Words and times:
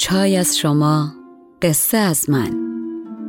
چای 0.00 0.36
از 0.36 0.58
شما 0.58 1.12
قصه 1.62 1.96
از 1.96 2.30
من. 2.30 2.50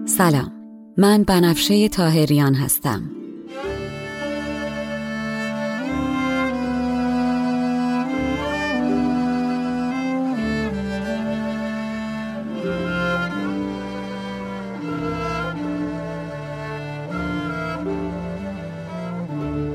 سلام 0.06 0.52
من 0.98 1.24
بنفشه 1.24 1.90
تاهریان 1.90 2.54
هستم. 2.54 3.02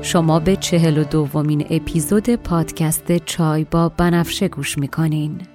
شما 0.01 0.39
به 0.39 0.55
چهل 0.55 0.97
و 0.97 1.03
دومین 1.03 1.65
اپیزود 1.69 2.29
پادکست 2.29 3.17
چای 3.17 3.63
با 3.63 3.89
بنفشه 3.89 4.47
گوش 4.47 4.77
می‌کنین. 4.77 5.54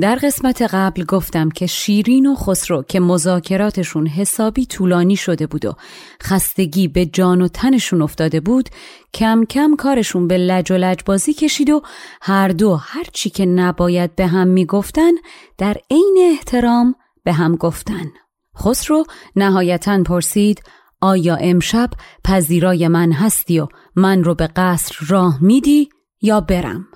در 0.00 0.14
قسمت 0.14 0.62
قبل 0.62 1.04
گفتم 1.04 1.50
که 1.50 1.66
شیرین 1.66 2.26
و 2.26 2.34
خسرو 2.34 2.82
که 2.82 3.00
مذاکراتشون 3.00 4.06
حسابی 4.06 4.66
طولانی 4.66 5.16
شده 5.16 5.46
بود 5.46 5.64
و 5.64 5.74
خستگی 6.22 6.88
به 6.88 7.06
جان 7.06 7.42
و 7.42 7.48
تنشون 7.48 8.02
افتاده 8.02 8.40
بود 8.40 8.68
کم 9.14 9.44
کم 9.44 9.76
کارشون 9.76 10.28
به 10.28 10.38
لج 10.38 10.72
و 10.72 10.74
لج 10.74 10.98
بازی 11.06 11.34
کشید 11.34 11.70
و 11.70 11.82
هر 12.22 12.48
دو 12.48 12.74
هر 12.74 13.04
چی 13.12 13.30
که 13.30 13.46
نباید 13.46 14.16
به 14.16 14.26
هم 14.26 14.48
می‌گفتن 14.48 15.10
در 15.58 15.76
عین 15.90 16.18
احترام 16.30 16.94
به 17.24 17.32
هم 17.32 17.56
گفتن 17.56 18.12
خسرو 18.58 19.04
نهایتا 19.36 20.02
پرسید 20.02 20.62
آیا 21.00 21.36
امشب 21.36 21.90
پذیرای 22.24 22.88
من 22.88 23.12
هستی 23.12 23.60
و 23.60 23.68
من 23.96 24.24
رو 24.24 24.34
به 24.34 24.46
قصر 24.46 24.96
راه 25.08 25.38
میدی 25.42 25.88
یا 26.22 26.40
برم؟ 26.40 26.87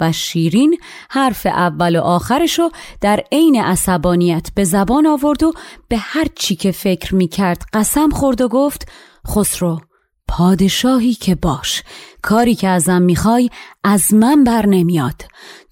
و 0.00 0.12
شیرین 0.12 0.78
حرف 1.10 1.46
اول 1.46 1.98
و 1.98 2.00
آخرشو 2.00 2.68
در 3.00 3.24
عین 3.32 3.62
عصبانیت 3.62 4.48
به 4.54 4.64
زبان 4.64 5.06
آورد 5.06 5.42
و 5.42 5.52
به 5.88 5.96
هر 5.98 6.26
چی 6.34 6.56
که 6.56 6.72
فکر 6.72 7.14
می 7.14 7.28
کرد 7.28 7.62
قسم 7.72 8.08
خورد 8.08 8.40
و 8.40 8.48
گفت 8.48 8.88
خسرو 9.28 9.80
پادشاهی 10.28 11.14
که 11.14 11.34
باش. 11.34 11.82
کاری 12.22 12.54
که 12.54 12.68
ازم 12.68 13.02
می‌خوای 13.02 13.50
از 13.84 14.14
من 14.14 14.44
بر 14.44 14.66
نمیاد. 14.66 15.22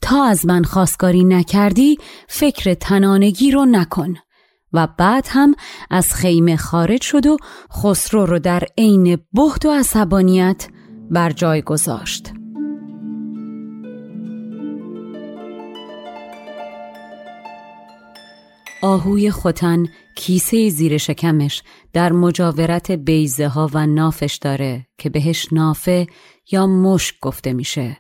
تا 0.01 0.25
از 0.25 0.47
من 0.47 0.63
خواستگاری 0.63 1.25
نکردی 1.25 1.99
فکر 2.29 2.75
تنانگی 2.75 3.51
رو 3.51 3.65
نکن. 3.65 4.15
و 4.73 4.89
بعد 4.99 5.27
هم 5.31 5.55
از 5.91 6.15
خیمه 6.15 6.57
خارج 6.57 7.03
شد 7.03 7.27
و 7.27 7.37
خسرو 7.73 8.27
رو 8.27 8.39
در 8.39 8.63
عین 8.79 9.19
بهت 9.33 9.67
و 9.67 9.71
عصبانیت 9.71 10.69
بر 11.11 11.31
جای 11.31 11.63
گذاشت. 11.63 12.38
آهوی 18.83 19.31
خوتن 19.31 19.87
کیسه 20.17 20.69
زیر 20.69 20.99
شکمش 20.99 21.63
در 21.93 22.13
مجاورت 22.13 22.91
بیزه 22.91 23.49
ها 23.49 23.71
و 23.73 23.87
نافش 23.87 24.37
داره 24.37 24.87
که 24.99 25.11
بهش 25.11 25.53
نافه 25.53 26.07
یا 26.53 26.67
مشک 26.67 27.21
گفته 27.21 27.53
میشه. 27.53 27.97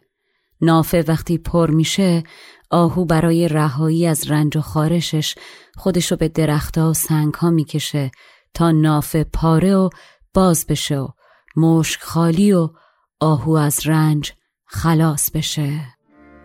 نافه 0.61 1.05
وقتی 1.09 1.39
پر 1.39 1.71
میشه 1.71 2.23
آهو 2.71 3.05
برای 3.05 3.49
رهایی 3.49 4.07
از 4.07 4.31
رنج 4.31 4.57
و 4.57 4.61
خارشش 4.61 5.35
خودشو 5.77 6.17
به 6.17 6.29
درختها 6.29 6.91
و 6.91 6.95
سنگها 6.95 7.51
می‌کشه 7.51 8.11
تا 8.55 8.71
نافه 8.71 9.25
پاره 9.25 9.75
و 9.77 9.89
باز 10.35 10.67
بشه 10.67 10.99
و 10.99 11.09
مشک 11.57 12.01
خالی 12.01 12.53
و 12.53 12.69
آهو 13.21 13.53
از 13.53 13.87
رنج 13.87 14.33
خلاص 14.67 15.31
بشه. 15.31 15.98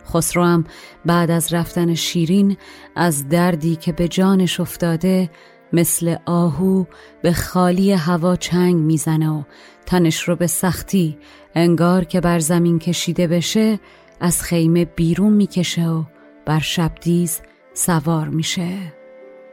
خسرو 0.06 0.44
هم 0.44 0.64
بعد 1.04 1.30
از 1.30 1.52
رفتن 1.52 1.94
شیرین 1.94 2.56
از 2.96 3.28
دردی 3.28 3.76
که 3.76 3.92
به 3.92 4.08
جانش 4.08 4.60
افتاده 4.60 5.30
مثل 5.72 6.16
آهو 6.26 6.84
به 7.22 7.32
خالی 7.32 7.92
هوا 7.92 8.36
چنگ 8.36 8.74
می‌زنه 8.74 9.30
و 9.30 9.42
تنش 9.86 10.28
رو 10.28 10.36
به 10.36 10.46
سختی 10.46 11.18
انگار 11.54 12.04
که 12.04 12.20
بر 12.20 12.38
زمین 12.38 12.78
کشیده 12.78 13.26
بشه 13.26 13.80
از 14.20 14.42
خیمه 14.42 14.84
بیرون 14.84 15.32
می‌کشه 15.32 15.88
و 15.88 16.04
بر 16.46 16.60
شبدیز 16.60 17.40
سوار 17.74 18.28
میشه. 18.28 18.78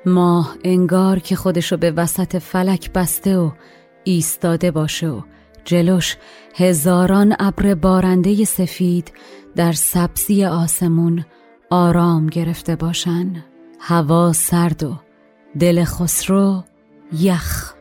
ماه 0.05 0.55
انگار 0.63 1.19
که 1.19 1.35
خودشو 1.35 1.77
به 1.77 1.91
وسط 1.91 2.37
فلک 2.37 2.91
بسته 2.93 3.37
و 3.37 3.51
ایستاده 4.03 4.71
باشه 4.71 5.07
و 5.07 5.21
جلوش 5.65 6.17
هزاران 6.55 7.35
ابر 7.39 7.75
بارنده 7.75 8.45
سفید 8.45 9.11
در 9.55 9.71
سبزی 9.71 10.45
آسمون 10.45 11.25
آرام 11.69 12.27
گرفته 12.27 12.75
باشن. 12.75 13.43
هوا 13.79 14.33
سرد 14.33 14.83
و 14.83 14.95
دل 15.59 15.83
خسرو 15.83 16.63
یخ. 17.19 17.73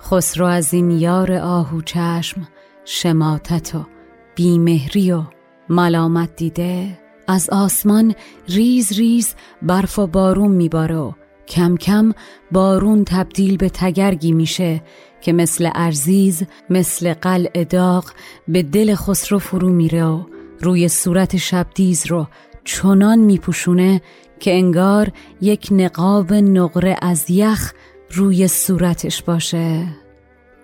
خسرو 0.00 0.46
از 0.46 0.74
این 0.74 0.90
یار 0.90 1.32
آهو 1.32 1.80
چشم 1.82 2.48
شماتت 2.84 3.74
و 3.74 3.86
بیمهری 4.34 5.12
و 5.12 5.22
ملامت 5.68 6.36
دیده. 6.36 6.98
از 7.28 7.50
آسمان 7.50 8.14
ریز 8.48 8.92
ریز 8.92 9.34
برف 9.62 9.98
و 9.98 10.06
بارون 10.06 10.50
میباره 10.50 10.96
و 10.96 11.12
کم 11.48 11.76
کم 11.76 12.12
بارون 12.52 13.04
تبدیل 13.04 13.56
به 13.56 13.68
تگرگی 13.68 14.32
میشه. 14.32 14.82
که 15.24 15.32
مثل 15.32 15.70
ارزیز 15.74 16.42
مثل 16.70 17.14
قلع 17.14 17.64
داغ 17.64 18.10
به 18.48 18.62
دل 18.62 18.94
خسرو 18.94 19.38
فرو 19.38 19.68
میره 19.68 20.04
و 20.04 20.24
روی 20.60 20.88
صورت 20.88 21.36
شبدیز 21.36 22.06
رو 22.06 22.26
چنان 22.64 23.18
میپوشونه 23.18 24.02
که 24.40 24.54
انگار 24.54 25.12
یک 25.40 25.68
نقاب 25.70 26.32
نقره 26.32 26.96
از 27.02 27.30
یخ 27.30 27.72
روی 28.10 28.48
صورتش 28.48 29.22
باشه. 29.22 29.86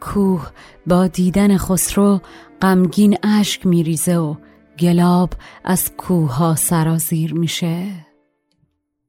کوه 0.00 0.50
با 0.86 1.06
دیدن 1.06 1.56
خسرو 1.56 2.20
غمگین 2.62 3.18
اشک 3.22 3.66
میریزه 3.66 4.16
و 4.16 4.34
گلاب 4.78 5.32
از 5.64 5.92
کوه 5.96 6.34
ها 6.34 6.54
سرازیر 6.56 7.34
میشه. 7.34 8.06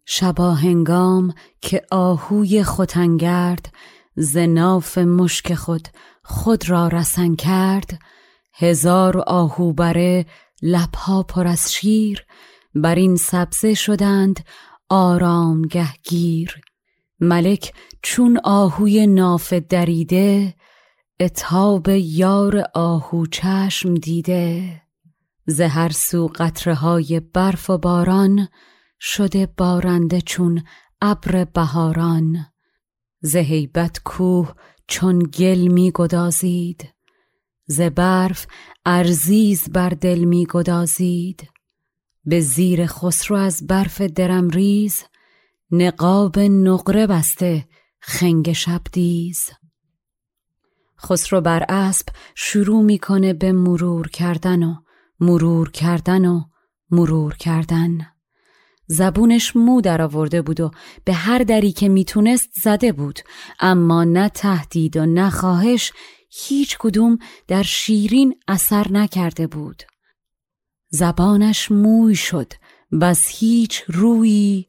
شبا 0.06 0.53
هنگام 0.53 1.33
که 1.62 1.81
آهوی 1.92 2.63
خوتنگرد 2.63 3.74
زناف 4.15 4.97
مشک 4.97 5.53
خود 5.53 5.87
خود 6.23 6.69
را 6.69 6.87
رسن 6.87 7.35
کرد 7.35 7.99
هزار 8.53 9.17
آهو 9.17 9.73
بره 9.73 10.25
لبها 10.61 11.23
پر 11.23 11.47
از 11.47 11.73
شیر 11.73 12.25
بر 12.75 12.95
این 12.95 13.15
سبزه 13.15 13.73
شدند 13.73 14.39
آرامگه 14.89 15.93
گیر. 16.03 16.61
ملک 17.19 17.73
چون 18.01 18.39
آهوی 18.43 19.07
ناف 19.07 19.53
دریده 19.53 20.55
اتاب 21.19 21.89
یار 21.89 22.63
آهو 22.73 23.25
چشم 23.25 23.93
دیده. 23.93 24.81
ز 25.45 25.61
هر 25.61 25.89
سو 25.89 26.31
قطره 26.35 26.75
های 26.75 27.19
برف 27.19 27.69
و 27.69 27.77
باران 27.77 28.47
شده 28.99 29.45
بارنده 29.57 30.21
چون 30.21 30.63
ابر 31.01 31.43
بهاران. 31.45 32.50
ز 33.21 33.35
هیبت 33.35 34.01
کوه 34.03 34.53
چون 34.88 35.19
گل 35.19 35.68
می 35.68 35.91
گدازید. 35.95 36.89
ز 37.65 37.81
برف 37.81 38.47
ارزیز 38.85 39.69
بر 39.69 39.89
دل 39.89 40.19
می 40.19 40.47
گدازید. 40.50 41.50
به 42.25 42.39
زیر 42.39 42.85
خسرو 42.85 43.38
از 43.38 43.68
برف 43.68 44.01
درمریز 44.01 45.03
نقاب 45.71 46.39
نقره 46.39 47.07
بسته 47.07 47.68
خنگ 48.00 48.53
شبدیز 48.53 49.50
خسرو 51.06 51.41
بر 51.41 51.65
اسب 51.69 52.07
شروع 52.35 52.83
می‌کنه 52.83 53.33
به 53.33 53.51
مرور 53.51 54.07
کردن 54.07 54.63
و 54.63 54.75
مرور 55.19 55.71
کردن 55.71 56.25
و 56.25 56.41
مرور 56.91 57.35
کردن. 57.35 58.10
زبونش 58.91 59.55
مو 59.55 59.81
در 59.81 60.01
آورده 60.01 60.41
بود 60.41 60.59
و 60.59 60.71
به 61.03 61.13
هر 61.13 61.38
دری 61.38 61.71
که 61.71 61.89
می‌تونست 61.89 62.49
زده 62.63 62.91
بود. 62.91 63.19
اما 63.59 64.03
نه 64.03 64.29
تهدید 64.29 64.97
و 64.97 65.05
نه 65.05 65.29
خواهش 65.29 65.93
هیچ 66.29 66.77
کدوم 66.79 67.17
در 67.47 67.63
شیرین 67.63 68.35
اثر 68.47 68.88
نکرده 68.91 69.47
بود. 69.47 69.83
زبانش 70.89 71.71
موی 71.71 72.15
شد 72.15 72.53
بس 73.01 73.27
هیچ 73.27 73.83
روی 73.88 74.65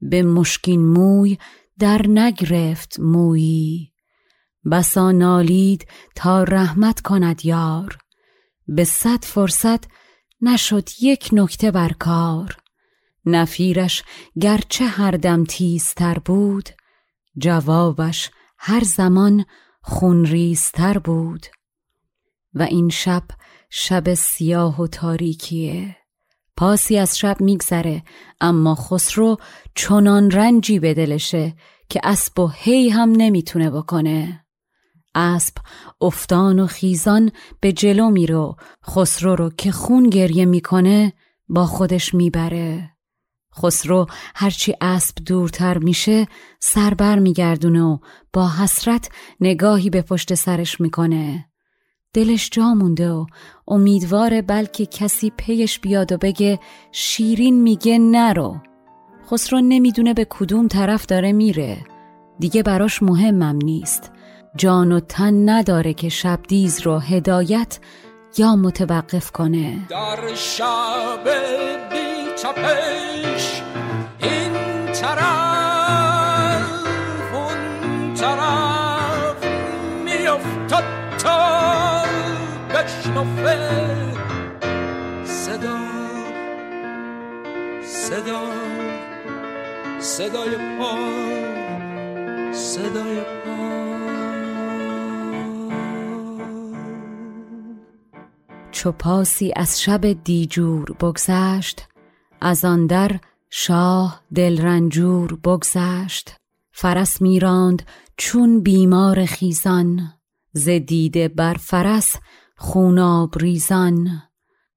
به 0.00 0.22
مشکین 0.22 0.86
موی 0.86 1.38
در 1.78 2.02
نگرفت 2.08 3.00
مویی 3.00 3.92
بسا 4.70 5.12
نالید 5.12 5.86
تا 6.14 6.42
رحمت 6.42 7.00
کند 7.00 7.44
یار. 7.44 7.98
به 8.68 8.84
صد 8.84 9.24
فرصت 9.24 9.84
نشد 10.40 10.88
یک 11.00 11.28
نکته 11.32 11.70
بر 11.70 11.92
کار 11.98 12.56
نفیرش 13.26 14.04
گرچه 14.40 14.84
هر 14.84 15.10
دم 15.10 15.44
تیزتر 15.44 16.18
بود 16.18 16.68
جوابش 17.38 18.30
هر 18.58 18.84
زمان 18.84 19.44
خونریزتر 19.82 20.98
بود. 20.98 21.46
و 22.54 22.62
این 22.62 22.88
شب 22.88 23.22
شب 23.70 24.14
سیاه 24.14 24.82
و 24.82 24.86
تاریکیه. 24.86 25.96
پاسی 26.56 26.98
از 26.98 27.18
شب 27.18 27.40
میگذره 27.40 28.02
اما 28.40 28.74
خسرو 28.74 29.36
چنان 29.74 30.30
رنجی 30.30 30.78
به 30.78 30.94
دلشه 30.94 31.54
که 31.88 32.00
اسب 32.04 32.38
و 32.40 32.50
هی 32.54 32.88
هم 32.88 33.12
نمی‌تونه 33.16 33.70
بکنه. 33.70 34.46
اسب 35.14 35.54
افتان 36.00 36.58
و 36.58 36.66
خیزان 36.66 37.32
به 37.60 37.72
جلو 37.72 38.10
میره 38.10 38.54
خسرو 38.86 39.36
رو 39.36 39.50
که 39.50 39.72
خون 39.72 40.10
گریه 40.10 40.44
می‌کنه 40.44 41.12
با 41.48 41.66
خودش 41.66 42.14
می‌بره. 42.14 42.95
خسرو 43.58 44.06
هرچی 44.34 44.74
اسب 44.80 45.14
دورتر 45.26 45.78
میشه 45.78 46.26
سر 46.60 46.94
بر 46.94 47.18
میگردونه 47.18 47.82
و 47.82 47.98
با 48.32 48.50
حسرت 48.50 49.08
نگاهی 49.40 49.90
به 49.90 50.02
پشت 50.02 50.34
سرش 50.34 50.80
می‌کنه. 50.80 51.46
دلش 52.12 52.50
جا 52.52 52.74
مونده 52.74 53.10
و 53.10 53.26
امیدواره 53.68 54.42
بلکه 54.42 54.86
کسی 54.86 55.32
پیش 55.36 55.80
بیاد 55.80 56.12
و 56.12 56.18
بگه 56.18 56.58
شیرین 56.92 57.62
میگه 57.62 57.98
نرو. 57.98 58.56
خسرو 59.30 59.60
نمی‌دونه 59.60 60.14
به 60.14 60.26
کدوم 60.30 60.68
طرف 60.68 61.06
داره 61.06 61.32
میره. 61.32 61.84
دیگه 62.38 62.62
براش 62.62 63.02
مهمم 63.02 63.56
نیست. 63.56 64.12
جان 64.56 64.92
و 64.92 65.00
تن 65.00 65.48
نداره 65.48 65.94
که 65.94 66.08
شبدیز 66.08 66.80
رو 66.80 66.98
هدایت 66.98 67.78
یا 68.38 68.56
متوقف 68.56 69.30
کنه. 69.30 69.86
در 69.88 70.34
شب 70.34 71.24
بی 71.90 72.32
تپش 72.42 73.62
این 74.18 74.52
طرف 74.92 76.62
اون 77.34 78.14
طرف 78.14 79.46
میافتد 80.04 80.84
تا 81.18 82.02
بشنفه 82.70 83.58
صدا 85.24 85.78
صدا 87.82 88.42
صدای 89.98 90.56
پا 90.78 90.96
صدای 92.52 93.20
پا. 93.20 93.75
چو 98.76 98.92
پاسی 98.92 99.52
از 99.56 99.82
شب 99.82 100.12
دیجور 100.24 100.92
بگذشت 100.92 101.88
از 102.40 102.64
آن 102.64 102.86
در 102.86 103.20
شاه 103.50 104.22
دلرنجور 104.34 105.36
بگذشت. 105.36 106.36
فرس 106.72 107.22
میراند 107.22 107.82
چون 108.16 108.62
بیمار 108.62 109.24
خیزان 109.24 110.12
ز 110.52 110.68
بر 111.36 111.54
فرس 111.54 112.16
خوناب 112.56 113.38
ریزان 113.38 114.22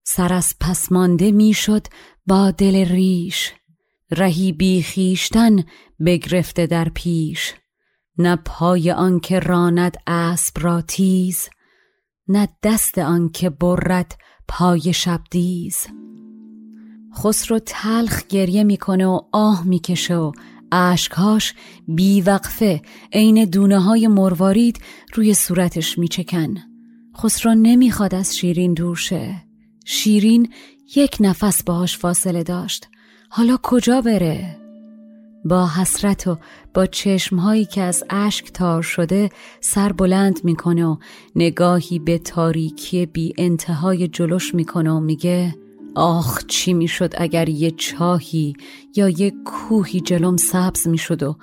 سر 0.04 0.34
از 0.34 0.56
پس 0.62 0.92
مانده 0.92 1.32
می‌شد 1.32 1.88
با 2.28 2.52
دل 2.52 2.76
ریش 2.76 3.54
رهی 4.12 4.52
بی 4.52 4.82
خویشتن 4.82 5.64
بگرفته 6.06 6.68
در 6.68 6.90
پیش. 6.90 7.54
نه 8.18 8.36
پای 8.36 8.92
آنکه 8.92 9.40
راند 9.40 9.98
اسب 10.08 10.58
را 10.62 10.82
تیز 10.82 11.50
نه 12.30 12.50
دست 12.64 12.98
آن 12.98 13.30
که 13.30 13.50
برد 13.50 14.16
پای 14.48 14.94
شبدیز. 14.94 15.88
خسرو 17.18 17.60
تلخ 17.60 18.28
گریه 18.28 18.64
می‌کنه 18.64 19.06
و 19.06 19.20
آه 19.32 19.64
می‌کشه 19.68 20.16
و 20.16 20.32
اشکهاش 20.72 21.54
بیوقفه. 21.88 22.82
عین 23.14 23.46
دونه 23.46 23.80
های 23.80 24.08
مروارید 24.08 24.80
روی 25.14 25.34
صورتش 25.34 25.98
میچکن. 25.98 26.56
خسرو 27.18 27.56
نمی‌خواد 27.56 28.16
از 28.16 28.38
شیرین 28.38 28.74
دور 28.74 28.96
شه. 28.96 29.44
شیرین 29.86 30.54
یک 30.96 31.18
نفس 31.20 31.64
باهاش 31.64 31.98
فاصله 31.98 32.44
داشت. 32.44 32.88
حالا 33.30 33.58
کجا 33.64 34.02
بره؟ 34.02 34.59
با 35.46 35.68
حسرت 35.68 36.28
و 36.28 36.38
با 36.74 36.86
چشمهایی 36.86 37.66
که 37.66 37.82
از 37.82 38.04
اشک 38.10 38.52
تار 38.52 38.82
شده 38.82 39.30
سر 39.62 39.92
بلند 39.92 40.40
می‌کنه 40.44 40.86
و 40.86 40.98
نگاهی 41.36 42.00
به 42.00 42.18
تاریکی 42.18 43.06
بی 43.06 43.34
انتهای 43.38 44.08
جلوش 44.08 44.56
می‌کنه 44.56 44.92
و 44.92 45.00
میگه 45.00 45.56
آخ 45.96 46.46
چی 46.48 46.74
می‌شد 46.74 47.14
اگر 47.18 47.50
یه 47.50 47.72
چاهی 47.72 48.54
یا 48.96 49.10
یه 49.10 49.34
کوهی 49.46 50.00
جلوم 50.00 50.38
سبز 50.38 50.88
می‌شد 50.88 51.24
و 51.24 51.36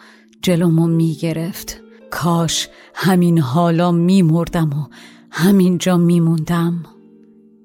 جلومو 0.43 0.87
می‌گرفت؟ 0.87 1.81
کاش 2.11 2.69
همین 2.95 3.39
حالا 3.39 3.93
میمردم 3.93 4.71
و 4.71 4.87
همینجا 5.31 5.97
میموندم. 5.97 6.85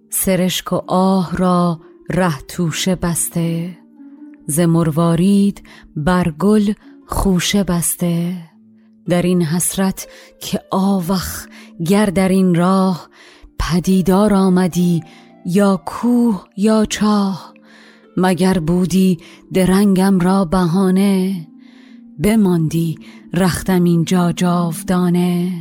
سرشک 0.09 0.73
و 0.73 0.81
آه 0.87 1.37
را 1.37 1.79
ره 2.09 2.41
توشه 2.41 2.95
بسته. 2.95 3.80
ز 4.51 4.59
مروارید 4.59 5.63
بر 5.95 6.31
گل 6.39 6.73
خوشه 7.07 7.63
بسته. 7.63 8.37
در 9.09 9.21
این 9.21 9.41
حسرت 9.41 10.07
که 10.41 10.59
آوخ 10.71 11.45
گر 11.87 12.05
در 12.05 12.29
این 12.29 12.55
راه 12.55 13.09
پدیدار 13.59 14.33
آمدی 14.33 15.03
یا 15.45 15.81
کوه 15.85 16.43
یا 16.57 16.85
چاه 16.85 17.53
مگر 18.17 18.59
بودی 18.59 19.17
درنگم 19.53 20.19
را 20.19 20.45
بهانه؟ 20.45 21.47
بماندی 22.23 22.97
رختم 23.33 23.83
اینجا 23.83 24.31
جاودانه. 24.31 25.51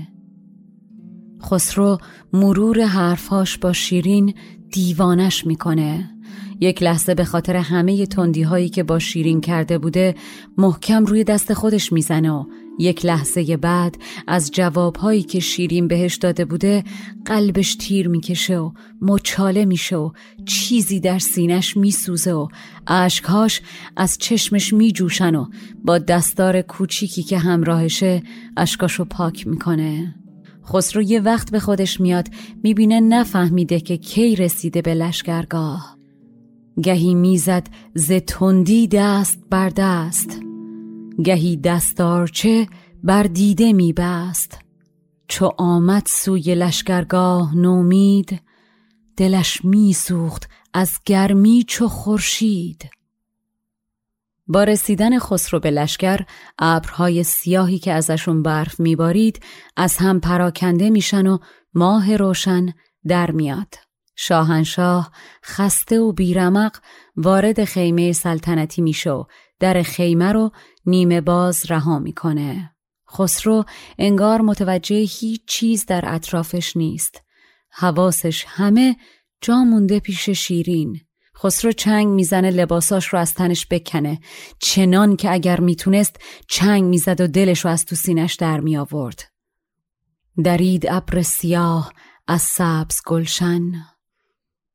خسرو 1.43 1.99
مرور 2.33 2.81
حرفهاش 2.81 3.59
با 3.59 3.73
شیرین 3.73 4.35
دیوانش 4.73 5.47
می‌کنه. 5.47 6.11
یک 6.61 6.83
لحظه 6.83 7.15
به 7.15 7.25
خاطر 7.25 7.57
همه 7.57 8.07
تندی 8.07 8.43
هایی 8.43 8.69
که 8.69 8.83
با 8.83 8.99
شیرین 8.99 9.41
کرده 9.41 9.79
بوده 9.79 10.15
محکم 10.59 11.05
روی 11.05 11.25
دست 11.25 11.55
خودش 11.55 11.93
می‌زنه 11.93 12.31
و 12.31 12.45
یک 12.79 13.05
لحظه 13.05 13.57
بعد 13.57 13.97
از 14.27 14.51
جوابهایی 14.51 15.23
که 15.23 15.41
شیرین 15.41 15.89
بهش 15.89 16.17
داده 16.17 16.45
بوده 16.45 16.85
قلبش 17.25 17.75
تیر 17.75 18.09
می‌کشه 18.09 18.59
و 18.59 18.73
مچاله 19.03 19.65
میشه 19.65 19.97
و 19.97 20.11
چیزی 20.47 21.01
در 21.01 21.19
سینش 21.19 21.77
میسوزه 21.77 22.33
و 22.33 22.49
اشکهاش 22.87 23.61
از 23.97 24.19
چشمش 24.19 24.73
میجوشن 24.73 25.35
و 25.35 25.47
با 25.85 25.99
دستار 25.99 26.63
کوچیکی 26.63 27.23
که 27.23 27.39
همراهشه 27.39 28.23
اشکاشو 28.57 29.05
پاک 29.05 29.47
می‌کنه. 29.47 30.15
خسرو 30.67 31.03
یه 31.03 31.21
وقت 31.21 31.51
به 31.51 31.61
خودش 31.61 32.01
میاد 32.01 32.29
می‌بینه 32.63 33.01
نفهمیده 33.01 33.81
که 33.81 33.97
کی 33.97 34.37
رسیده 34.37 34.83
به 34.83 34.95
لشگرگاه 34.95 36.00
گهی 36.81 37.15
می‌زد 37.15 37.67
ز 37.95 38.13
تندی 38.13 38.89
دست 38.89 39.39
بر 39.51 39.69
دست 39.69 40.41
گهی 41.25 41.57
دستارچه 41.57 42.67
بر 43.05 43.23
دیده 43.23 43.73
میبست. 43.73 44.59
چو 45.29 45.51
آمد 45.59 46.03
سوی 46.07 46.55
لشکرگاه 46.55 47.57
نومید 47.57 48.41
دلش 49.17 49.65
میسوخت 49.65 50.49
از 50.75 50.99
گرمی 51.05 51.65
چو 51.69 51.89
خورشید. 51.89 52.91
با 54.47 54.65
رسیدن 54.65 55.19
خسرو 55.19 55.61
به 55.61 55.71
لشکر 55.71 56.21
ابرهای 56.59 57.25
سیاهی 57.25 57.79
که 57.79 57.93
ازشون 57.93 58.43
برف 58.43 58.81
میبارید 58.81 59.41
از 59.77 59.97
هم 59.97 60.21
پراکنده 60.21 60.91
میشن 60.91 61.27
و 61.27 61.39
ماه 61.75 62.17
روشن 62.17 62.67
در 63.07 63.31
میاد. 63.31 63.75
شاهنشاه 64.23 65.13
خسته 65.45 66.01
و 66.01 66.13
بیرمق 66.13 66.77
وارد 67.17 67.65
خیمه 67.65 68.13
سلطنتی 68.13 68.83
میشه 68.83 69.11
و 69.11 69.25
در 69.61 69.83
خیمه 69.83 70.33
رو 70.33 70.51
نیمه 70.87 71.21
باز 71.21 71.71
رها 71.71 71.99
می‌کنه. 71.99 72.75
خسرو 73.13 73.65
انگار 73.99 74.41
متوجه 74.41 74.97
هیچ 74.97 75.41
چیز 75.47 75.87
در 75.87 76.15
اطرافش 76.15 76.77
نیست. 76.77 77.23
حواسش 77.71 78.45
همه 78.49 78.97
جا 79.41 79.65
مونده 79.65 80.01
پیش 80.01 80.31
شیرین. 80.31 81.01
خسرو 81.39 81.73
چنگ 81.73 82.09
می‌زنه 82.09 82.51
لباساش 82.51 83.07
رو 83.07 83.19
از 83.19 83.35
تنش 83.35 83.67
بکنه. 83.71 84.21
چنان 84.59 85.17
که 85.17 85.33
اگر 85.33 85.61
می‌تونست 85.61 86.17
چنگ 86.49 86.85
می‌زد 86.85 87.21
و 87.21 87.27
دلش 87.27 87.65
رو 87.65 87.71
از 87.71 87.85
تو 87.85 87.97
سینش 87.97 88.35
در 88.35 88.61
می 88.61 88.77
آورد 88.77 89.23
درید 90.45 90.87
ابر 90.91 91.23
سیاه 91.23 91.93
از 92.27 92.43
سبز 92.43 93.01
گلشن. 93.07 93.73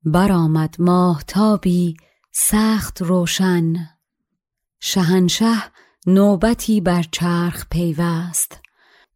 برآمد 0.06 0.76
ماهتابی 0.80 1.98
سخت 2.32 3.02
روشن. 3.02 3.74
شهنشه 4.80 5.56
نوبتی 6.08 6.82
بر 6.82 7.06
چرخ 7.12 7.66
پیوست. 7.72 8.62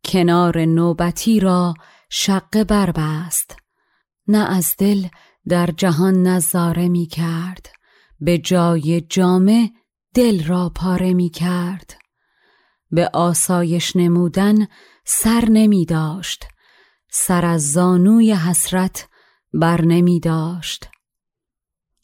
کنار 0.05 0.65
نوبتی 0.65 1.39
را 1.39 1.73
شقه 2.09 2.63
بربست. 2.63 3.55
نه 4.27 4.51
از 4.51 4.75
دل 4.77 5.07
در 5.47 5.69
جهان 5.77 6.27
نظاره 6.27 6.89
می 6.89 7.05
کرد. 7.05 7.69
به 8.19 8.37
جای 8.37 9.01
جامه 9.01 9.71
دل 10.13 10.43
را 10.43 10.71
پاره 10.75 11.13
می 11.13 11.29
کرد. 11.29 11.95
به 12.91 13.09
آسایش 13.13 13.95
نمودن 13.95 14.67
سر 15.05 15.45
نمی 15.49 15.85
داشت. 15.85 16.45
سر 17.11 17.45
از 17.45 17.71
زانوی 17.71 18.33
حسرت 18.33 19.07
بر 19.53 19.81
نمی 19.81 20.19
داشت 20.19 20.89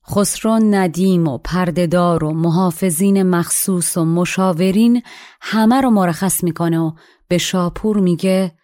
خسرو 0.09 0.59
ندیم 0.63 1.27
و 1.27 1.37
پردهدار 1.37 2.23
و 2.23 2.33
محافظین 2.33 3.23
مخصوص 3.23 3.97
و 3.97 4.05
مشاورین 4.05 5.03
همه 5.41 5.81
رو 5.81 5.89
مرخص 5.89 6.43
می‌کنه 6.43 6.79
و 6.79 6.91
به 7.27 7.37
شاپور 7.37 7.97
میگه 7.97 8.55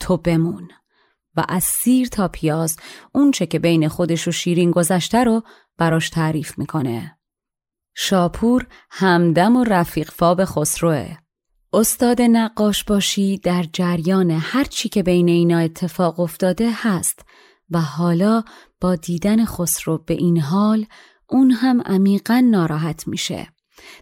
تو 0.00 0.16
بمون 0.16 0.68
و 1.36 1.44
از 1.48 1.64
سیر 1.64 2.08
تا 2.08 2.28
پیاز 2.28 2.76
اونچه 3.12 3.46
که 3.46 3.58
بین 3.58 3.88
خودش 3.88 4.28
و 4.28 4.32
شیرین 4.32 4.70
گذشته 4.70 5.24
رو 5.24 5.42
براش 5.78 6.10
تعریف 6.10 6.58
می‌کنه. 6.58 7.18
شاپور 7.94 8.66
همدم 8.90 9.56
و 9.56 9.64
رفیق 9.64 10.10
فاب 10.10 10.44
خسروه. 10.44 11.16
استاد 11.72 12.22
نقاش 12.22 12.84
باشی 12.84 13.38
در 13.38 13.64
جریان 13.72 14.30
هر 14.30 14.64
چی 14.64 14.88
که 14.88 15.02
بین 15.02 15.28
اینا 15.28 15.58
اتفاق 15.58 16.20
افتاده 16.20 16.70
هست 16.74 17.27
و 17.70 17.80
حالا 17.80 18.42
با 18.80 18.96
دیدن 18.96 19.44
خسرو 19.44 19.98
به 19.98 20.14
این 20.14 20.40
حال 20.40 20.86
اون 21.28 21.50
هم 21.50 21.80
عمیقا 21.80 22.40
ناراحت 22.50 23.08
میشه. 23.08 23.48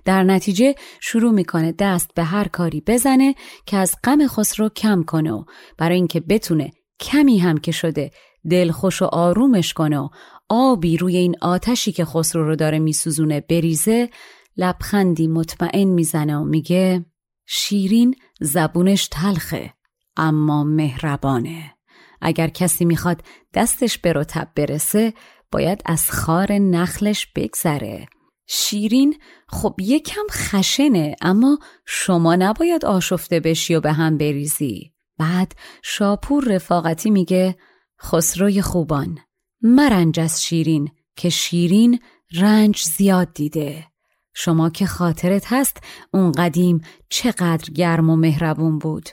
در 0.05 0.23
نتیجه 0.23 0.75
شروع 1.01 1.33
می‌کنه 1.33 1.73
دست 1.79 2.15
به 2.15 2.25
هر 2.25 2.49
کاری 2.49 2.83
بزنه 2.87 3.35
که 3.67 3.77
از 3.77 3.97
غم 4.05 4.27
خسرو 4.27 4.69
کم 4.69 5.03
کنه 5.03 5.33
و 5.33 5.45
برای 5.79 5.97
اینکه 5.97 6.21
بتونه 6.21 6.71
کمی 7.01 7.39
هم 7.39 7.59
که 7.59 7.73
شده 7.73 8.11
دل 8.51 8.71
خوش 8.71 9.03
و 9.03 9.05
آرومش 9.05 9.73
کنه 9.73 9.99
و 9.99 10.09
آبی 10.49 10.97
روی 10.97 11.17
این 11.17 11.37
آتشی 11.41 11.93
که 11.93 12.05
خسرو 12.05 12.45
رو 12.45 12.57
داره 12.57 12.79
میسوزونه 12.79 13.41
بریزه 13.41 14.11
لبخندی 14.57 15.27
مطمئن 15.27 15.85
می‌زنه 15.85 16.37
و 16.37 16.45
میگه 16.45 17.07
شیرین 17.47 18.15
زبونش 18.41 19.09
تلخه 19.09 19.75
اما 20.17 20.65
مهربانه 20.65 21.73
اگر 22.21 22.49
کسی 22.49 22.85
می‌خواد 22.85 23.23
دستش 23.57 23.99
به 23.99 24.13
رتب 24.13 24.49
برسه 24.55 25.15
باید 25.53 25.83
از 25.87 26.11
خار 26.11 26.53
نخلش 26.53 27.27
بگذره. 27.35 28.09
شیرین 28.47 29.19
خب 29.49 29.75
یکم 29.79 30.23
خشنه 30.31 31.17
اما 31.23 31.59
شما 31.87 32.37
نباید 32.37 32.85
آشفته 32.85 33.41
بشی 33.41 33.75
و 33.75 33.81
به 33.81 33.93
هم 33.93 34.19
بریزی. 34.19 34.93
بعد 35.19 35.53
شاپور 35.83 36.45
رفاقتی 36.45 37.11
میگه 37.11 37.57
خسروی 38.03 38.63
خوبان 38.63 39.19
مرنج 39.63 40.21
از 40.21 40.43
شیرین 40.43 40.91
که 41.17 41.29
شیرین 41.29 42.01
رنج 42.33 42.83
زیاد 42.83 43.33
دیده. 43.35 43.87
شما 44.35 44.71
که 44.71 44.87
خاطرت 44.87 45.53
هست 45.53 45.77
اون 46.13 46.33
قدیم 46.33 46.81
چقدر 47.11 47.73
گرم 47.75 48.11
و 48.11 48.17
مهربون 48.17 48.79
بود. 48.79 49.09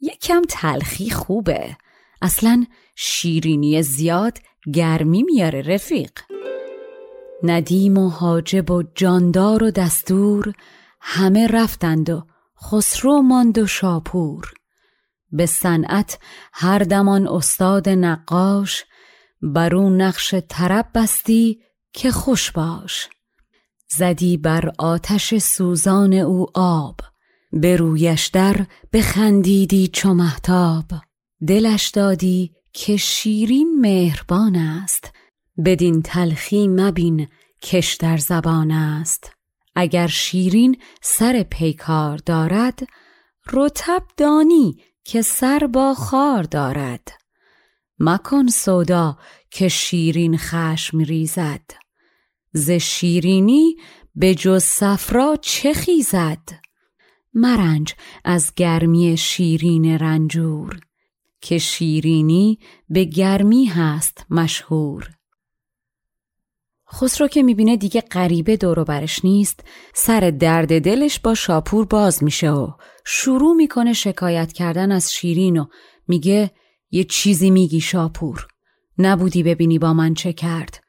یکم 0.00 0.42
تلخی 0.48 1.10
خوبه. 1.10 1.76
اصلا 2.22 2.66
شیرینی 2.96 3.82
زیاد 3.82 4.38
گرمی 4.74 5.22
میاره 5.22 5.62
رفیق. 5.62 6.10
ندیم 7.42 7.98
و 7.98 8.08
حاجب 8.08 8.70
و 8.70 8.82
جاندار 8.94 9.64
و 9.64 9.70
دستور 9.70 10.52
همه 11.00 11.46
رفتند 11.46 12.10
و 12.10 12.26
خسرو 12.64 13.22
ماند 13.22 13.58
و 13.58 13.66
شاپور. 13.66 14.52
به 15.32 15.46
صنعت 15.46 16.18
هر 16.52 16.78
دمان 16.78 17.28
استاد 17.28 17.88
نقاش 17.88 18.84
بر 19.42 19.74
او 19.74 19.90
نقش 19.90 20.34
طرب 20.48 20.86
بستی 20.94 21.60
که 21.92 22.10
خوش 22.10 22.50
باش. 22.50 23.08
زدی 23.88 24.36
بر 24.36 24.72
آتش 24.78 25.34
سوزان 25.38 26.12
او 26.12 26.46
آب 26.54 27.00
به 27.52 27.76
رویش 27.76 28.26
در 28.26 28.66
بخندیدی 28.92 29.88
چو 29.88 30.14
محتاب 30.14 30.84
دلش 31.46 31.88
دادی 31.88 32.52
که 32.72 32.96
شیرین 32.96 33.80
مهربان 33.80 34.56
است. 34.56 35.12
بدین 35.64 36.02
تلخی 36.02 36.68
مبین 36.68 37.28
کش 37.62 37.94
در 37.94 38.16
زبان 38.16 38.70
است. 38.70 39.32
اگر 39.74 40.06
شیرین 40.06 40.76
سر 41.02 41.42
پیکار 41.42 42.16
دارد 42.16 42.80
رتب 43.52 44.02
دانی 44.16 44.76
که 45.04 45.22
سر 45.22 45.66
با 45.72 45.94
خار 45.94 46.42
دارد. 46.42 47.08
مکن 47.98 48.46
سودا 48.46 49.18
که 49.50 49.68
شیرین 49.68 50.36
خشم 50.38 50.98
ریزد. 50.98 51.70
ز 52.52 52.70
شیرینی 52.70 53.76
به 54.14 54.34
جز 54.34 54.64
صفرا 54.64 55.36
چه 55.42 55.72
خیزد؟ 55.72 56.48
مرنج 57.34 57.94
از 58.24 58.52
گرمی 58.54 59.16
شیرین 59.16 59.98
رنجور. 59.98 60.80
که 61.42 61.58
شیرینی 61.58 62.58
به 62.88 63.04
گرمی 63.04 63.64
هست 63.64 64.26
مشهور. 64.30 65.10
خسرو 66.92 67.28
که 67.28 67.42
می‌بینه 67.42 67.76
دیگه 67.76 68.00
غریبه 68.00 68.56
دورو 68.56 68.84
برش 68.84 69.24
نیست 69.24 69.64
سر 69.94 70.20
درد 70.30 70.80
دلش 70.80 71.18
با 71.18 71.34
شاپور 71.34 71.86
باز 71.86 72.24
میشه 72.24 72.50
و 72.50 72.72
شروع 73.04 73.54
می‌کنه 73.56 73.92
شکایت 73.92 74.52
کردن 74.52 74.92
از 74.92 75.12
شیرین 75.12 75.56
و 75.56 75.66
میگه 76.08 76.50
یه 76.90 77.04
چیزی 77.04 77.50
میگی 77.50 77.80
شاپور 77.80 78.46
نبودی 78.98 79.42
ببینی 79.42 79.78
با 79.78 79.92
من 79.92 80.14
چه 80.14 80.32
کرد. 80.32 80.84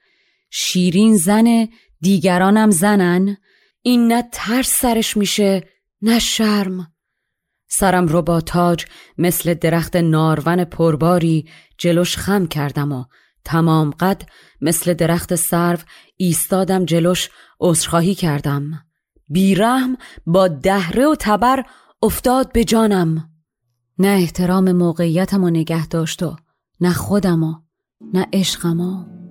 شیرین 0.49 1.17
زنه 1.17 1.69
دیگرانم 2.01 2.71
زنن 2.71 3.37
این 3.81 4.07
نه 4.07 4.29
ترس 4.31 4.69
سرش 4.69 5.17
میشه 5.17 5.69
نه 6.01 6.19
شرم. 6.19 6.92
سرم 7.75 8.07
رو 8.07 8.21
با 8.21 8.41
تاج 8.41 8.85
مثل 9.17 9.53
درخت 9.53 9.95
نارون 9.95 10.63
پرباری 10.63 11.49
جلوش 11.77 12.17
خم 12.17 12.45
کردم 12.45 12.91
و 12.91 13.05
تمام 13.45 13.89
قد 13.89 14.21
مثل 14.61 14.93
درخت 14.93 15.35
سرو 15.35 15.77
ایستادم 16.17 16.85
جلوش 16.85 17.29
عذرخواهی 17.59 18.15
کردم. 18.15 18.71
بیرحم 19.29 19.97
با 20.25 20.47
دهره 20.47 21.07
و 21.07 21.15
تبر 21.19 21.63
افتاد 22.03 22.51
به 22.51 22.63
جانم. 22.63 23.29
نه 23.99 24.07
احترام 24.07 24.71
موقعیتم 24.71 25.43
و 25.43 25.49
نگه 25.49 25.87
داشت 25.87 26.23
و 26.23 26.35
نه 26.81 26.93
خودم 26.93 27.43
و 27.43 27.53
نه 28.13 28.27
عشقم 28.33 28.79
و 28.79 29.22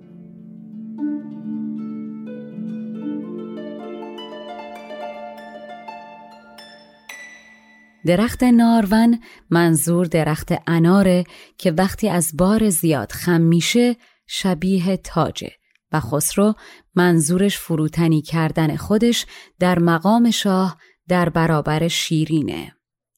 درخت 8.07 8.43
نارون 8.43 9.21
منظور 9.51 10.07
درخت 10.07 10.53
اناره 10.67 11.25
که 11.59 11.71
وقتی 11.71 12.09
از 12.09 12.31
بار 12.37 12.69
زیاد 12.71 13.13
خم 13.13 13.41
میشه 13.41 13.97
شبیه 14.27 14.97
تاجه 14.97 15.53
و 15.93 16.01
خسرو 16.01 16.55
منظورش 16.95 17.59
فروتنی 17.59 18.23
کردن 18.23 18.77
خودش 18.77 19.27
در 19.59 19.79
مقام 19.79 20.31
شاه 20.31 20.79
در 21.09 21.29
برابر 21.29 21.89
شیرینه. 21.89 22.73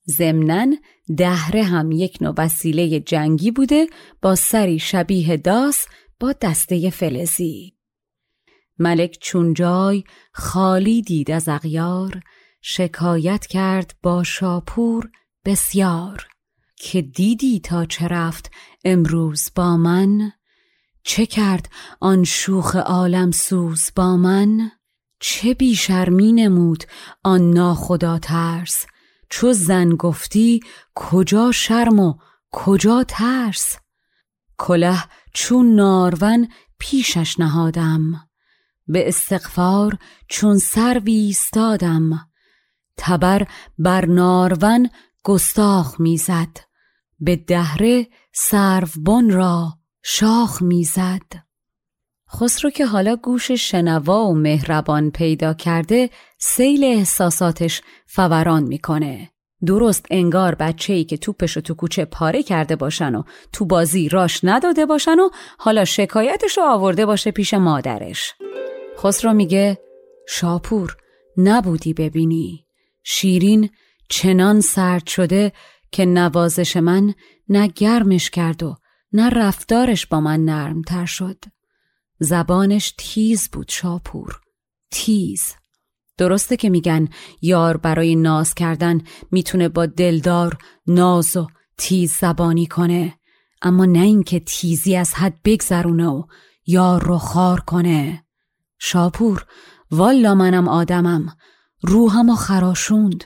ضمناً 0.08 0.66
دهره 1.16 1.62
هم 1.62 1.92
یک 1.92 2.18
نوع 2.20 2.34
وسیله 2.38 3.00
جنگی 3.00 3.50
بوده 3.50 3.86
با 4.22 4.34
سری 4.34 4.78
شبیه 4.78 5.36
داس 5.36 5.86
با 6.20 6.34
دسته 6.42 6.90
فلزی. 6.90 7.74
ملک 8.78 9.18
چونجای 9.20 10.04
خالی 10.32 11.02
دید 11.02 11.30
از 11.30 11.48
اغیار 11.48 12.20
شکایت 12.66 13.46
کرد 13.46 13.94
با 14.02 14.22
شاپور 14.22 15.10
بسیار 15.44 16.26
که 16.76 17.02
دیدی 17.02 17.60
تا 17.60 17.84
چه 17.84 18.08
رفت 18.08 18.50
امروز 18.84 19.50
با 19.54 19.76
من؟ 19.76 20.32
چه 21.02 21.26
کرد 21.26 21.68
آن 22.00 22.24
شوخ 22.24 22.76
عالم 22.76 23.30
سوز 23.30 23.90
با 23.96 24.16
من؟ 24.16 24.70
چه 25.20 25.54
بیشرمی 25.54 26.32
نمود 26.32 26.84
آن 27.24 27.50
ناخدا 27.50 28.18
ترس؟ 28.18 28.86
چو 29.30 29.52
زن 29.52 29.88
گفتی 29.88 30.60
کجا 30.94 31.52
شرم 31.52 32.00
و 32.00 32.14
کجا 32.50 33.04
ترس؟ 33.08 33.76
کله 34.58 35.04
چون 35.34 35.74
نارون 35.74 36.48
پیشش 36.78 37.40
نهادم 37.40 38.28
به 38.86 39.08
استغفار 39.08 39.98
چون 40.28 40.58
سر 40.58 41.00
ویستادم 41.04 42.28
تبر 42.96 43.46
بر 43.78 44.06
نارون 44.06 44.90
گستاخ 45.22 46.00
می‌زد. 46.00 46.58
به 47.20 47.36
دهره 47.36 48.06
سروبن 48.32 49.30
را 49.30 49.72
شاخ 50.02 50.62
می‌زد. 50.62 51.44
خسرو 52.32 52.70
که 52.70 52.86
حالا 52.86 53.16
گوش 53.16 53.50
شنوا 53.50 54.26
و 54.26 54.34
مهربان 54.34 55.10
پیدا 55.10 55.54
کرده 55.54 56.10
سیل 56.38 56.84
احساساتش 56.84 57.82
فوران 58.06 58.62
می‌کنه. 58.62 59.30
درست 59.66 60.06
انگار 60.10 60.54
بچه‌ای 60.54 61.04
که 61.04 61.16
توپشو 61.16 61.60
تو 61.60 61.74
کوچه 61.74 62.04
پاره 62.04 62.42
کرده 62.42 62.76
باشن 62.76 63.14
و 63.14 63.22
تو 63.52 63.64
بازی 63.64 64.08
راش 64.08 64.40
نداده 64.42 64.86
باشن 64.86 65.18
و 65.18 65.28
حالا 65.58 65.84
شکایتشو 65.84 66.60
آورده 66.60 67.06
باشه 67.06 67.30
پیش 67.30 67.54
مادرش. 67.54 68.34
خسرو 68.98 69.32
میگه 69.32 69.78
شاپور 70.28 70.96
نبودی 71.36 71.94
ببینی. 71.94 72.63
شیرین 73.04 73.70
چنان 74.08 74.60
سرد 74.60 75.06
شده 75.06 75.52
که 75.92 76.04
نوازش 76.04 76.76
من 76.76 77.14
نه 77.48 77.66
گرمش 77.66 78.30
کرد 78.30 78.62
و 78.62 78.76
نه 79.12 79.30
رفتارش 79.30 80.06
با 80.06 80.20
من 80.20 80.44
نرمتر 80.44 81.06
شد. 81.06 81.44
زبانش 82.18 82.94
تیز 82.98 83.48
بود 83.48 83.68
شاپور. 83.68 84.40
تیز. 84.90 85.54
درسته 86.16 86.56
که 86.56 86.70
میگن 86.70 87.08
یار 87.42 87.76
برای 87.76 88.16
ناز 88.16 88.54
کردن 88.54 89.00
می‌تونه 89.30 89.68
با 89.68 89.86
دلدار 89.86 90.58
ناز 90.86 91.36
و 91.36 91.46
تیز 91.78 92.12
زبانی 92.12 92.66
کنه. 92.66 93.18
اما 93.62 93.84
نه 93.84 93.98
اینکه 93.98 94.40
تیزی 94.40 94.96
از 94.96 95.14
حد 95.14 95.40
بگذرونه 95.44 96.06
و 96.06 96.22
یار 96.66 97.02
رو 97.02 97.18
خار 97.18 97.60
کنه. 97.60 98.24
شاپور 98.78 99.46
والا 99.90 100.34
منم 100.34 100.68
آدمم. 100.68 101.36
روحم 101.86 102.34
خراشوند. 102.34 103.24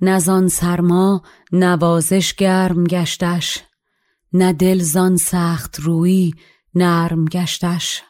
نزان 0.00 0.48
سرما 0.48 1.22
نوازش 1.52 2.34
گرم 2.34 2.84
گشتش 2.84 3.58
نه 4.32 4.52
دل 4.52 4.78
زان 4.78 5.16
سخت 5.16 5.80
روی 5.80 6.32
نرم 6.74 7.24
گشتش. 7.24 8.02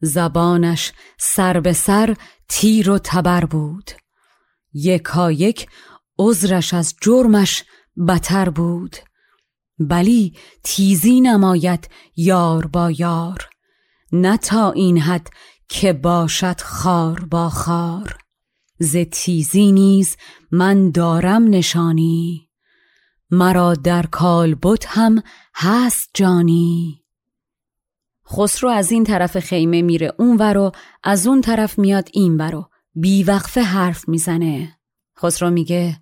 زبانش 0.00 0.92
سر 1.18 1.60
به 1.60 1.72
سر 1.72 2.16
تیر 2.48 2.90
و 2.90 2.98
تبر 2.98 3.44
بود. 3.44 3.90
یکا 4.72 5.32
یک 5.32 5.68
عذرش 6.18 6.74
از 6.74 6.94
جرمش 7.00 7.64
بتر 8.08 8.48
بود. 8.48 8.96
بلی 9.78 10.36
تیزی 10.64 11.20
نماید 11.20 11.88
یار 12.16 12.66
با 12.66 12.90
یار. 12.90 13.48
نه 14.12 14.36
تا 14.36 14.72
این 14.72 14.98
حد 14.98 15.30
که 15.72 15.92
باشد 15.92 16.60
خار 16.60 17.20
با 17.20 17.48
خار. 17.48 18.16
ز 18.78 18.96
تیزی 18.96 19.72
نیز 19.72 20.16
من 20.50 20.90
دارم 20.90 21.44
نشانی. 21.44 22.48
مرا 23.30 23.74
در 23.74 24.06
کالبد 24.06 24.84
هم 24.86 25.22
هست 25.54 26.10
جانی. 26.14 27.04
خسرو 28.28 28.70
از 28.70 28.92
این 28.92 29.04
طرف 29.04 29.38
خیمه 29.38 29.82
میره 29.82 30.12
اون 30.18 30.36
و 30.36 30.70
از 31.04 31.26
اون 31.26 31.40
طرف 31.40 31.78
میاد 31.78 32.08
این 32.12 32.36
ورو 32.36 32.68
بیوقفه 32.94 33.60
حرف 33.60 34.08
می‌زنه. 34.08 34.78
خسرو 35.18 35.50
میگه 35.50 36.00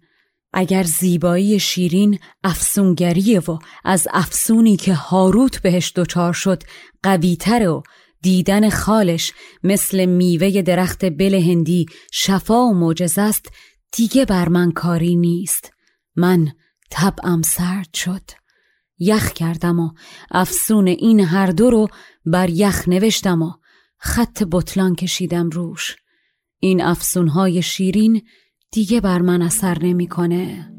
اگر 0.53 0.83
زیبایی 0.83 1.61
شیرین 1.61 2.19
افسونگریه 2.45 3.41
و 3.41 3.59
از 3.85 4.09
افسونی 4.13 4.77
که 4.77 4.95
هاروت 4.95 5.63
بهش 5.63 5.93
دچار 5.97 6.33
شد 6.33 6.63
قویتره 7.03 7.69
و 7.69 7.83
دیدن 8.23 8.71
خالش 8.71 9.33
مثل 9.63 10.07
میوه 10.07 10.63
درخت 10.63 11.05
بل 11.05 11.35
هندی 11.35 11.87
شفا 12.13 12.65
و 12.65 12.75
معجز 12.75 13.19
است. 13.19 13.47
دیگه 13.93 14.25
بر 14.25 14.49
من 14.49 14.73
کاری 14.73 15.17
نیست. 15.17 15.73
من 16.17 16.53
طبعم 16.91 17.43
سرد 17.43 17.95
شد. 17.95 18.31
یخ 18.99 19.33
کردم 19.33 19.81
و 19.81 19.91
افسون 20.31 20.87
این 20.87 21.21
هر 21.21 21.47
دو 21.47 21.71
رو 21.71 21.89
بر 22.27 22.51
یخ 22.51 22.89
نوشتم 22.89 23.43
و 23.43 23.53
خط 23.99 24.43
بطلان 24.51 24.95
کشیدم 24.95 25.51
روش. 25.51 25.97
این 26.59 26.83
افسونهای 26.83 27.63
شیرین 27.63 28.23
دیگه 28.73 29.01
بر 29.01 29.19
من 29.23 29.43
اثر 29.43 29.79
نمی‌کنه. 29.83 30.73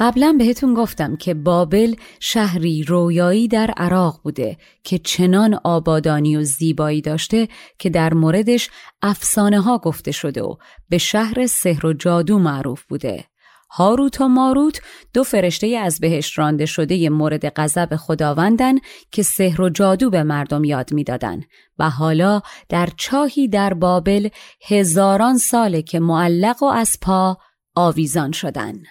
قبلا 0.00 0.36
بهتون 0.38 0.74
گفتم 0.74 1.16
که 1.16 1.34
بابل 1.34 1.94
شهری 2.20 2.82
رویایی 2.82 3.48
در 3.48 3.70
عراق 3.76 4.20
بوده 4.22 4.56
که 4.84 4.98
چنان 4.98 5.60
آبادانی 5.64 6.36
و 6.36 6.42
زیبایی 6.42 7.00
داشته 7.00 7.48
که 7.78 7.90
در 7.90 8.14
موردش 8.14 8.70
افسانه 9.02 9.60
ها 9.60 9.78
گفته 9.78 10.12
شده 10.12 10.42
و 10.42 10.56
به 10.88 10.98
شهر 10.98 11.46
سحر 11.46 11.86
و 11.86 11.92
جادو 11.92 12.38
معروف 12.38 12.82
بوده. 12.82 13.24
هاروت 13.70 14.20
و 14.20 14.28
ماروت 14.28 14.80
دو 15.14 15.24
فرشته 15.24 15.66
از 15.66 16.00
بهش 16.00 16.38
رانده 16.38 16.66
شده 16.66 17.08
مورد 17.08 17.48
غضب 17.48 17.96
خداوندن 17.96 18.74
که 19.10 19.22
سحر 19.22 19.62
و 19.62 19.68
جادو 19.68 20.10
به 20.10 20.22
مردم 20.22 20.64
یاد 20.64 20.92
می‌دادن 20.92 21.40
و 21.78 21.90
حالا 21.90 22.40
در 22.68 22.88
چاهی 22.96 23.48
در 23.48 23.74
بابل 23.74 24.28
هزاران 24.68 25.38
ساله 25.38 25.82
که 25.82 26.00
معلق 26.00 26.62
و 26.62 26.66
از 26.66 26.98
پا 27.02 27.38
آویزان 27.74 28.32
شدن. 28.32 28.82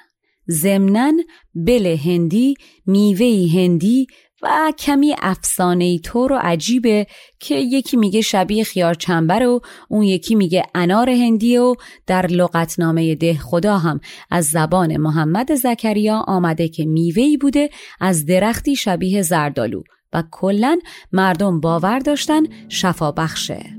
ضمناً 0.50 1.12
بل 1.56 1.86
هندی 1.86 2.54
میوه 2.86 3.48
هندی 3.54 4.08
و 4.42 4.74
کمی 4.80 5.16
افسانه 5.22 6.00
طور 6.00 6.34
و 6.34 6.40
عجیبه 6.42 7.08
که 7.40 7.56
یکی 7.56 7.98
میگه 7.98 8.22
شبیه 8.22 8.64
خیار 8.64 8.94
چنبر 8.94 9.44
و 9.44 9.62
اون 9.90 10.04
یکی 10.04 10.36
میگه 10.36 10.64
انار 10.76 11.10
هندی 11.10 11.58
و 11.58 11.76
در 12.08 12.28
لغتنامه 12.28 13.16
ده 13.16 13.38
خدا 13.38 13.78
هم 13.78 14.00
از 14.32 14.46
زبان 14.46 14.98
محمد 14.98 15.56
زکریا 15.56 16.24
آمده 16.28 16.68
که 16.68 16.86
میوهی 16.86 17.38
بوده 17.38 17.70
از 18.00 18.26
درختی 18.26 18.76
شبیه 18.76 19.22
زردالو 19.22 19.82
و 20.14 20.24
کلا 20.32 20.80
مردم 21.12 21.60
باور 21.60 22.00
داشتن 22.00 22.44
شفا 22.70 23.12
بخشه. 23.12 23.79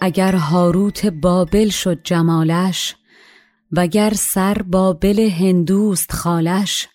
اگر 0.00 0.34
هاروت 0.34 1.06
بابل 1.06 1.68
شد 1.68 2.02
جمالش 2.02 2.96
وگر 3.72 4.12
سر 4.14 4.62
بابل 4.62 5.20
هندوست 5.20 6.12
خالش 6.12 6.88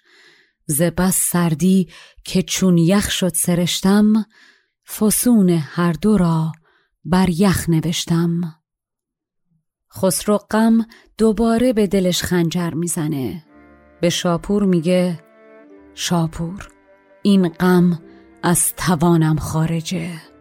ز 0.66 0.82
بس 0.82 1.30
سردی 1.32 1.90
که 2.24 2.42
چون 2.42 2.78
یخ 2.78 3.12
شد 3.12 3.34
سرشتم 3.36 4.26
فسون 4.88 5.50
هر 5.50 5.94
دو 5.94 6.18
را 6.18 6.52
بر 7.06 7.30
یخ 7.30 7.70
نوشتم. 7.70 8.42
خسرو 9.96 10.38
غم 10.38 10.86
دوباره 11.18 11.74
به 11.74 11.88
دلش 11.88 12.24
خنجر 12.24 12.74
می‌زنه. 12.74 13.46
به 14.02 14.10
شاپور 14.10 14.64
میگه 14.64 15.24
شاپور 15.94 16.68
این 17.24 17.50
غم 17.50 18.00
از 18.44 18.74
توانم 18.76 19.38
خارجه. 19.38 20.35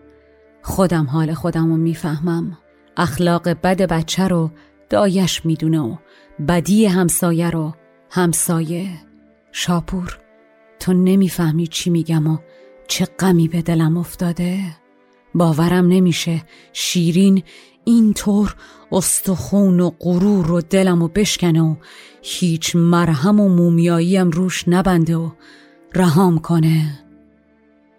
خودم 0.66 1.06
حال 1.06 1.34
خودم 1.34 1.68
رو 1.68 1.76
می‌فهمم. 1.76 2.58
اخلاق 2.96 3.48
بد 3.48 3.82
بچه 3.82 4.28
رو 4.28 4.50
دایش 4.90 5.46
می‌دونه 5.46 5.80
و 5.80 5.96
بدی 6.48 6.86
همسایه 6.86 7.50
رو 7.50 7.74
همسایه. 8.10 8.88
شاپور 9.52 10.18
تو 10.80 10.92
نمی‌فهمی 10.92 11.66
چی 11.66 11.90
میگم 11.90 12.26
و 12.26 12.38
چه 12.88 13.04
غمی 13.04 13.48
به 13.48 13.62
دلم 13.62 13.96
افتاده؟ 13.96 14.60
باورم 15.34 15.88
نمیشه 15.88 16.42
شیرین 16.72 17.42
اینطور 17.84 18.54
استخون 18.92 19.80
و 19.80 19.90
غرور 20.00 20.50
و 20.50 20.60
دلم 20.60 21.02
و 21.02 21.08
بشکنه 21.08 21.62
و 21.62 21.74
هیچ 22.22 22.76
مرهم 22.76 23.40
و 23.40 23.48
مومیاییم 23.48 24.30
روش 24.30 24.68
نبنده 24.68 25.16
و 25.16 25.30
رهام 25.94 26.38
کنه. 26.38 27.04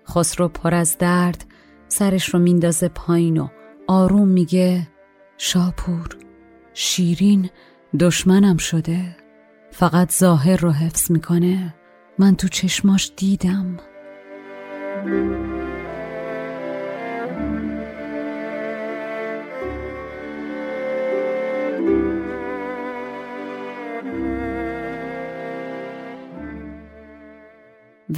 خسرو 0.10 0.48
پر 0.48 0.74
از 0.76 0.98
درد 0.98 1.46
سرش 1.98 2.30
رو 2.30 2.40
میندازه 2.40 2.88
پایین 2.88 3.38
و 3.38 3.48
آروم 3.88 4.28
میگه 4.28 4.88
شاپور 5.38 6.08
شیرین 6.74 7.50
دشمنم 8.00 8.58
شده. 8.58 9.18
فقط 9.72 10.12
ظاهر 10.12 10.58
رو 10.58 10.72
حفظ 10.72 11.12
می‌کنه. 11.12 11.76
من 12.20 12.36
تو 12.36 12.48
چشماش 12.48 13.12
دیدم. 13.16 13.78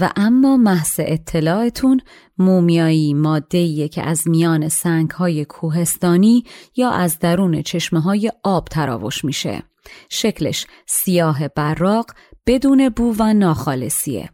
و 0.01 0.09
اما 0.15 0.57
محض 0.57 0.99
اطلاعتون 0.99 2.01
مومیایی 2.37 3.13
ماده 3.13 3.87
که 3.87 4.03
از 4.03 4.27
میان 4.27 4.69
سنگ 4.69 5.11
های 5.11 5.45
کوهستانی 5.45 6.43
یا 6.75 6.89
از 6.89 7.19
درون 7.19 7.61
چشمه 7.61 7.99
های 7.99 8.31
آب 8.43 8.67
تراوش 8.67 9.25
میشه. 9.25 9.63
شکلش 10.09 10.67
سیاه 10.85 11.47
براق 11.47 12.11
بدون 12.47 12.89
بو 12.89 13.15
و 13.19 13.33
ناخالصیه. 13.33 14.29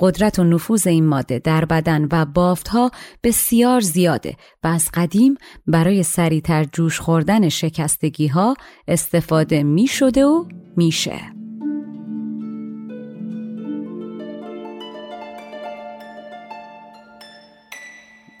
قدرت 0.00 0.38
و 0.38 0.44
نفوذ 0.44 0.86
این 0.86 1.06
ماده 1.06 1.38
در 1.38 1.64
بدن 1.64 2.08
و 2.12 2.24
بافتها 2.24 2.90
بسیار 3.24 3.80
زیاده 3.80 4.36
و 4.64 4.66
از 4.66 4.88
قدیم 4.94 5.34
برای 5.66 6.02
سریعتر 6.02 6.64
جوش 6.64 7.00
خوردن 7.00 7.48
شکستگی 7.48 8.26
ها 8.26 8.54
استفاده 8.88 9.62
می 9.62 9.86
شده 9.86 10.24
و 10.24 10.44
میشه. 10.76 11.41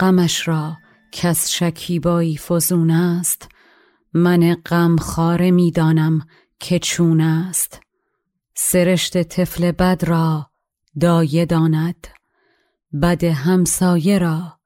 غمش 0.00 0.48
را 0.48 0.76
کس 1.12 1.48
شکیبایی 1.48 2.38
فزون 2.48 2.90
است. 2.90 3.48
من 4.14 4.54
غم 4.54 4.96
خاره 4.96 5.50
می‌دانم 5.50 6.26
که 6.60 6.78
چون 6.78 7.20
است. 7.20 7.80
سرشت 8.54 9.22
طفل 9.22 9.72
بد 9.72 10.04
را 10.04 10.50
دایه 11.00 11.46
داند. 11.46 12.06
بد 13.02 13.24
همسایه 13.24 14.18
را 14.18 14.58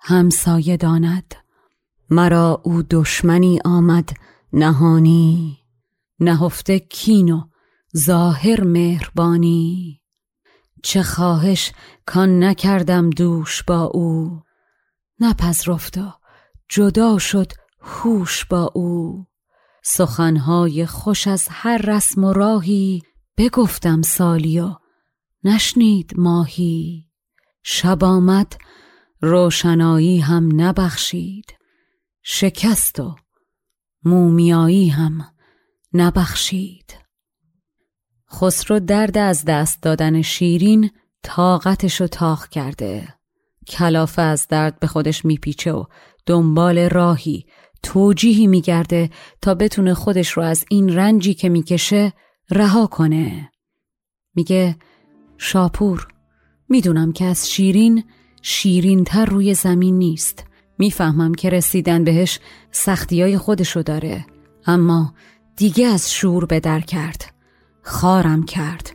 همسایه 0.00 0.76
داند. 0.76 1.34
مرا 2.10 2.60
او 2.64 2.82
دشمنی 2.82 3.60
آمد 3.64 4.10
نهانی. 4.52 5.58
نهفته 6.20 6.78
کین 6.78 7.30
و 7.30 7.42
ظاهر 7.96 8.64
مهربانی. 8.64 10.00
چه 10.82 11.02
خواهش 11.02 11.72
کان 12.06 12.44
نکردم 12.44 13.10
دوش 13.10 13.62
با 13.62 13.82
او. 13.82 14.43
نپذرفت 15.20 15.98
و 15.98 16.12
جدا 16.68 17.18
شد 17.18 17.52
هوش 17.80 18.44
با 18.44 18.70
او. 18.74 19.26
سخنهای 19.82 20.86
خوش 20.86 21.26
از 21.26 21.48
هر 21.50 21.78
رسم 21.78 22.24
و 22.24 22.32
راهی 22.32 23.02
بگفتم 23.38 24.02
سالی 24.02 24.60
و 24.60 24.76
نشنید 25.44 26.12
ماهی. 26.16 27.10
شب 27.62 28.04
آمد 28.04 28.56
روشنایی 29.20 30.18
هم 30.18 30.60
نبخشید 30.60 31.54
شکست 32.22 33.00
و 33.00 33.16
مومیایی 34.04 34.88
هم 34.88 35.24
نبخشید. 35.92 36.94
خسرو 38.32 38.80
درد 38.80 39.18
از 39.18 39.44
دست 39.44 39.82
دادن 39.82 40.22
شیرین 40.22 40.90
طاقتشو 41.22 42.06
تاخ 42.06 42.48
کرده. 42.48 43.13
کلافه 43.68 44.22
از 44.22 44.48
درد 44.48 44.80
به 44.80 44.86
خودش 44.86 45.24
میپیچه 45.24 45.72
و 45.72 45.84
دنبال 46.26 46.88
راهی 46.88 47.46
توجیهی 47.82 48.46
میگرده 48.46 49.10
تا 49.42 49.54
بتونه 49.54 49.94
خودش 49.94 50.28
رو 50.30 50.42
از 50.42 50.64
این 50.68 50.94
رنجی 50.94 51.34
که 51.34 51.48
می‌کشه 51.48 52.12
رها 52.50 52.86
کنه. 52.86 53.50
میگه 54.34 54.76
شاپور 55.38 56.08
می‌دونم 56.68 57.12
که 57.12 57.24
از 57.24 57.50
شیرین 57.50 58.04
شیرین 58.42 59.04
تر 59.04 59.24
روی 59.24 59.54
زمین 59.54 59.98
نیست. 59.98 60.44
می‌فهمم 60.78 61.34
که 61.34 61.50
رسیدن 61.50 62.04
بهش 62.04 62.40
سختی 62.70 63.22
های 63.22 63.38
خودشو 63.38 63.82
داره. 63.82 64.26
اما 64.66 65.14
دیگه 65.56 65.86
از 65.86 66.12
شور 66.12 66.46
به 66.46 66.60
در 66.60 66.80
کرد. 66.80 67.34
خارم 67.82 68.44
کرد. 68.44 68.90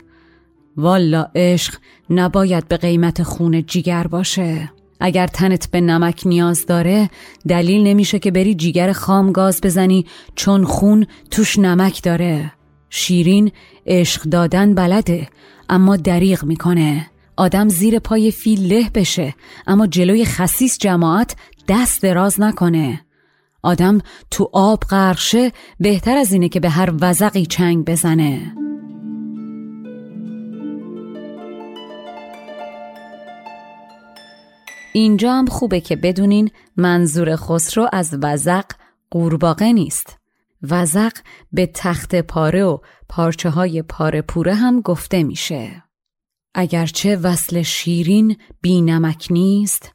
والا 0.76 1.26
عشق 1.34 1.74
نباید 2.10 2.68
به 2.68 2.76
قیمت 2.76 3.22
خون 3.22 3.66
جیگر 3.66 4.06
باشه. 4.06 4.70
اگر 5.00 5.26
تنت 5.26 5.70
به 5.70 5.80
نمک 5.80 6.22
نیاز 6.26 6.66
داره 6.66 7.10
دلیل 7.48 7.86
نمیشه 7.86 8.18
که 8.18 8.30
بری 8.30 8.54
جیگر 8.54 8.92
خام 8.92 9.32
گاز 9.32 9.60
بزنی 9.60 10.06
چون 10.34 10.64
خون 10.64 11.06
توش 11.30 11.58
نمک 11.58 12.02
داره. 12.02 12.52
شیرین 12.90 13.52
عشق 13.86 14.22
دادن 14.22 14.74
بلده 14.74 15.28
اما 15.68 15.96
دریغ 15.96 16.44
می‌کنه. 16.44 17.06
آدم 17.36 17.68
زیر 17.68 17.98
پای 17.98 18.30
فیل 18.30 18.72
له 18.72 18.90
بشه 18.94 19.34
اما 19.66 19.86
جلوی 19.86 20.24
خسیس 20.24 20.78
جماعت 20.78 21.36
دست 21.68 22.02
دراز 22.02 22.40
نکنه. 22.40 23.00
آدم 23.62 24.00
تو 24.30 24.50
آب 24.52 24.80
غرق 24.80 25.52
بهتر 25.80 26.16
از 26.16 26.32
اینه 26.32 26.48
که 26.48 26.60
به 26.60 26.68
هر 26.70 26.92
وزقی 27.00 27.46
چنگ 27.46 27.84
بزنه. 27.84 28.59
اینجا 34.92 35.34
هم 35.34 35.46
خوبه 35.46 35.80
که 35.80 35.96
بدونین 35.96 36.50
منظور 36.76 37.36
خسرو 37.36 37.88
از 37.92 38.18
وزق 38.22 38.64
قورباغه 39.10 39.72
نیست. 39.72 40.16
وزق 40.62 41.12
به 41.52 41.66
تخت 41.66 42.14
پاره 42.14 42.64
و 42.64 42.78
پارچه 43.08 43.50
های 43.50 43.82
پاره 43.82 44.22
پوره 44.22 44.54
هم 44.54 44.80
گفته 44.80 45.22
میشه. 45.22 45.82
اگرچه 46.54 47.16
وصل 47.16 47.62
شیرین 47.62 48.36
بی 48.60 48.82
نمک 48.82 49.28
نیست 49.30 49.92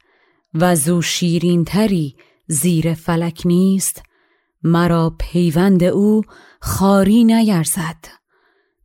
و 0.53 0.75
زو 0.75 1.01
شیرین 1.01 1.65
تری 1.65 2.15
زیر 2.47 2.93
فلک 2.93 3.41
نیست 3.45 4.03
مرا 4.63 5.15
پیوند 5.19 5.84
او 5.84 6.21
خاری 6.62 7.23
نیرزد. 7.23 8.05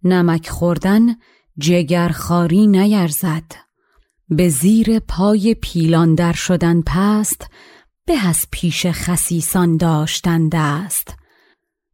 نمک 0.04 0.48
خوردن 0.48 1.16
جگر 1.58 2.08
خاری 2.08 2.66
نیرزد. 2.66 3.69
به 4.30 4.48
زیر 4.48 4.98
پای 4.98 5.54
پیلان 5.54 6.14
در 6.14 6.32
شدن 6.32 6.82
پست 6.86 7.50
به 8.06 8.26
از 8.26 8.46
پیش 8.50 8.86
خسیسان 8.86 9.76
داشتن 9.76 10.48
دست. 10.48 11.14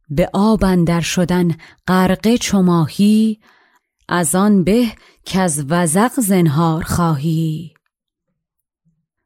به 0.09 0.29
آب 0.33 0.63
اندر 0.63 1.01
شدن 1.01 1.55
غرقه 1.87 2.37
چماهی 2.37 3.39
از 4.09 4.35
آن 4.35 4.63
به 4.63 4.87
که 5.25 5.39
از 5.39 5.65
وزق 5.69 6.11
زنهار 6.19 6.83
خواهی. 6.83 7.73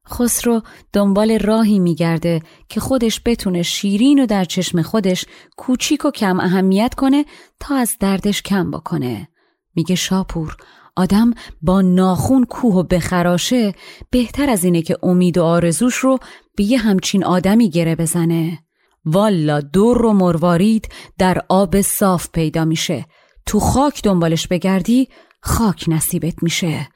خسرو 0.09 0.61
دنبال 0.93 1.39
راهی 1.39 1.79
میگرده 1.79 2.41
که 2.69 2.79
خودش 2.79 3.21
بتونه 3.25 3.63
شیرین 3.63 4.23
و 4.23 4.25
در 4.25 4.45
چشم 4.45 4.81
خودش 4.81 5.25
کوچیک 5.57 6.05
و 6.05 6.11
کم 6.11 6.39
اهمیت 6.39 6.93
کنه 6.93 7.25
تا 7.59 7.75
از 7.75 7.97
دردش 7.99 8.41
کم 8.41 8.71
بکنه. 8.71 9.27
میگه 9.75 9.95
شاپور 9.95 10.57
آدم 11.01 11.33
با 11.61 11.81
ناخون 11.81 12.45
کوه 12.45 12.75
و 12.75 12.83
بخراشه 12.83 13.73
بهتر 14.11 14.49
از 14.49 14.63
اینه 14.63 14.81
که 14.81 14.97
امید 15.03 15.37
و 15.37 15.43
آرزوش 15.43 15.95
رو 15.95 16.19
به 16.55 16.63
یه 16.63 16.77
همچین 16.77 17.23
آدمی 17.23 17.69
گره 17.69 17.95
بزنه. 17.95 18.59
والا 19.05 19.61
دور 19.61 20.05
و 20.05 20.13
مروارید 20.13 20.89
در 21.17 21.41
آب 21.49 21.81
صاف 21.81 22.29
پیدا 22.33 22.65
میشه. 22.65 23.05
تو 23.45 23.59
خاک 23.59 24.03
دنبالش 24.03 24.47
بگردی 24.47 25.07
خاک 25.41 25.85
نصیبت 25.87 26.43
میشه. 26.43 26.87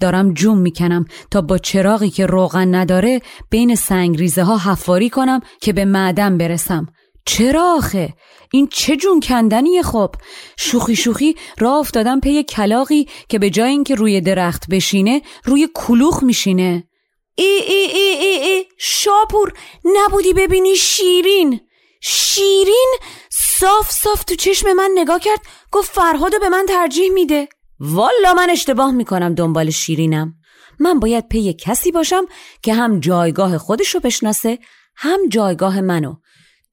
دارم 0.00 0.32
جوم 0.32 0.58
می‌کنم 0.58 1.04
تا 1.30 1.40
با 1.40 1.58
چراغی 1.58 2.10
که 2.10 2.26
روغن 2.26 2.74
نداره 2.74 3.20
بین 3.50 3.74
سنگریزه 3.74 4.42
ها 4.42 4.58
حفاری 4.58 5.10
کنم 5.10 5.40
که 5.60 5.72
به 5.72 5.84
معدن 5.84 6.38
برسم. 6.38 6.86
چرا 7.26 7.74
آخه؟ 7.76 8.14
این 8.52 8.68
چه 8.68 8.96
جون 8.96 9.20
کندنیه 9.20 9.82
خب؟ 9.82 10.14
شوخی 10.56 10.96
شوخی 10.96 11.36
راه 11.58 11.74
افتادم 11.74 12.20
پی 12.20 12.42
کلاقی 12.42 13.08
که 13.28 13.38
به 13.38 13.50
جای 13.50 13.70
اینکه 13.70 13.94
روی 13.94 14.20
درخت 14.20 14.68
بشینه 14.70 15.22
روی 15.44 15.68
کلوخ 15.74 16.22
میشینه. 16.22 16.88
ای 17.34 17.62
ای 17.68 17.90
ای 17.94 18.16
ای 18.26 18.48
ای 18.48 18.64
شاپور 18.78 19.52
نبودی 19.84 20.32
ببینی 20.32 20.76
شیرین؟ 20.76 21.60
شیرین؟ 22.00 22.96
صاف 23.30 23.90
صاف 23.90 24.24
تو 24.24 24.34
چشم 24.34 24.72
من 24.72 24.90
نگاه 24.94 25.20
کرد 25.20 25.40
گفت 25.72 25.90
فرهادو 25.92 26.38
به 26.38 26.48
من 26.48 26.66
ترجیح 26.68 27.10
میده. 27.10 27.48
والا 27.80 28.34
من 28.34 28.50
اشتباه 28.50 28.90
می‌کنم 28.90 29.34
دنبال 29.34 29.70
شیرینم. 29.70 30.34
من 30.78 31.00
باید 31.00 31.28
پی 31.28 31.52
کسی 31.52 31.92
باشم 31.92 32.24
که 32.62 32.74
هم 32.74 33.00
جایگاه 33.00 33.58
خودش 33.58 33.94
رو 33.94 34.00
بشناسه 34.00 34.58
هم 34.96 35.28
جایگاه 35.28 35.80
منو. 35.80 36.14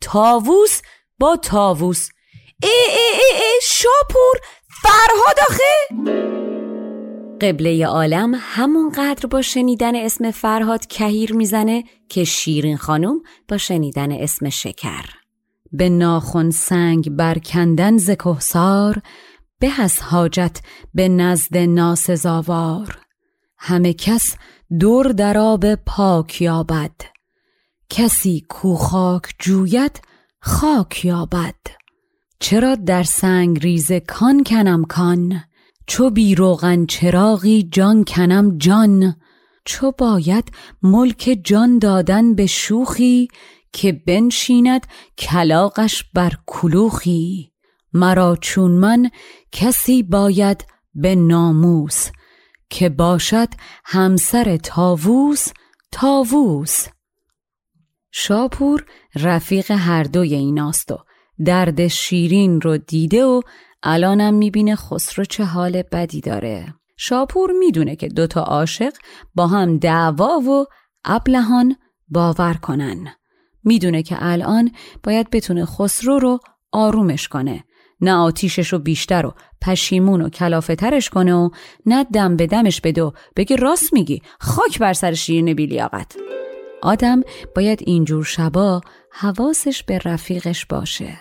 تاووس 0.04 0.82
با 1.20 1.36
تاووس 1.36 2.10
ای 2.64 2.70
ای 2.70 2.96
ای, 2.96 3.44
ای 3.44 3.60
شاپور 3.64 4.36
فرهاد 4.82 5.40
آخه! 5.50 5.74
قبله 7.42 7.86
عالم 7.86 8.32
همونقدر 8.40 9.28
با 9.28 9.42
شنیدن 9.42 9.96
اسم 9.96 10.32
فرهاد 10.32 10.86
کهیر 10.86 11.34
می‌زنه 11.34 11.84
که 12.10 12.24
شیرین 12.24 12.78
خانم 12.78 13.22
با 13.48 13.58
شنیدن 13.58 14.12
اسم 14.12 14.50
شکر. 14.50 15.06
به 15.72 15.90
ناخن 15.90 16.50
سنگ 16.50 17.10
برکندن 17.10 17.98
ز 17.98 18.12
کهسار 18.12 19.02
به 19.60 19.82
از 19.82 20.02
حاجت 20.02 20.60
به 20.94 21.08
نزد 21.08 21.58
ناسزاوار. 21.58 22.98
همه 23.58 23.94
کس 23.94 24.36
دور 24.80 25.08
در 25.08 25.38
آب 25.38 25.76
پاک 25.76 26.42
یابد. 26.42 27.13
کسی 27.96 28.46
کو 28.50 28.76
خاک 28.76 29.36
جوید 29.40 30.02
خاک 30.42 31.06
یابد. 31.06 31.56
چرا 32.40 32.76
در 32.76 33.04
سنگ 33.04 33.60
ریز 33.60 33.92
کان 33.92 34.44
کنم 34.44 34.86
کان؟ 34.86 35.44
چو 35.88 36.10
بی 36.10 36.36
روغن 36.36 36.86
چراغی 36.86 37.64
جان 37.72 38.04
کنم 38.04 38.58
جان. 38.58 39.16
چو 39.66 39.92
باید 39.98 40.52
ملک 40.84 41.40
جان 41.44 41.80
دادن 41.80 42.36
به 42.36 42.46
شوخی 42.46 43.28
که 43.74 43.92
بنشیند 43.92 44.88
کلاقش 45.18 46.04
بر 46.14 46.34
کلوخی. 46.46 47.52
مرا 47.94 48.38
چون 48.42 48.72
من 48.72 49.10
کسی 49.52 50.04
باید 50.04 50.66
به 50.96 51.16
ناموس 51.16 52.10
که 52.70 52.90
باشد 52.90 53.50
همسر 53.86 54.58
تاووس 54.58 55.48
تاووس 55.92 56.88
شاپور 58.16 58.86
رفیق 59.16 59.72
هر 59.72 60.04
دوی 60.04 60.36
ایناست 60.36 60.92
و 60.92 60.98
درد 61.46 61.88
شیرین 61.88 62.62
رو 62.62 62.78
دیده 62.78 63.26
و 63.26 63.42
الانم 63.84 64.34
می‌بینه 64.34 64.76
خسرو 64.76 65.26
چه 65.26 65.44
حال 65.44 65.82
بدی 65.82 66.22
داره. 66.22 66.74
شاپور 66.98 67.52
می‌دونه 67.60 67.96
که 67.96 68.08
دوتا 68.08 68.42
عاشق 68.42 68.94
با 69.36 69.48
هم 69.48 69.78
دعوا 69.78 70.40
و 70.40 70.66
ابلهان 71.06 71.76
باور 72.08 72.54
کنن. 72.54 73.08
می‌دونه 73.64 74.04
که 74.04 74.16
الان 74.20 74.72
باید 75.04 75.30
بتونه 75.30 75.66
خسرو 75.66 76.20
رو 76.20 76.40
آرومش 76.72 77.28
کنه 77.28 77.64
نه 78.02 78.14
آتیشش 78.14 78.74
رو 78.74 78.80
بیشتر 78.80 79.26
و 79.26 79.34
پشیمون 79.62 80.22
و 80.22 80.30
کلافه 80.30 80.76
ترش 80.76 81.10
کنه 81.10 81.34
و 81.34 81.50
نه 81.86 82.04
دم 82.04 82.36
به 82.36 82.48
دمش 82.48 82.82
بده 82.82 83.04
و 83.04 83.12
بگه 83.36 83.56
راست 83.56 83.94
میگی 83.94 84.22
خاک 84.40 84.80
بر 84.80 84.94
سر 84.94 85.14
شیرین 85.14 85.54
بیلیاقت. 85.54 86.16
آدم 86.84 87.22
باید 87.56 87.80
اینجور 87.86 88.24
شبا 88.24 88.82
حواسش 89.12 89.84
به 89.84 90.00
رفیقش 90.06 90.66
باشه. 90.66 91.18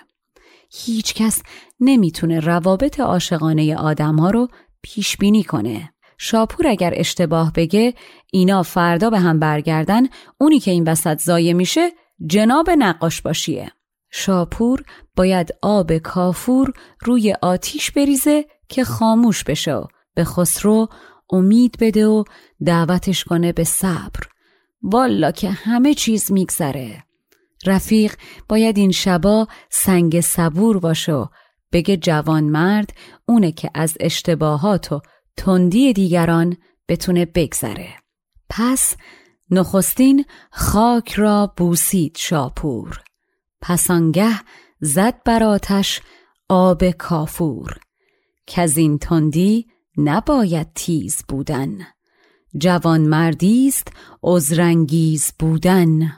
هیچ 0.71 1.15
کس 1.15 1.43
نمی‌تونه 1.81 2.41
روابط 2.41 3.01
عاشقانه 3.01 3.77
آدم 3.77 4.17
ها 4.17 4.31
رو 4.31 4.49
پیش 4.83 5.17
بینی 5.17 5.43
کنه. 5.45 5.93
شاپور 6.19 6.67
اگر 6.67 6.93
اشتباه 6.97 7.53
بگه 7.53 7.95
اینا 8.33 8.63
فردا 8.63 9.11
به 9.11 9.19
هم 9.19 9.39
برگردن 9.39 10.03
اونی 10.39 10.61
که 10.61 10.71
این 10.71 10.89
وسط 10.89 11.21
زایه 11.21 11.53
میشه 11.53 11.91
جناب 12.27 12.71
نقاش 12.71 13.23
باشیه. 13.23 13.73
شاپور 14.11 14.83
باید 15.17 15.51
آب 15.63 15.97
کافور 15.97 16.73
روی 17.01 17.35
آتیش 17.43 17.91
بریزه 17.91 18.45
که 18.69 18.85
خاموش 18.85 19.45
بشه 19.45 19.75
و 19.75 19.85
به 20.15 20.25
خسرو 20.25 20.89
امید 21.31 21.77
بده 21.81 22.07
و 22.07 22.25
دعوتش 22.65 23.25
کنه 23.25 23.53
به 23.53 23.65
صبر. 23.65 24.32
والا 24.83 25.31
که 25.31 25.51
همه 25.51 25.95
چیز 25.95 26.33
میگذره. 26.33 27.05
رفیق 27.67 28.15
باید 28.49 28.79
این 28.79 28.91
شبا 28.91 29.49
سنگ 29.71 30.21
صبور 30.21 30.79
باشه 30.79 31.13
و 31.13 31.27
بگه 31.73 31.97
جوان 31.97 32.45
مرد 32.45 32.91
اونه 33.27 33.53
که 33.53 33.71
از 33.75 33.97
اشتباهات 34.01 34.93
و 34.93 35.01
تندی 35.37 35.93
دیگران 35.93 36.57
بتونه 36.89 37.25
بگذره. 37.25 37.89
پس 38.51 38.97
نخستین 39.51 40.25
خاک 40.53 41.13
را 41.13 41.53
بوسید 41.57 42.17
شاپور. 42.19 43.03
پسانگه 43.61 44.41
زد 44.81 45.23
بر 45.25 45.43
آتش 45.43 46.01
آب 46.49 46.91
کافور. 46.91 47.79
که 48.47 48.63
از 48.63 48.77
این 48.77 48.99
تندی 48.99 49.67
نباید 49.97 50.73
تیز 50.75 51.25
بودن. 51.29 51.79
جوان 52.59 53.01
مردیست 53.01 53.89
عذرانگیز 54.23 55.33
بودن. 55.39 56.13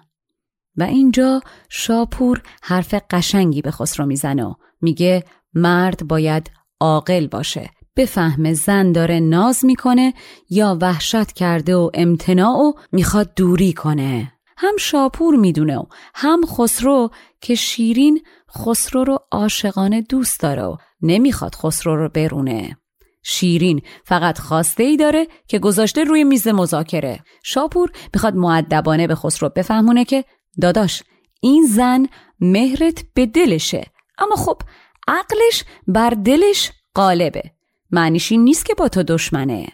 و 0.77 0.83
اینجا 0.83 1.41
شاپور 1.69 2.43
حرف 2.63 2.95
قشنگی 3.11 3.63
به 3.63 3.71
خسرو 3.71 4.07
می‌زنه 4.07 4.57
میگه 4.81 5.25
مرد 5.55 6.09
باید 6.09 6.51
عاقل 6.81 7.27
باشه. 7.27 7.71
بفهمه 7.97 8.55
زن 8.55 8.93
داره 8.93 9.21
ناز 9.21 9.65
می‌کنه 9.65 10.15
یا 10.51 10.79
وحشت 10.81 11.33
کرده 11.33 11.77
و 11.77 11.91
امتناع 11.95 12.57
و 12.57 12.73
می‌خواد 12.93 13.35
دوری 13.35 13.73
کنه. 13.73 14.33
هم 14.57 14.77
شاپور 14.77 15.37
می‌دونه 15.37 15.79
و 15.79 15.85
هم 16.15 16.41
خسرو 16.47 17.11
که 17.41 17.55
شیرین 17.55 18.21
خسرو 18.59 19.05
رو 19.05 19.19
عاشقانه 19.33 20.03
دوست 20.03 20.41
داره 20.41 20.63
و 20.63 20.77
نمی‌خواد 21.03 21.55
خسرو 21.55 21.97
رو 21.97 22.09
برونه. 22.09 22.77
شیرین. 23.25 23.83
فقط 24.05 24.39
خواسته 24.39 24.83
ای 24.83 24.97
داره 24.97 25.27
که 25.49 25.59
گذاشته 25.59 26.05
روی 26.05 26.25
میز 26.25 26.49
مذاکره. 26.49 27.25
شاپور 27.43 27.91
می‌خواد 28.15 28.35
معدبانه 28.35 29.07
به 29.07 29.15
خسرو 29.15 29.49
بفهمونه 29.49 30.05
که 30.05 30.25
داداش 30.61 31.03
این 31.41 31.67
زن 31.67 32.07
مهرت 32.41 33.05
به 33.15 33.27
دلشه. 33.27 33.87
اما 34.19 34.37
خب 34.37 34.63
عقلش 35.09 35.65
بر 35.89 36.11
دلش 36.11 36.73
غالبه. 36.95 37.43
معنیش 37.91 38.33
این 38.33 38.45
نیست 38.45 38.65
که 38.65 38.75
با 38.75 38.89
تو 38.89 39.03
دشمنه. 39.03 39.67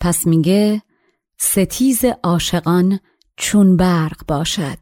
پس 0.00 0.26
میگه 0.26 0.82
ستیز 1.38 2.04
عاشقان 2.22 3.00
چون 3.36 3.76
برق 3.76 4.26
باشد. 4.28 4.78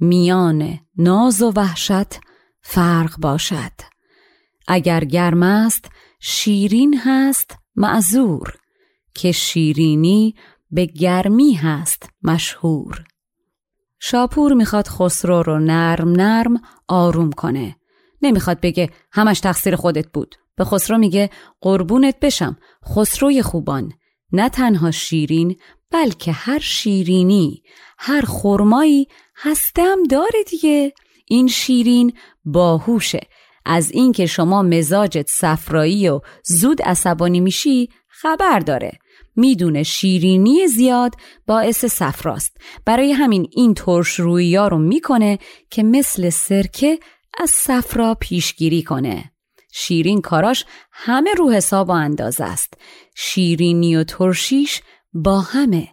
میان 0.00 0.78
ناز 0.98 1.42
و 1.42 1.52
وحشت 1.56 2.20
فرق 2.62 3.16
باشد. 3.18 3.72
اگر 4.66 5.04
گرم 5.04 5.42
است 5.42 5.90
شیرین 6.20 6.98
هست 7.04 7.56
معذور. 7.76 8.54
که 9.14 9.32
شیرینی 9.32 10.34
به 10.70 10.86
گرمی 10.86 11.54
هست 11.54 12.08
مشهور. 12.22 13.04
شاپور 14.00 14.52
می‌خواد 14.52 14.88
خسرو 14.88 15.42
رو 15.42 15.58
نرم 15.58 16.08
نرم 16.08 16.60
آروم 16.88 17.32
کنه. 17.32 17.76
نمی‌خواد 18.22 18.60
بگه 18.60 18.90
همش 19.12 19.40
تقصیر 19.40 19.76
خودت 19.76 20.08
بود. 20.12 20.34
به 20.56 20.64
خسرو 20.64 20.98
میگه 20.98 21.30
قربونت 21.60 22.20
بشم 22.20 22.56
خسروی 22.84 23.42
خوبان. 23.42 23.92
نه 24.32 24.48
تنها 24.48 24.90
شیرین 24.90 25.56
بلکه 25.90 26.32
هر 26.32 26.58
شیرینی 26.58 27.62
هر 27.98 28.20
خرمایی 28.20 29.06
هستم 29.36 29.96
داره 30.10 30.42
دیگه. 30.50 30.92
این 31.26 31.48
شیرین 31.48 32.12
باهوشه. 32.44 33.20
از 33.70 33.90
اینکه 33.90 34.26
شما 34.26 34.62
مزاجت 34.62 35.26
صفرایی 35.28 36.08
و 36.08 36.20
زود 36.44 36.82
عصبانی 36.82 37.40
میشی 37.40 37.88
خبر 38.08 38.58
داره. 38.58 38.92
می‌دونه 39.36 39.82
شیرینی 39.82 40.66
زیاد 40.66 41.14
باعث 41.46 41.84
صفراست. 41.84 42.56
برای 42.84 43.12
همین 43.12 43.48
این 43.52 43.74
ترش 43.74 44.14
روی 44.14 44.56
رو 44.56 44.78
می‌کنه 44.78 45.38
که 45.70 45.82
مثل 45.82 46.30
سرکه 46.30 46.98
از 47.38 47.50
صفرا 47.50 48.14
پیشگیری 48.14 48.82
کنه. 48.82 49.32
شیرین 49.72 50.20
کاراش 50.20 50.64
همه 50.92 51.34
رو 51.34 51.50
حساب 51.50 51.88
و 51.88 51.92
اندازه 51.92 52.44
است. 52.44 52.74
شیرینی 53.16 53.96
و 53.96 54.04
ترشیش 54.04 54.82
با 55.12 55.40
همه. 55.40 55.88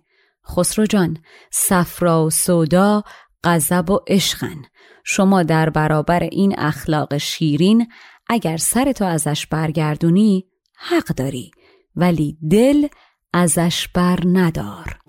خسرو 0.49 0.85
جان 0.85 1.17
صفرا 1.51 2.25
و 2.25 2.29
سودا 2.29 3.03
غضب 3.45 3.89
و 3.89 3.99
عشقن. 4.07 4.61
شما 5.03 5.43
در 5.43 5.69
برابر 5.69 6.23
این 6.23 6.59
اخلاق 6.59 7.17
شیرین 7.17 7.87
اگر 8.27 8.57
سرتو 8.57 9.05
ازش 9.05 9.47
برگردونی 9.47 10.45
حق 10.77 11.05
داری. 11.05 11.51
ولی 11.95 12.37
دل 12.51 12.87
ازش 13.33 13.87
بر 13.87 14.19
ندار. 14.25 14.99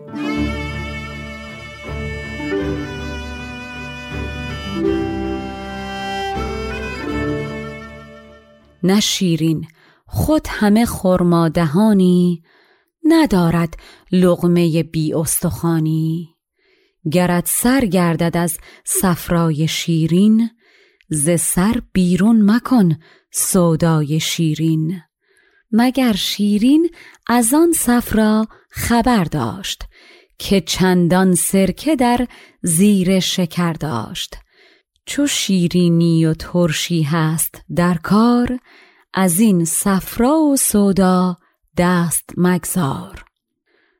نه 8.82 9.00
شیرین 9.00 9.66
خود 10.06 10.46
همه 10.50 10.86
خرمادهانی 10.86 12.42
ندارد 13.04 13.76
لغمه 14.12 14.82
بی 14.82 15.14
استخانی 15.14 16.35
گرد 17.12 17.44
سر 17.46 17.84
گردد 17.84 18.36
از 18.36 18.58
صفرای 18.84 19.68
شیرین 19.68 20.50
ز 21.08 21.30
سر 21.40 21.80
بیرون 21.92 22.50
مکن 22.50 22.98
سودای 23.32 24.20
شیرین. 24.20 25.00
مگر 25.72 26.12
شیرین 26.12 26.90
از 27.26 27.54
آن 27.54 27.72
صفرا 27.72 28.46
خبر 28.70 29.24
داشت 29.24 29.84
که 30.38 30.60
چندان 30.60 31.34
سرکه 31.34 31.96
در 31.96 32.26
زیر 32.62 33.20
شکر 33.20 33.72
داشت؟ 33.72 34.36
چو 35.06 35.26
شیرینی 35.26 36.26
و 36.26 36.34
ترشی 36.34 37.02
هست 37.02 37.62
در 37.76 37.94
کار 37.94 38.58
از 39.14 39.40
این 39.40 39.64
صفرا 39.64 40.38
و 40.38 40.56
سودا 40.56 41.36
دست 41.76 42.30
مگذار. 42.36 43.25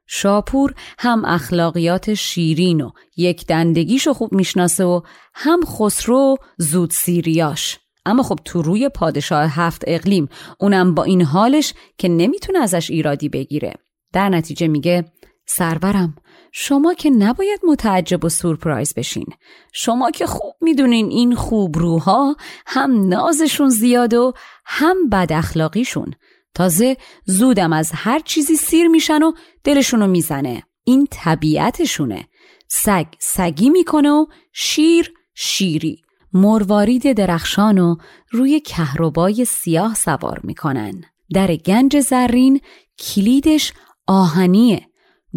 شاپور 0.07 0.75
هم 0.99 1.25
اخلاقیات 1.25 2.15
شیرین 2.15 2.81
و 2.81 2.91
یک 3.17 3.47
دندگیشو 3.47 4.13
خوب 4.13 4.33
می‌شناسه 4.33 4.85
و 4.85 5.01
هم 5.35 5.61
خسرو 5.65 6.37
زود 6.59 6.91
سیریاش. 6.91 7.79
اما 8.07 8.23
خب 8.23 8.39
تو 8.45 8.63
روی 8.63 8.89
پادشاه 8.89 9.61
هفت 9.61 9.85
اقلیم 9.87 10.29
اونم 10.61 10.95
با 10.95 11.05
این 11.05 11.23
حالش 11.23 11.75
که 11.99 12.09
نمی‌تونه 12.09 12.59
ازش 12.59 12.91
ایرادی 12.91 13.29
بگیره. 13.29 13.75
در 14.13 14.29
نتیجه 14.29 14.69
میگه 14.69 15.05
سرورم 15.47 16.15
شما 16.53 16.95
که 16.95 17.11
نباید 17.11 17.61
متعجب 17.69 18.25
و 18.25 18.29
سورپرایز 18.29 18.95
بشین. 18.95 19.27
شما 19.73 20.11
که 20.11 20.27
خوب 20.27 20.55
می‌دونین 20.61 21.09
این 21.11 21.35
خوبروها 21.35 22.37
هم 22.67 23.09
نازشون 23.09 23.69
زیاد 23.69 24.15
و 24.15 24.33
هم 24.65 25.09
بد 25.09 25.33
اخلاقیشون 25.33 26.15
تازه 26.57 26.97
زودم 27.25 27.73
از 27.73 27.91
هر 27.95 28.19
چیزی 28.19 28.57
سیر 28.57 28.89
میشن 28.89 29.23
و 29.23 29.33
دلشونو 29.65 30.07
می‌زنه. 30.07 30.63
این 30.85 31.07
طبیعتشونه. 31.11 32.29
سگ 32.69 33.07
سگی 33.19 33.71
می‌کنه 33.71 34.11
و 34.11 34.27
شیر 34.53 35.13
شیری. 35.35 36.03
مروارید 36.33 37.13
درخشان 37.13 37.79
و 37.79 37.97
روی 38.31 38.61
کهربای 38.61 39.45
سیاه 39.45 39.95
سوار 39.95 40.41
می‌کنن. 40.43 41.05
در 41.35 41.57
گنج 41.57 42.01
زرین 42.01 42.61
کلیدش 42.99 43.73
آهنیه. 44.07 44.87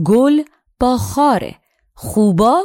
گل 0.04 0.42
با 0.80 0.98
خاره. 0.98 1.56
خوبا؟ 1.94 2.62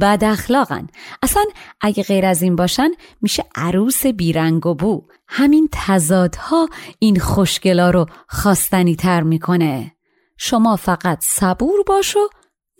بد 0.00 0.24
اخلاقن 0.24 0.86
اصلا 1.22 1.44
اگه 1.80 2.02
غیر 2.02 2.26
از 2.26 2.42
این 2.42 2.56
باشن 2.56 2.90
میشه 3.22 3.44
عروس 3.54 4.06
بیرنگ 4.06 4.66
و 4.66 4.74
بو. 4.74 5.06
همین 5.28 5.68
تضادها 5.72 6.68
این 6.98 7.20
خوشگلا 7.20 7.90
رو 7.90 8.06
خواستنی 8.28 8.96
تر 8.96 9.22
می‌کنه. 9.22 9.92
شما 10.38 10.76
فقط 10.76 11.18
صبور 11.22 11.82
باش 11.86 12.16
و 12.16 12.28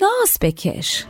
ناز 0.00 0.36
بکش. 0.40 1.04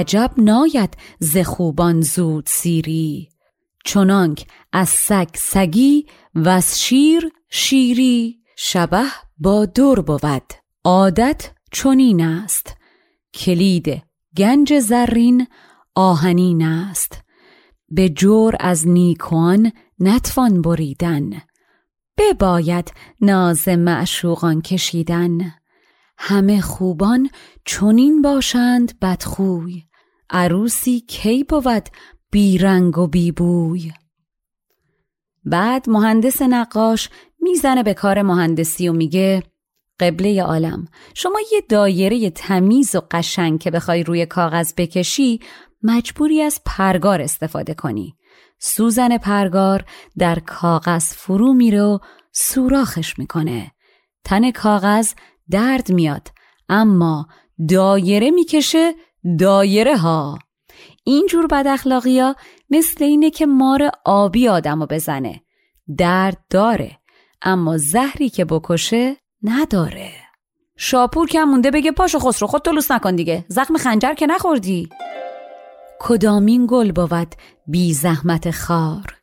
عجب 0.00 0.30
ناید 0.38 0.96
ز 1.18 1.38
خوبان 1.38 2.00
زود 2.00 2.46
سیری. 2.46 3.28
چنانک 3.84 4.46
از 4.72 4.88
سگ 4.88 5.28
سگی 5.34 6.06
و 6.34 6.48
از 6.48 6.80
شیر 6.80 7.32
شیری. 7.50 8.36
شبه 8.56 9.04
با 9.38 9.66
دور 9.66 10.00
بود 10.00 10.52
عادت 10.84 11.50
چنین 11.72 12.24
است. 12.24 12.76
کلید 13.34 14.02
گنج 14.36 14.78
زرین 14.78 15.46
آهنین 15.94 16.62
است. 16.62 17.20
به 17.88 18.08
جور 18.08 18.56
از 18.60 18.88
نیکوان 18.88 19.72
نتوان 19.98 20.62
بریدن. 20.62 21.30
بباید 22.18 22.92
ناز 23.20 23.68
معشوقان 23.68 24.62
کشیدن. 24.62 25.54
همه 26.18 26.60
خوبان 26.60 27.30
چنین 27.64 28.22
باشند 28.22 28.98
بدخوی. 29.00 29.89
عروسی 30.30 31.00
کی 31.00 31.44
بود 31.44 31.88
بیرنگ 32.30 32.98
و 32.98 33.06
بیبوی 33.06 33.92
بعد 35.44 35.90
مهندس 35.90 36.42
نقاش 36.42 37.08
می‌زنه 37.40 37.82
به 37.82 37.94
کار 37.94 38.22
مهندسی 38.22 38.88
و 38.88 38.92
میگه 38.92 39.42
قبله 40.00 40.42
عالم 40.42 40.88
شما 41.14 41.40
یه 41.52 41.62
دایره 41.68 42.30
تمیز 42.30 42.96
و 42.96 43.00
قشنگ 43.10 43.60
که 43.60 43.70
بخوای 43.70 44.02
روی 44.02 44.26
کاغذ 44.26 44.72
بکشی 44.76 45.40
مجبوری 45.82 46.42
از 46.42 46.60
پرگار 46.66 47.20
استفاده 47.20 47.74
کنی. 47.74 48.16
سوزن 48.58 49.18
پرگار 49.18 49.84
در 50.18 50.38
کاغذ 50.38 51.12
فرو 51.12 51.52
میره 51.52 51.82
و 51.82 51.98
سوراخش 52.32 53.18
می‌کنه. 53.18 53.72
تن 54.24 54.50
کاغذ 54.50 55.12
درد 55.50 55.92
میاد 55.92 56.28
اما 56.68 57.26
دایره 57.68 58.30
می‌کشه 58.30 58.94
دایره 59.38 59.96
ها. 59.96 60.38
اینجور 61.04 61.46
بد 61.46 61.66
اخلاقی 61.66 62.20
ها 62.20 62.36
مثل 62.70 63.04
اینه 63.04 63.30
که 63.30 63.46
مار 63.46 63.90
آبی 64.04 64.48
آدمو 64.48 64.86
بزنه. 64.86 65.40
درد 65.98 66.38
داره 66.50 66.98
اما 67.42 67.76
زهری 67.78 68.28
که 68.28 68.44
بکشه 68.44 69.16
نداره. 69.42 70.12
شاپور 70.76 71.28
که 71.28 71.44
مونده 71.44 71.70
بگه 71.70 71.92
پاشو 71.92 72.18
خسرو 72.18 72.48
خود 72.48 72.62
تلوس 72.62 72.90
نکن 72.90 73.16
دیگه. 73.16 73.44
زخم 73.48 73.76
خنجر 73.76 74.14
که 74.14 74.26
نخوردی. 74.26 74.88
کدامین 76.00 76.66
گل 76.70 76.92
بود 76.92 77.34
بی 77.66 77.92
زحمت 77.94 78.50
خار؟ 78.50 79.14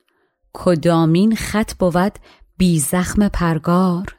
کدامین 0.54 1.36
خط 1.36 1.74
بود 1.74 2.12
بی 2.58 2.80
زخم 2.80 3.28
پرگار؟ 3.28 4.16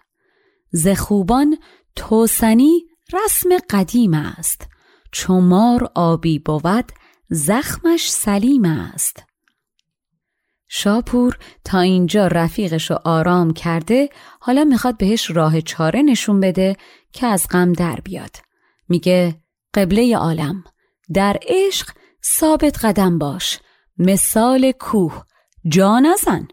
ز 0.72 0.88
خوبان 0.88 1.56
توسنی 1.96 2.84
رسم 3.12 3.48
قدیم 3.70 4.14
است. 4.14 4.68
چمار 5.12 5.90
آبی 5.94 6.38
بود 6.38 6.92
زخمش 7.30 8.10
سلیم 8.10 8.64
است. 8.64 9.24
شاپور 10.68 11.38
تا 11.64 11.80
اینجا 11.80 12.26
رفیقش 12.26 12.90
رو 12.90 12.98
آرام 13.04 13.52
کرده 13.52 14.08
حالا 14.40 14.64
می‌خواد 14.64 14.96
بهش 14.96 15.30
راه 15.30 15.60
چاره 15.60 16.02
نشون 16.02 16.40
بده 16.40 16.76
که 17.12 17.26
از 17.26 17.46
غم 17.50 17.72
در 17.72 17.98
بیاد. 18.04 18.36
میگه 18.88 19.40
قبله 19.74 20.16
عالم 20.16 20.64
در 21.14 21.36
عشق 21.48 21.88
ثابت 22.24 22.84
قدم 22.84 23.18
باش. 23.18 23.58
مثال 23.98 24.72
کوه 24.72 25.22
جا 25.68 25.98
نزن. 25.98 26.48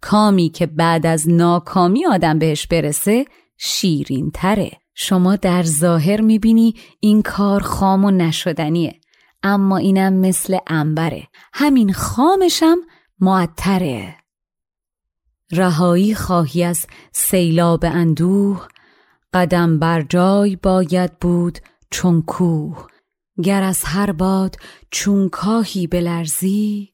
کامی 0.00 0.48
که 0.48 0.66
بعد 0.66 1.06
از 1.06 1.28
ناکامی 1.28 2.06
آدم 2.06 2.38
بهش 2.38 2.66
برسه 2.66 3.24
شیرین 3.58 4.30
تره. 4.30 4.70
شما 5.02 5.36
در 5.36 5.62
ظاهر 5.62 6.20
می‌بینی 6.20 6.74
این 7.00 7.22
کار 7.22 7.62
خام 7.62 8.04
و 8.04 8.10
نشدنیه 8.10 9.00
اما 9.42 9.76
اینم 9.76 10.12
مثل 10.12 10.58
انبره. 10.66 11.28
همین 11.52 11.92
خامشم 11.92 12.78
معطره. 13.20 14.16
رهایی 15.52 16.14
خواهی 16.14 16.64
از 16.64 16.86
سیلاب 17.12 17.84
اندوه 17.84 18.66
قدم 19.34 19.78
بر 19.78 20.02
جای 20.02 20.56
باید 20.56 21.18
بود 21.18 21.58
چون 21.90 22.22
کوه. 22.22 22.86
گر 23.42 23.62
از 23.62 23.84
هر 23.84 24.12
باد 24.12 24.56
چون 24.90 25.28
کاهی 25.28 25.86
بلرزی 25.86 26.92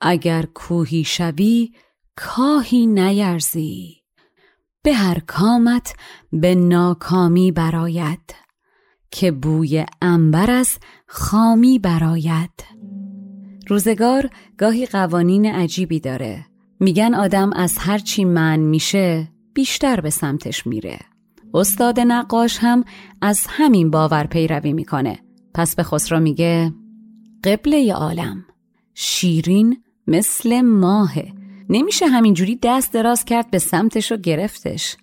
اگر 0.00 0.46
کوهی 0.54 1.04
شوی 1.04 1.72
کاهی 2.16 2.86
نیرزی. 2.86 3.95
به 4.86 4.94
هر 4.94 5.18
کامت 5.18 5.94
به 6.32 6.54
ناکامی 6.54 7.52
براید 7.52 8.34
که 9.10 9.30
بوی 9.32 9.86
انبر 10.02 10.50
از 10.50 10.78
خامی 11.06 11.78
براید. 11.78 12.64
روزگار 13.68 14.30
گاهی 14.58 14.86
قوانین 14.86 15.46
عجیبی 15.46 16.00
داره. 16.00 16.46
میگن 16.80 17.14
آدم 17.14 17.52
از 17.52 17.78
هر 17.78 17.98
چی 17.98 18.24
من 18.24 18.60
میشه 18.60 19.28
بیشتر 19.54 20.00
به 20.00 20.10
سمتش 20.10 20.66
میره. 20.66 20.98
استاد 21.54 22.00
نقاش 22.00 22.58
هم 22.60 22.84
از 23.22 23.46
همین 23.48 23.90
باور 23.90 24.26
پیروی 24.26 24.72
می‌کنه. 24.72 25.18
پس 25.54 25.74
به 25.74 25.82
خسرو 25.82 26.20
میگه 26.20 26.72
قبله 27.44 27.92
عالم. 27.92 28.44
شیرین 28.94 29.82
مثل 30.06 30.60
ماهه. 30.60 31.35
نمیشه 31.68 32.06
همینجوری 32.06 32.58
دست 32.62 32.92
دراز 32.92 33.24
کرد 33.24 33.50
به 33.50 33.58
سمتش 33.58 34.12
و 34.12 34.16
گرفتش. 34.16 34.96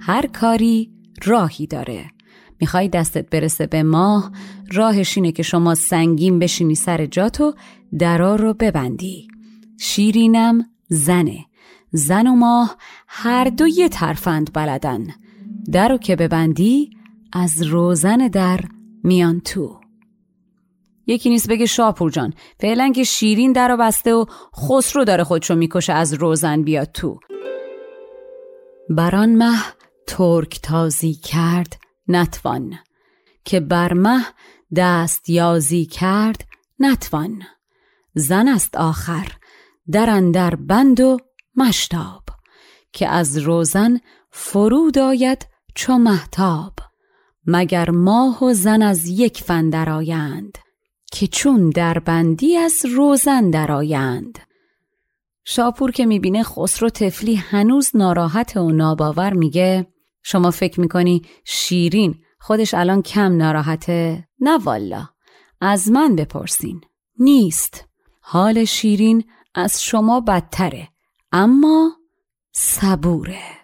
هر 0.00 0.26
کاری 0.26 0.90
راهی 1.24 1.66
داره. 1.66 2.04
می‌خوای 2.60 2.88
دستت 2.88 3.30
برسه 3.30 3.66
به 3.66 3.82
ماه 3.82 4.32
راهش 4.72 5.16
اینه 5.16 5.32
که 5.32 5.42
شما 5.42 5.74
سنگین 5.74 6.38
بشینی 6.38 6.74
سر 6.74 7.06
جات 7.06 7.40
و 7.40 7.54
درا 7.98 8.36
رو 8.36 8.54
ببندی. 8.54 9.28
شیرینم 9.80 10.64
زنه. 10.88 11.44
زن 11.90 12.26
و 12.26 12.34
ماه 12.34 12.76
هر 13.08 13.44
دو 13.44 13.68
یه 13.68 13.88
ترفند 13.88 14.50
بلدن. 14.52 15.06
در 15.72 15.88
رو 15.88 15.98
که 15.98 16.16
ببندی 16.16 16.90
از 17.32 17.62
روزن 17.62 18.16
در 18.16 18.60
میان 19.04 19.40
تو. 19.40 19.83
یکی 21.06 21.30
نیست 21.30 21.48
بگه 21.48 21.66
شاپور 21.66 22.10
جان. 22.10 22.34
فعلا 22.60 22.92
که 22.94 23.04
شیرین 23.04 23.52
در 23.52 23.68
رو 23.68 23.76
بسته 23.76 24.14
و 24.14 24.24
خسرو 24.56 25.04
داره 25.04 25.24
خودشو 25.24 25.54
می‌کشه 25.54 25.92
از 25.92 26.14
روزن 26.14 26.62
بیاد 26.62 26.92
تو. 26.92 27.18
بران 28.90 29.34
مه 29.36 29.58
ترک 30.06 30.60
تازی 30.62 31.14
کرد 31.14 31.76
نتوان. 32.08 32.74
که 33.44 33.60
بر 33.60 33.92
مه 33.92 34.24
دست 34.76 35.30
یازی 35.30 35.84
کرد 35.84 36.44
نتوان. 36.78 37.42
زن 38.14 38.48
است 38.48 38.76
آخر 38.76 39.28
در 39.90 40.10
اندر 40.10 40.54
بند 40.54 41.00
و 41.00 41.16
مشتاب. 41.56 42.22
که 42.92 43.08
از 43.08 43.38
روزن 43.38 44.00
فرود 44.30 44.98
آید 44.98 45.46
چو 45.74 45.98
محتاب 45.98 46.72
مگر 47.46 47.90
ماه 47.90 48.44
و 48.44 48.52
زن 48.52 48.82
از 48.82 49.06
یک 49.06 49.42
فن 49.42 49.70
درآیند؟ 49.70 50.58
که 51.14 51.26
چون 51.26 51.70
در 51.70 51.98
بندی 51.98 52.56
از 52.56 52.84
روزن 52.84 53.50
درآیند. 53.50 54.38
شاپور 55.44 55.90
که 55.90 56.06
می‌بینه 56.06 56.42
خسرو 56.42 56.90
تفلی 56.90 57.34
هنوز 57.34 57.90
ناراحت 57.94 58.56
و 58.56 58.70
ناباور 58.70 59.32
میگه 59.32 59.86
شما 60.22 60.50
فکر 60.50 60.80
می‌کنی 60.80 61.22
شیرین 61.44 62.14
خودش 62.40 62.74
الان 62.74 63.02
کم 63.02 63.36
ناراحته؟ 63.36 64.28
نه 64.40 64.58
والا. 64.58 65.08
از 65.60 65.90
من 65.90 66.16
بپرسین. 66.16 66.80
نیست. 67.18 67.84
حال 68.20 68.64
شیرین 68.64 69.24
از 69.54 69.82
شما 69.82 70.20
بدتره 70.20 70.88
اما 71.32 71.92
صبوره. 72.52 73.63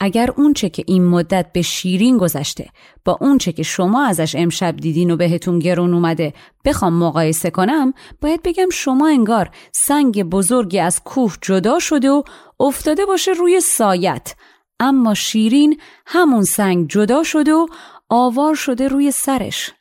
اگر 0.00 0.30
اونچه 0.36 0.68
که 0.68 0.84
این 0.86 1.04
مدت 1.04 1.52
به 1.52 1.62
شیرین 1.62 2.18
گذشته 2.18 2.70
با 3.04 3.18
اونچه 3.20 3.52
که 3.52 3.62
شما 3.62 4.06
ازش 4.06 4.34
امشب 4.34 4.76
دیدین 4.76 5.10
و 5.10 5.16
بهتون 5.16 5.58
گرون 5.58 5.94
اومده 5.94 6.34
بخوام 6.64 6.92
مقایسه 6.92 7.50
کنم 7.50 7.92
باید 8.20 8.42
بگم 8.42 8.68
شما 8.72 9.08
انگار 9.08 9.50
سنگ 9.72 10.22
بزرگی 10.22 10.78
از 10.78 11.00
کوه 11.04 11.34
جدا 11.42 11.78
شده 11.78 12.10
و 12.10 12.22
افتاده 12.60 13.06
باشه 13.06 13.32
روی 13.32 13.60
سایت. 13.60 14.34
اما 14.80 15.14
شیرین 15.14 15.80
همون 16.06 16.42
سنگ 16.42 16.88
جدا 16.88 17.22
شده 17.22 17.52
و 17.52 17.66
آوار 18.08 18.54
شده 18.54 18.88
روی 18.88 19.10
سرش. 19.10 19.72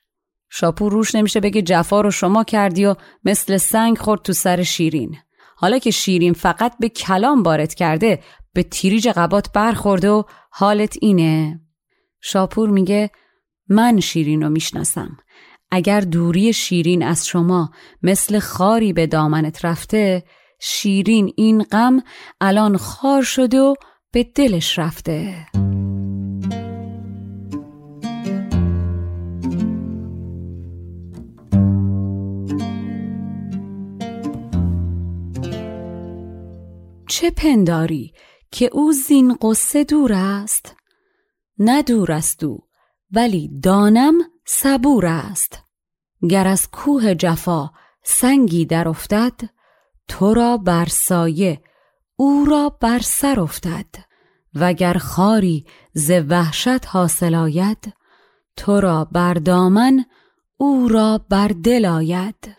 شاپور 0.50 0.92
روش 0.92 1.16
نمیشه 1.16 1.40
بگه 1.40 1.62
جفا 1.62 2.02
رو 2.02 2.12
شما 2.12 2.44
کردی 2.44 2.86
و 2.86 2.96
مثل 3.24 3.58
سنگ 3.58 3.98
خورد 3.98 4.22
تو 4.22 4.34
سر 4.34 4.64
شیرین. 4.64 5.18
حالا 5.56 5.80
که 5.80 5.92
شیرین 5.92 6.34
فقط 6.34 6.74
به 6.80 6.90
کلام 6.90 7.44
وارد 7.44 7.74
کرده 7.74 8.20
به 8.58 8.64
تیریج 8.64 9.08
قبات 9.08 9.52
برخورده 9.54 10.10
و 10.10 10.24
حالت 10.52 10.98
اینه. 11.02 11.62
شاپور 12.22 12.70
میگه 12.70 13.12
من 13.70 14.00
شیرین 14.00 14.44
رو 14.44 14.50
می‌شناسم. 14.50 15.18
اگر 15.72 16.02
دوری 16.02 16.54
شیرین 16.54 17.04
از 17.04 17.28
شما 17.28 17.72
مثل 18.04 18.40
خاری 18.40 18.94
به 18.94 19.08
دامنت 19.08 19.66
رفته 19.66 20.24
شیرین 20.60 21.34
این 21.38 21.64
غم 21.64 22.02
الان 22.42 22.78
خار 22.78 23.24
شده 23.24 23.60
و 23.60 23.76
به 24.12 24.24
دلش 24.24 24.80
رفته. 24.80 25.46
چه 37.08 37.32
پنداری؟ 37.32 38.14
که 38.52 38.70
او 38.74 38.92
زین 38.92 39.38
قصه 39.42 39.84
دور 39.84 40.14
است. 40.14 40.76
نه 41.60 41.84
است 42.10 42.44
او 42.44 42.60
ولی 43.12 43.60
دانم 43.64 44.14
صبور 44.46 45.06
است. 45.06 45.60
گر 46.30 46.48
از 46.48 46.72
کوه 46.72 47.16
جفا 47.16 47.72
سنگی 48.04 48.66
در 48.66 48.88
افتد 48.88 49.42
تو 50.08 50.34
را 50.34 50.58
بر 50.58 50.86
سایه 50.86 51.62
او 52.16 52.46
را 52.46 52.70
بر 52.70 53.00
سر 53.00 53.40
افتد. 53.40 53.86
وگر 54.56 54.94
خاری 54.94 55.66
ز 55.94 56.12
وحشت 56.30 56.86
حاصل 56.86 57.36
آید 57.36 57.94
تو 58.56 58.80
را 58.82 59.06
بر 59.06 59.34
دامن 59.34 60.06
او 60.58 60.88
را 60.88 61.26
بر 61.30 61.48
دل 61.48 61.86
آید. 61.86 62.57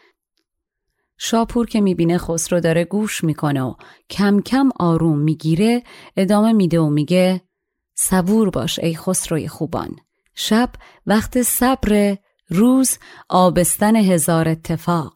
شاپور 1.18 1.66
که 1.66 1.80
می‌بینه 1.80 2.18
خسرو 2.18 2.60
داره 2.60 2.84
گوش 2.84 3.24
می‌کنه 3.24 3.62
و 3.62 3.74
کم 4.10 4.40
کم 4.40 4.70
آروم 4.80 5.18
می‌گیره 5.18 5.82
ادامه 6.16 6.52
میده 6.52 6.80
و 6.80 6.90
میگه 6.90 7.40
صبور 7.94 8.50
باش 8.50 8.78
ای 8.78 8.96
خسروی 8.96 9.48
خوبان. 9.48 9.96
شب 10.34 10.70
وقت 11.06 11.42
صبر 11.42 12.16
روز 12.48 12.98
آبستن 13.28 13.96
هزار 13.96 14.48
اتفاق. 14.48 15.12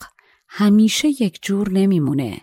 همیشه 0.48 1.08
یک 1.08 1.38
جور 1.42 1.70
نمیمونه. 1.70 2.40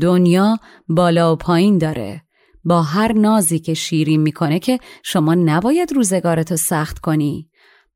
دنیا 0.00 0.58
بالا 0.88 1.32
و 1.32 1.36
پایین 1.36 1.78
داره. 1.78 2.22
با 2.64 2.82
هر 2.82 3.12
نازی 3.12 3.58
که 3.58 3.74
شیرین 3.74 4.20
می‌کنه 4.20 4.58
که 4.58 4.78
شما 5.02 5.34
نباید 5.34 5.92
روزگارتو 5.92 6.56
سخت 6.56 6.98
کنی. 6.98 7.50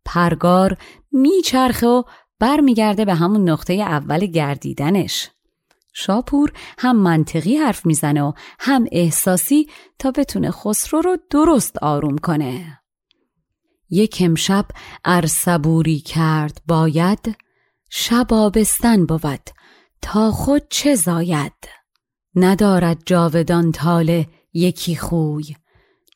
پرگار 0.04 0.76
میچرخه 1.12 1.86
و 1.86 2.02
برمیگرده 2.42 3.04
به 3.04 3.14
همون 3.14 3.50
نقطه 3.50 3.72
اول 3.72 4.26
گردیدنش. 4.26 5.30
شاپور 5.92 6.52
هم 6.78 6.96
منطقی 6.96 7.56
حرف 7.56 7.86
می‌زنه 7.86 8.22
و 8.22 8.32
هم 8.60 8.86
احساسی 8.92 9.66
تا 9.98 10.10
بتونه 10.10 10.50
خسرو 10.50 11.00
رو 11.00 11.16
درست 11.30 11.78
آروم 11.82 12.18
کنه. 12.18 12.78
یک 13.90 14.22
امشب 14.24 14.64
ار 15.04 15.26
صبوری 15.26 16.00
کرد 16.00 16.62
باید 16.66 17.36
شب 17.90 18.26
آبستن 18.30 19.06
بود 19.06 19.50
تا 20.02 20.30
خود 20.30 20.62
چه 20.70 20.94
زاید. 20.94 21.68
ندارد 22.34 23.02
جاودان 23.06 23.72
تاله 23.72 24.26
یکی 24.52 24.96
خوی 24.96 25.56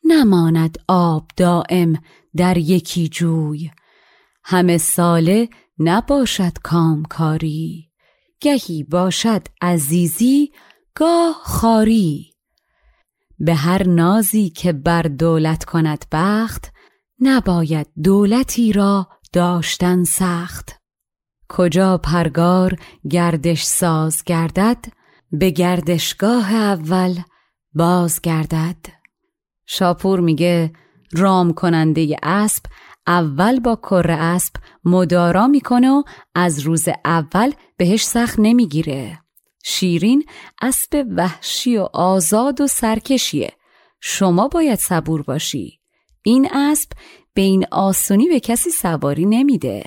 نماند 0.03 0.77
آب 0.87 1.31
دائم 1.37 1.93
در 2.35 2.57
یکی 2.57 3.07
جوی. 3.07 3.71
همه 4.43 4.77
ساله 4.77 5.49
نباشد 5.79 6.57
کامکاری. 6.63 7.91
گهی 8.39 8.83
باشد 8.83 9.47
عزیزی 9.61 10.51
گاه 10.95 11.41
خاری. 11.43 12.33
به 13.39 13.55
هر 13.55 13.87
نازی 13.87 14.49
که 14.49 14.73
بر 14.73 15.01
دولت 15.01 15.65
کند 15.65 16.05
بخت 16.11 16.71
نباید 17.19 17.87
دولتی 18.03 18.73
را 18.73 19.07
داشتن 19.33 20.03
سخت. 20.03 20.77
کجا 21.49 21.97
پرگار 21.97 22.75
گردش 23.09 23.63
ساز 23.63 24.23
گردد 24.23 24.85
به 25.31 25.49
گردشگاه 25.49 26.53
اول 26.53 27.19
باز 27.73 28.21
گردد 28.21 28.77
شاپور 29.65 30.19
میگه 30.19 30.73
رام 31.11 31.53
کننده 31.53 32.15
اسب 32.23 32.63
اول 33.07 33.59
با 33.59 33.75
کره 33.75 34.13
اسب 34.13 34.53
مدارا 34.83 35.47
می‌کنه 35.47 35.89
و 35.89 36.03
از 36.35 36.59
روز 36.59 36.87
اول 37.05 37.51
بهش 37.77 38.03
سخت 38.03 38.35
نمی‌گیره. 38.39 39.19
شیرین 39.63 40.25
اسب 40.61 41.05
وحشی 41.17 41.77
و 41.77 41.87
آزاد 41.93 42.61
و 42.61 42.67
سرکشیه. 42.67 43.51
شما 44.01 44.47
باید 44.47 44.79
صبور 44.79 45.21
باشی. 45.21 45.79
این 46.23 46.49
اسب 46.53 46.89
به 47.33 47.41
این 47.41 47.65
آسونی 47.71 48.27
به 48.27 48.39
کسی 48.39 48.69
سواری 48.69 49.25
نمیده. 49.25 49.83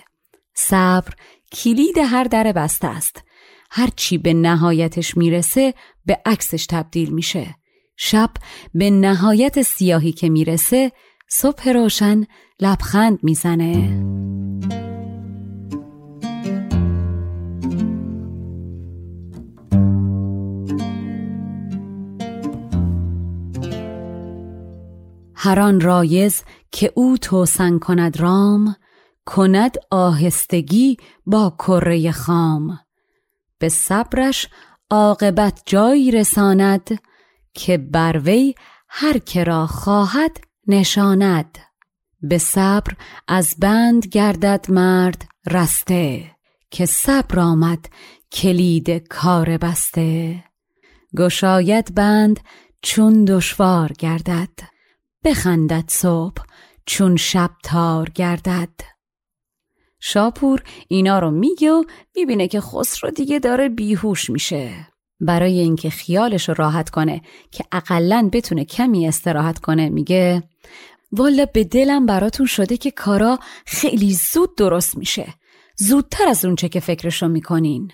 صبر 0.55 1.15
کلید 1.53 1.99
هر 1.99 2.25
در 2.25 2.53
بسته 2.53 2.89
است. 2.89 3.25
هر 3.71 3.89
چی 3.97 4.19
به 4.19 4.35
نهایتش 4.35 5.17
می‌رسه 5.17 5.75
به 6.07 6.21
عکسش 6.27 6.67
تبدیل 6.67 7.11
میشه. 7.11 7.55
شب 7.97 8.31
به 8.75 8.91
نهایت 8.91 9.63
سیاهی 9.63 10.13
که 10.13 10.29
می‌رسه 10.29 10.93
صبح 11.33 11.69
روشن 11.69 12.25
لبخند 12.61 13.19
می‌زنه. 13.23 13.75
هران 25.35 25.81
رایز 25.81 26.43
که 26.73 26.93
او 26.95 27.19
توسن 27.19 27.79
کند 27.79 28.21
رام 28.21 28.77
کند 29.27 29.77
آهستگی 29.91 30.97
با 31.27 31.55
کره 31.59 32.13
خام. 32.13 32.79
به 33.59 33.69
صبرش 33.69 34.49
عاقبت 34.91 35.63
جایی 35.67 36.11
رساند 36.11 37.01
که 37.55 37.79
بر 37.79 38.21
وی 38.25 38.55
هر 38.89 39.19
که 39.19 39.45
را 39.45 39.67
خواهد 39.67 40.50
نشاند. 40.71 41.59
به 42.23 42.39
صبر 42.39 42.93
از 43.29 43.55
بند 43.59 44.07
گردد 44.07 44.67
مرد 44.69 45.29
رسته 45.51 46.31
که 46.71 46.87
صبر 46.87 47.41
آمد 47.41 47.87
کلید 48.33 48.91
کار 48.91 49.59
بسته. 49.59 50.45
گشاید 51.17 51.95
بند 51.95 52.41
چون 52.83 53.25
دشوار 53.25 53.93
گردد 53.99 54.49
بخندد 55.25 55.85
صبح 55.89 56.43
چون 56.87 57.17
شب 57.17 57.51
تار 57.65 58.11
گردد. 58.11 58.75
شاپور 60.01 60.63
اینا 60.89 61.19
رو 61.19 61.31
میگه 61.31 61.73
و 61.73 61.85
می‌بینه 62.17 62.49
که 62.49 62.61
خسرو 62.61 63.11
دیگه 63.11 63.39
داره 63.39 63.69
بیهوش 63.69 64.31
میشه. 64.31 64.90
برای 65.21 65.59
اینکه 65.59 65.91
خیالش 65.91 66.49
رو 66.49 66.55
راحت 66.55 66.91
کنه 66.91 67.23
که 67.51 67.65
اقلا 67.73 68.31
بتونه 68.33 68.65
کمی 68.65 69.09
استراحت 69.09 69.59
کنه 69.59 69.89
میگه 69.89 70.43
والا 71.13 71.47
به 71.47 71.65
دلم 71.65 72.07
براتون 72.07 72.47
شده 72.47 72.77
که 72.77 72.91
کارا 72.91 73.39
خیلی 73.67 74.19
زود 74.33 74.57
درست 74.57 74.99
میشه. 74.99 75.35
زودتر 75.77 76.29
از 76.29 76.45
اونچه 76.45 76.69
که 76.69 76.81
فکرشو 76.81 77.29
می‌کنین. 77.29 77.93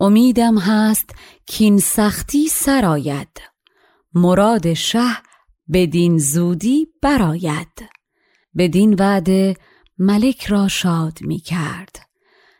امیدم 0.00 0.58
هست 0.58 1.10
کین 1.46 1.78
سختی 1.78 2.48
سرآید 2.48 3.40
مراد 4.14 4.74
شه 4.74 5.16
بدین 5.72 6.18
زودی 6.18 6.88
براید 7.02 7.88
بدین 8.56 8.94
وعده 8.94 9.56
ملک 9.98 10.46
را 10.46 10.68
شاد 10.68 11.18
می 11.20 11.38
کرد 11.38 11.96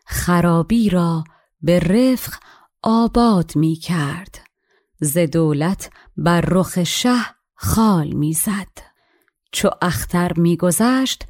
خرابی 0.06 0.90
را 0.90 1.24
به 1.62 1.78
رفق 1.78 2.34
آباد 2.86 3.56
می 3.56 3.74
کرد. 3.74 4.40
ز 5.00 5.18
دولت 5.18 5.90
بر 6.16 6.40
رخ 6.40 6.84
شه 6.84 7.16
خال 7.54 8.08
می‌زد 8.08 8.78
چو 9.52 9.70
اختر 9.82 10.32
میگذشت 10.36 11.24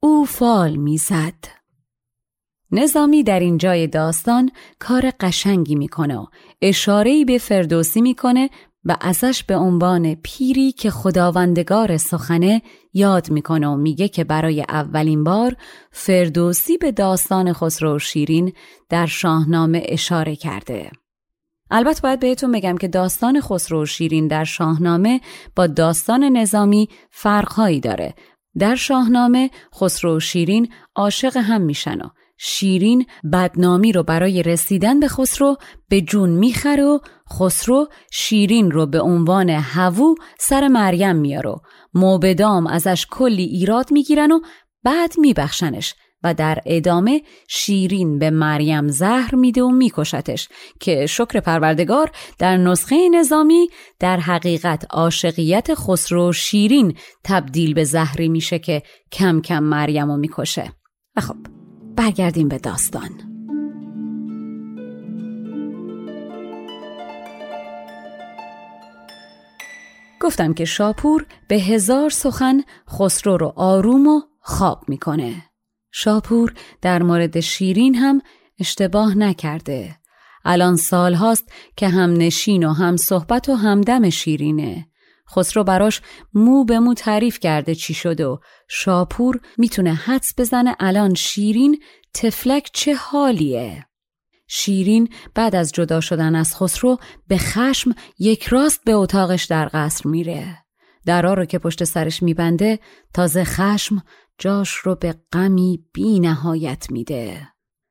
او 0.00 0.24
فال 0.24 0.76
می‌زد 0.76 1.34
نظامی 2.70 3.22
در 3.22 3.40
این 3.40 3.58
جای 3.58 3.86
داستان 3.86 4.50
کار 4.78 5.12
قشنگی 5.20 5.74
می‌کنه 5.74 6.16
و 6.16 6.26
اشارهی 6.62 7.24
به 7.24 7.38
فردوسی 7.38 8.00
می‌کنه 8.00 8.50
و 8.84 8.96
ازش 9.00 9.44
به 9.44 9.56
عنوان 9.56 10.14
پیری 10.14 10.72
که 10.72 10.90
خداوندگار 10.90 11.96
سخنه 11.96 12.62
یاد 12.92 13.30
می‌کنه 13.30 13.68
و 13.68 13.76
میگه 13.76 14.08
که 14.08 14.24
برای 14.24 14.64
اولین 14.68 15.24
بار 15.24 15.56
فردوسی 15.92 16.78
به 16.78 16.92
داستان 16.92 17.52
خسرو 17.52 17.98
شیرین 17.98 18.52
در 18.88 19.06
شاهنامه 19.06 19.82
اشاره 19.88 20.36
کرده. 20.36 20.90
البته 21.70 22.00
باید 22.00 22.20
بهتون 22.20 22.52
بگم 22.52 22.76
که 22.76 22.88
داستان 22.88 23.40
خسرو 23.40 23.86
شیرین 23.86 24.28
در 24.28 24.44
شاهنامه 24.44 25.20
با 25.56 25.66
داستان 25.66 26.24
نظامی 26.24 26.88
فرقهایی 27.10 27.80
داره. 27.80 28.14
در 28.58 28.74
شاهنامه 28.74 29.50
خسرو 29.74 30.20
شیرین 30.20 30.72
عاشق 30.94 31.36
هم 31.36 31.60
میشن 31.60 32.00
و 32.00 32.08
شیرین 32.38 33.06
بدنامی 33.32 33.92
رو 33.92 34.02
برای 34.02 34.42
رسیدن 34.42 35.00
به 35.00 35.08
خسرو 35.08 35.56
به 35.88 36.00
جون 36.00 36.30
می‌خره 36.30 36.84
و 36.84 36.98
خسرو 37.32 37.86
شیرین 38.12 38.70
رو 38.70 38.86
به 38.86 39.00
عنوان 39.00 39.50
هوو 39.50 40.14
سر 40.38 40.68
مریم 40.68 41.16
میاره. 41.16 41.54
موبدام 41.94 42.66
ازش 42.66 43.06
کلی 43.10 43.44
ایراد 43.44 43.92
می‌گیرن 43.92 44.32
و 44.32 44.40
بعد 44.84 45.12
میبخشنش 45.18 45.94
و 46.22 46.34
در 46.34 46.58
ادامه 46.66 47.22
شیرین 47.48 48.18
به 48.18 48.30
مریم 48.30 48.88
زهر 48.88 49.34
میده 49.34 49.62
و 49.62 49.70
میکشتش 49.70 50.48
که 50.80 51.06
شکر 51.06 51.40
پروردگار 51.40 52.10
در 52.38 52.56
نسخه 52.56 53.08
نظامی 53.08 53.68
در 53.98 54.16
حقیقت 54.16 54.86
عاشقیت 54.90 55.74
خسرو 55.74 56.32
شیرین 56.32 56.96
تبدیل 57.24 57.74
به 57.74 57.84
زهری 57.84 58.28
میشه 58.28 58.58
که 58.58 58.82
کم 59.12 59.40
کم 59.40 59.62
مریم 59.62 60.10
رو 60.10 60.16
می‌کشه. 60.16 60.72
و 61.16 61.20
خب 61.20 61.36
برگردیم 61.98 62.48
به 62.48 62.58
داستان. 62.58 63.10
گفتم 70.20 70.54
که 70.54 70.64
شاپور 70.64 71.26
به 71.48 71.56
هزار 71.56 72.10
سخن 72.10 72.60
خسرو 72.90 73.36
رو 73.36 73.52
آروم 73.56 74.06
و 74.06 74.20
خواب 74.40 74.84
می‌کنه. 74.88 75.34
شاپور 75.92 76.54
در 76.82 77.02
مورد 77.02 77.40
شیرین 77.40 77.94
هم 77.94 78.22
اشتباه 78.58 79.18
نکرده. 79.18 79.96
الان 80.44 80.76
سال 80.76 81.14
هاست 81.14 81.52
که 81.76 81.88
هم 81.88 82.12
نشین 82.12 82.64
و 82.64 82.72
هم 82.72 82.96
صحبت 82.96 83.48
و 83.48 83.54
همدم 83.54 84.10
شیرینه. 84.10 84.86
خسرو 85.34 85.64
براش 85.64 86.00
مو 86.34 86.64
به 86.64 86.78
مو 86.78 86.94
تعریف 86.94 87.38
کرده 87.38 87.74
چی 87.74 87.94
شده 87.94 88.26
و 88.26 88.38
شاپور 88.68 89.40
می‌تونه 89.58 89.94
حدس 89.94 90.34
بزنه 90.38 90.76
الان 90.80 91.14
شیرین 91.14 91.82
تفلک 92.14 92.70
چه 92.72 92.94
حالیه. 92.94 93.86
شیرین 94.48 95.08
بعد 95.34 95.54
از 95.54 95.72
جدا 95.72 96.00
شدن 96.00 96.34
از 96.34 96.56
خسرو 96.56 96.98
به 97.28 97.38
خشم 97.38 97.94
یک 98.18 98.46
راست 98.46 98.84
به 98.84 98.92
اتاقش 98.92 99.44
در 99.44 99.70
قصر 99.72 100.08
میره. 100.08 100.58
درا 101.06 101.34
رو 101.34 101.44
که 101.44 101.58
پشت 101.58 101.84
سرش 101.84 102.22
میبنده 102.22 102.78
تازه 103.14 103.44
خشم 103.44 104.02
جاش 104.38 104.74
رو 104.74 104.94
به 104.94 105.14
غمی 105.32 105.84
بی 105.92 106.20
نهایت 106.20 106.90
میده. 106.90 107.48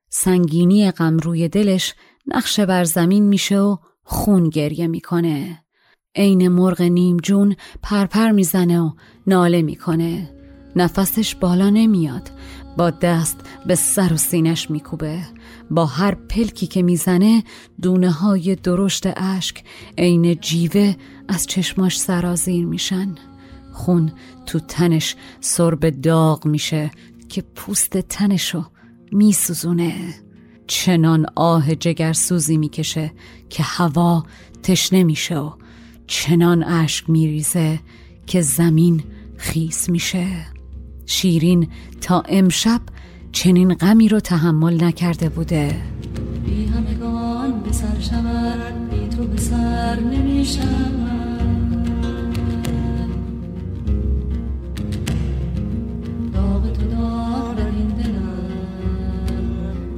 سنگینی 0.10 0.92
غم 0.92 1.18
روی 1.18 1.50
دلش 1.50 1.94
نقشه 2.28 2.66
بر 2.66 2.84
زمین 2.84 3.24
میشه 3.24 3.60
و 3.60 3.78
خون 4.04 4.50
گریه 4.50 4.88
می‌کنه. 4.88 5.64
عین 6.18 6.48
مرغ 6.48 6.82
نیم 6.82 7.18
جون 7.18 7.56
پرپر 7.84 8.32
می‌زنه 8.32 8.82
و 8.82 8.92
ناله 9.28 9.62
می‌کنه. 9.62 10.30
نفسش 10.76 11.36
بالا 11.36 11.70
نمیاد. 11.70 12.32
با 12.78 12.90
دست 12.90 13.38
به 13.66 13.76
سر 13.76 14.14
و 14.14 14.18
سینش 14.18 14.72
میکوبه. 14.72 15.20
با 15.72 15.86
هر 15.86 16.16
پلکی 16.16 16.68
که 16.68 16.84
می‌زنه 16.84 17.44
دونه 17.82 18.12
های 18.12 18.56
درشت 18.56 19.04
اشک 19.18 19.64
عین 19.98 20.36
جیوه 20.36 20.96
از 21.28 21.48
چشماش 21.48 22.00
سرازیر 22.00 22.66
میشن. 22.66 23.16
خون 23.74 24.12
تو 24.46 24.60
تنش 24.60 25.16
سرب 25.40 25.90
داغ 25.90 26.46
میشه 26.46 26.92
که 27.30 27.42
پوست 27.42 27.98
تنشو 27.98 28.66
میسوزونه. 29.12 30.14
چنان 30.68 31.26
آه 31.36 31.76
جگرسوزی 31.76 32.58
می‌کشه 32.58 33.12
که 33.50 33.64
هوا 33.64 34.24
تشنه 34.64 35.04
میشه 35.04 35.38
و 35.38 35.52
چنان 36.08 36.64
اشک 36.64 37.10
میریزه 37.10 37.80
که 38.28 38.42
زمین 38.42 39.04
خیس 39.38 39.90
میشه. 39.90 40.28
شیرین 41.06 41.68
تا 42.02 42.24
امشب 42.30 42.82
چنین 43.32 43.74
غمی 43.74 44.10
رو 44.10 44.20
تحمل 44.20 44.84
نکرده 44.84 45.30
بوده. 45.30 45.76
بی 46.46 46.66
همگان 46.66 47.60
به 47.60 47.72
سر 47.72 48.00
شود 48.00 48.90
بی 48.90 49.08
تو 49.08 49.24
به 49.24 49.38
سر 49.38 50.00
نمی 50.00 50.48
داغ 56.34 56.74
تو 56.74 56.88
داغ 56.88 57.56
در 57.56 57.66
این 57.66 57.88
دلم 57.88 58.48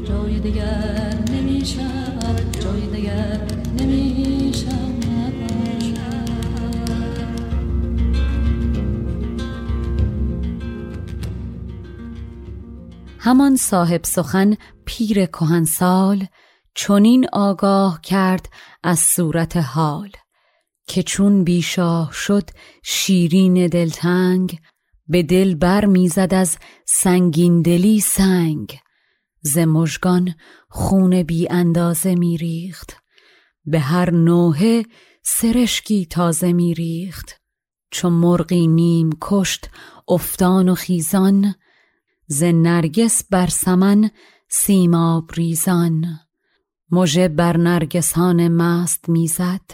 جای 0.08 0.40
دیگر 0.40 1.14
نمی 1.34 1.66
شود 1.66 2.58
جای 2.64 2.88
دیگر 2.96 3.42
نمی 3.80 4.52
شود 4.54 4.99
همان 13.22 13.56
صاحب 13.56 14.04
سخن 14.04 14.58
پیر 14.86 15.26
کهنسال 15.26 16.26
چنین 16.76 17.28
آگاه 17.34 18.02
کرد 18.02 18.50
از 18.84 19.00
صورت 19.00 19.58
حال 19.58 20.12
که 20.88 21.04
چون 21.04 21.44
بیشاه 21.44 22.14
شد 22.14 22.50
شیرین 22.84 23.68
دلتنگ 23.68 24.60
به 25.08 25.24
دل 25.24 25.56
بر 25.56 25.86
می‌زد 25.86 26.34
از 26.34 26.58
سنگین 26.86 27.62
دلی 27.62 28.00
سنگ. 28.00 28.80
ز 29.42 29.58
مژگان 29.58 30.36
خون 30.70 31.24
بی 31.24 31.50
اندازه 31.50 32.16
میریخت 32.16 32.96
به 33.66 33.80
هر 33.80 34.12
نوحه 34.12 34.86
سرشکی 35.24 36.06
تازه 36.06 36.54
میریخت. 36.54 37.42
چون 37.92 38.14
مرغی 38.14 38.68
نیم 38.68 39.10
کشت 39.22 39.70
افتان 40.08 40.70
و 40.70 40.76
خیزان 40.76 41.56
ز 42.32 42.44
نرگس 42.44 43.24
بر 43.30 43.48
سمن 43.48 44.10
سیماب 44.50 45.32
ریزان. 45.34 46.20
مژه 46.92 47.28
بر 47.28 47.58
نرگسان 47.58 48.48
مست 48.48 49.10
می‌زد 49.10 49.72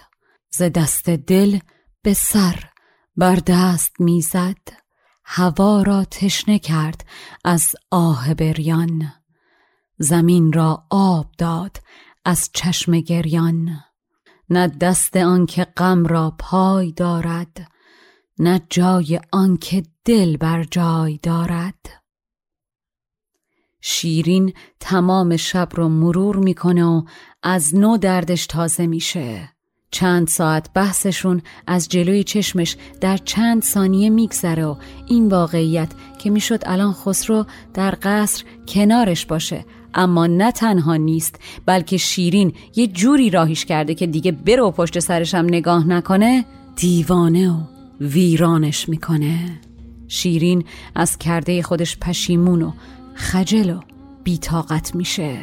ز 0.52 0.62
دست 0.62 1.10
دل 1.10 1.60
به 2.02 2.14
سر 2.14 2.64
بر 3.16 3.36
دست 3.36 3.92
می‌زد. 4.00 4.58
هوا 5.26 5.82
را 5.82 6.06
تشنه 6.06 6.60
کرد 6.60 7.06
از 7.44 7.76
آه 7.92 8.34
بریان 8.34 9.14
زمین 9.98 10.54
را 10.54 10.84
آب 10.90 11.32
داد 11.38 11.78
از 12.26 12.50
چشم 12.54 13.00
گریان. 13.00 13.80
نه 14.50 14.68
دست 14.68 15.18
آنکه 15.18 15.64
غم 15.64 16.06
را 16.06 16.36
پای 16.40 16.92
دارد 16.92 17.72
نه 18.40 18.62
جای 18.70 19.20
آنکه 19.32 19.84
دل 20.06 20.38
بر 20.38 20.64
جای 20.64 21.20
دارد. 21.24 22.05
شیرین 23.88 24.54
تمام 24.80 25.38
شب 25.38 25.70
رو 25.72 25.90
مرور 25.90 26.36
می‌کنه 26.36 26.86
و 26.86 27.04
از 27.44 27.76
نو 27.76 27.98
دردش 27.98 28.46
تازه 28.46 28.88
میشه. 28.88 29.50
چند 29.92 30.28
ساعت 30.28 30.74
بحثشون 30.74 31.42
از 31.68 31.90
جلوی 31.90 32.24
چشمش 32.24 32.78
در 33.02 33.18
چند 33.18 33.64
ثانیه 33.64 34.10
میگذره 34.10 34.66
و 34.66 34.76
این 35.08 35.28
واقعیت 35.28 35.92
که 36.20 36.30
می‌شد 36.30 36.60
الان 36.66 36.94
خسرو 36.94 37.46
در 37.74 37.98
قصر 38.02 38.44
کنارش 38.68 39.26
باشه 39.26 39.66
اما 39.94 40.28
نه 40.28 40.52
تنها 40.52 40.96
نیست 40.96 41.40
بلکه 41.66 41.98
شیرین 41.98 42.54
یه 42.76 42.88
جوری 42.88 43.30
راهیش 43.30 43.66
کرده 43.66 43.96
که 43.96 44.08
دیگه 44.08 44.32
برو 44.32 44.72
پشت 44.72 45.00
سرشم 45.00 45.46
نگاه 45.48 45.88
نکنه 45.88 46.46
دیوانه 46.76 47.52
و 47.52 47.60
ویرانش 48.02 48.90
می‌کنه. 48.90 49.60
شیرین 50.08 50.64
از 50.96 51.18
کرده 51.18 51.64
خودش 51.64 51.98
پشیمون 51.98 52.62
و 52.62 52.72
خجل 53.16 53.70
و 53.70 53.80
بیتاقت 54.24 54.96
میشه. 54.96 55.38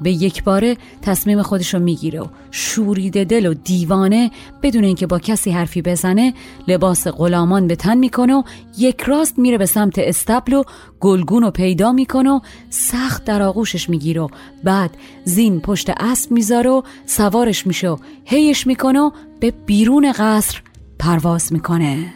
به 0.00 0.10
یک 0.10 0.44
باره 0.44 0.76
تصمیم 1.02 1.42
خودشو 1.42 1.78
می‌گیره 1.78 2.20
و 2.20 2.26
شوریده 2.50 3.24
دل 3.24 3.46
و 3.46 3.54
دیوانه 3.54 4.30
بدون 4.62 4.84
اینکه 4.84 5.06
با 5.06 5.18
کسی 5.18 5.50
حرفی 5.50 5.82
بزنه 5.82 6.34
لباس 6.68 7.06
غلامان 7.06 7.66
به 7.66 7.76
تن 7.76 7.98
می‌کنه 7.98 8.34
و 8.34 8.42
یک 8.78 9.00
راست 9.00 9.38
میره 9.38 9.58
به 9.58 9.66
سمت 9.66 9.98
استبل 9.98 10.52
و 10.52 10.62
گلگون 11.00 11.42
رو 11.42 11.50
پیدا 11.50 11.92
می‌کنه 11.92 12.30
و 12.30 12.40
سخت 12.70 13.24
در 13.24 13.42
آغوشش 13.42 13.88
می‌گیره 13.88 14.20
و 14.20 14.28
بعد 14.64 14.96
زین 15.24 15.60
پشت 15.60 15.90
اسب 15.90 16.32
می‌ذاره 16.32 16.70
و 16.70 16.82
سوارش 17.06 17.66
میشه 17.66 17.88
و 17.88 17.96
هیش 18.24 18.66
می‌کنه 18.66 19.00
و 19.00 19.10
به 19.40 19.50
بیرون 19.50 20.12
قصر 20.12 20.62
پرواز 20.98 21.52
می‌کنه. 21.52 22.14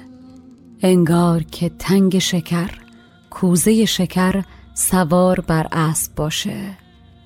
انگار 0.83 1.43
که 1.43 1.71
تنگ 1.79 2.19
شکر 2.19 2.71
کوزه 3.31 3.85
شکر 3.85 4.43
سوار 4.79 5.41
بر 5.41 5.67
اسب 5.73 6.15
باشه. 6.15 6.79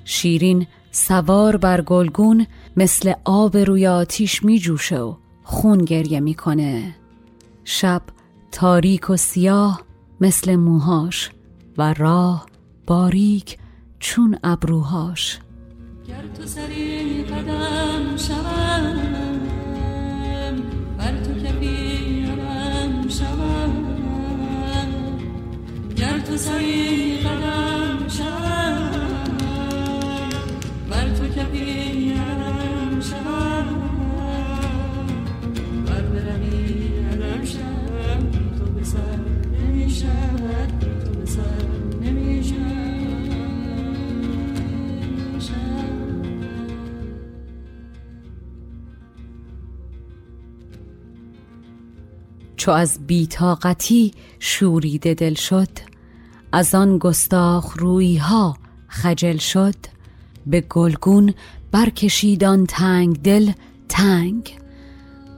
شیرین 0.05 0.67
سوار 0.91 1.57
بر 1.57 1.81
گلگون 1.81 2.47
مثل 2.77 3.13
آب 3.25 3.57
روی 3.57 3.87
آتیش 3.87 4.45
می 4.45 4.59
جوشه 4.59 4.99
و 4.99 5.15
خون 5.43 5.85
گریه 5.85 6.21
می‌کنه. 6.21 6.97
شب 7.65 8.03
تاریک 8.53 9.11
و 9.11 9.17
سیاه 9.17 9.83
مثل 10.21 10.57
موهاش 10.57 11.31
و 11.79 11.95
راه 11.95 12.47
باریک 12.87 13.59
چون 13.99 14.39
ابروهاش. 14.45 15.39
گر 16.09 16.25
تو 16.37 16.47
سری 16.47 17.25
قدم 17.25 18.17
شوم 18.17 18.97
بر 20.99 21.23
تو 21.23 21.35
کفی 21.35 21.90
گر 26.01 26.19
تو 26.19 26.37
سری 26.37 27.17
قدم 27.19 28.09
شوم 28.09 28.91
بر 30.91 31.09
تو 31.15 31.29
کفی 31.29 32.13
علم 32.13 33.01
شوم 33.01 33.67
بر 35.87 36.03
بروی 36.03 36.89
علم 37.13 37.45
شوم 37.45 38.31
تو 38.59 38.65
به 38.65 38.85
سر 38.85 39.19
نمی‌شد 39.53 40.69
تو 41.05 41.21
به 41.21 41.27
سر 41.27 41.43
نمی‌شد 42.03 42.61
چو 52.57 52.71
از 52.71 53.07
بیتاقتی 53.07 54.13
شوریده 54.39 55.15
دل 55.15 55.35
شد 55.35 55.90
از 56.53 56.75
آن 56.75 56.99
گستاخ 56.99 57.77
روی 57.79 58.17
ها 58.17 58.57
خجل 58.89 59.37
شد 59.37 59.75
به 60.47 60.61
گلگون 60.61 61.35
برکشید 61.73 62.45
آن 62.45 62.67
تنگ 62.67 63.23
دل 63.23 63.53
تنگ. 63.89 64.59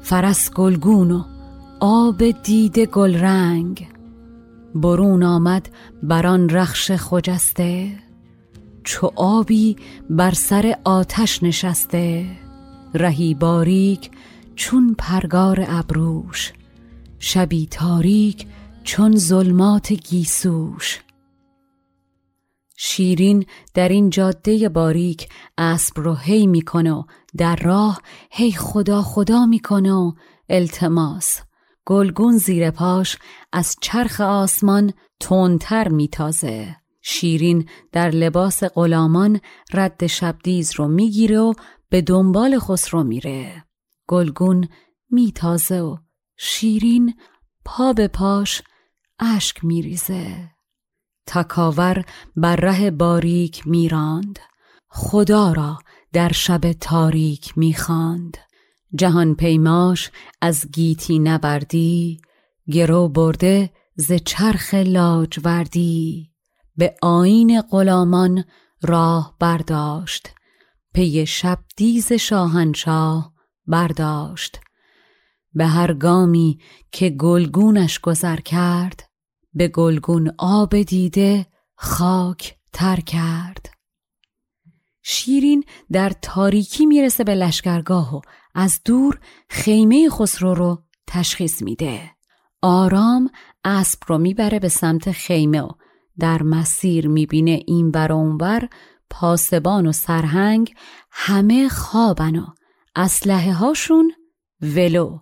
فرس 0.03 0.51
گلگون 0.51 1.11
و 1.11 1.25
آب 1.81 2.31
دیده 2.31 2.87
گلرنگ. 2.87 3.89
برون 4.75 5.23
آمد 5.23 5.69
بر 6.03 6.27
آن 6.27 6.49
رخش 6.49 6.93
خجسته 6.93 7.93
چو 8.85 9.11
آبی 9.17 9.77
بر 10.11 10.33
سر 10.35 10.75
آتش 10.85 11.43
نشسته. 11.43 12.27
رهی 12.95 13.35
باریک 13.35 14.11
چون 14.57 14.95
پرگار 14.99 15.65
ابروش 15.69 16.53
شبی 17.19 17.67
تاریک 17.67 18.47
چون 18.85 19.17
ظلمات 19.17 19.93
گیسوش. 19.93 21.01
شیرین 22.77 23.47
در 23.75 23.89
این 23.89 24.11
جاده 24.11 24.69
باریک 24.69 25.29
اسب 25.59 26.01
رو 26.01 26.15
هی 26.15 26.47
می‌کنه 26.47 26.93
و 26.93 27.03
در 27.37 27.57
راه 27.57 28.01
هی 28.31 28.53
خدا 28.53 29.03
خدا 29.03 29.47
می‌کنه 29.47 29.93
و 29.93 30.13
التماس. 30.49 31.41
گلگون 31.87 32.37
زیر 32.37 32.71
پاش 32.71 33.19
از 33.53 33.77
چرخ 33.81 34.21
آسمان 34.21 34.93
تندتر 35.21 35.89
میتازه. 35.89 36.77
شیرین 37.03 37.69
در 37.93 38.11
لباس 38.11 38.65
غلامان 38.65 39.41
رد 39.75 40.07
شبدیز 40.07 40.73
رو 40.77 40.89
می‌گیره 40.89 41.39
و 41.39 41.53
به 41.89 42.03
دنبال 42.03 42.59
خسرو 42.59 43.03
میره. 43.03 43.65
گلگون 44.09 44.69
میتازه 45.11 45.81
و 45.81 45.97
شیرین 46.37 47.15
پا 47.65 47.93
به 47.93 48.09
پاش 48.09 48.63
اشک 49.25 49.65
میریزه. 49.65 50.51
تکاور 51.27 52.05
بر 52.37 52.57
ره 52.57 52.91
باریک 52.91 53.67
میراند. 53.67 54.39
خدا 54.89 55.53
را 55.53 55.79
در 56.13 56.33
شب 56.33 56.73
تاریک 56.73 57.59
می‌خواند. 57.59 58.37
جهان 58.95 59.35
پیماش 59.35 60.11
از 60.41 60.67
گیتی 60.73 61.19
نبردی. 61.19 62.21
گرو 62.73 63.09
برده 63.09 63.71
ز 63.97 64.13
چرخ 64.13 64.75
لاجوردی. 64.75 66.31
به 66.77 66.95
آین 67.03 67.61
غلامان 67.61 68.45
راه 68.83 69.37
برداشت. 69.39 70.29
پی 70.95 71.27
شب 71.27 71.59
دیز 71.77 72.13
شاهنشاه 72.13 73.33
برداشت. 73.67 74.61
به 75.55 75.67
هر 75.67 75.93
گامی 75.93 76.61
که 76.93 77.11
گلگونش 77.11 77.99
گذر 77.99 78.37
کرد 78.37 79.12
به 79.55 79.69
گلگون 79.69 80.33
آب 80.39 80.83
دیده 80.83 81.47
خاک 81.75 82.57
تر 82.73 83.01
کرد. 83.01 83.67
شیرین 85.03 85.65
در 85.93 86.13
تاریکی 86.23 86.87
می‌رسه 86.87 87.25
به 87.25 87.35
لشکرگاه 87.35 88.17
و 88.17 88.21
از 88.55 88.81
دور 88.85 89.21
خیمه 89.49 90.11
خسرو 90.11 90.55
رو 90.55 90.83
تشخیص 91.07 91.63
میده. 91.63 92.11
آرام 92.63 93.31
اسب 93.65 94.03
رو 94.07 94.19
می‌بره 94.19 94.59
به 94.59 94.69
سمت 94.69 95.13
خیمه 95.13 95.61
و 95.61 95.71
در 96.19 96.43
مسیر 96.43 97.09
می‌بینه 97.09 97.63
این 97.67 97.91
بر 97.91 98.13
اونور 98.13 98.69
پاسبان 99.11 99.87
و 99.87 99.93
سرهنگ 99.93 100.75
همه 101.11 101.69
خوابن 101.69 102.37
و 102.37 102.47
اسلحه 102.97 103.53
هاشون 103.53 104.13
ولو. 104.61 105.19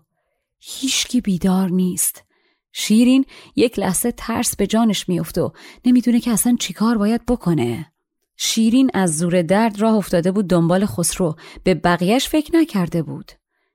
هیچکی 0.61 1.21
بیدار 1.21 1.71
نیست. 1.71 2.25
شیرین 2.73 3.25
یک 3.57 3.79
لحظه 3.79 4.13
ترس 4.13 4.57
به 4.57 4.67
جانش 4.67 5.09
میفته 5.09 5.41
و 5.41 5.51
نمی‌دونه 5.85 6.21
که 6.21 6.31
اصلا 6.31 6.57
چیکار 6.61 6.99
باید 6.99 7.27
بکنه. 7.27 7.93
شیرین 8.37 8.91
از 8.95 9.19
زور 9.19 9.43
درد 9.43 9.81
راه 9.81 9.95
افتاده 9.95 10.33
بود 10.33 10.47
دنبال 10.47 10.87
خسرو. 10.87 11.37
به 11.65 11.75
بقیهش 11.75 12.29
فکر 12.29 12.57
نکرده 12.57 13.03
بود. 13.03 13.33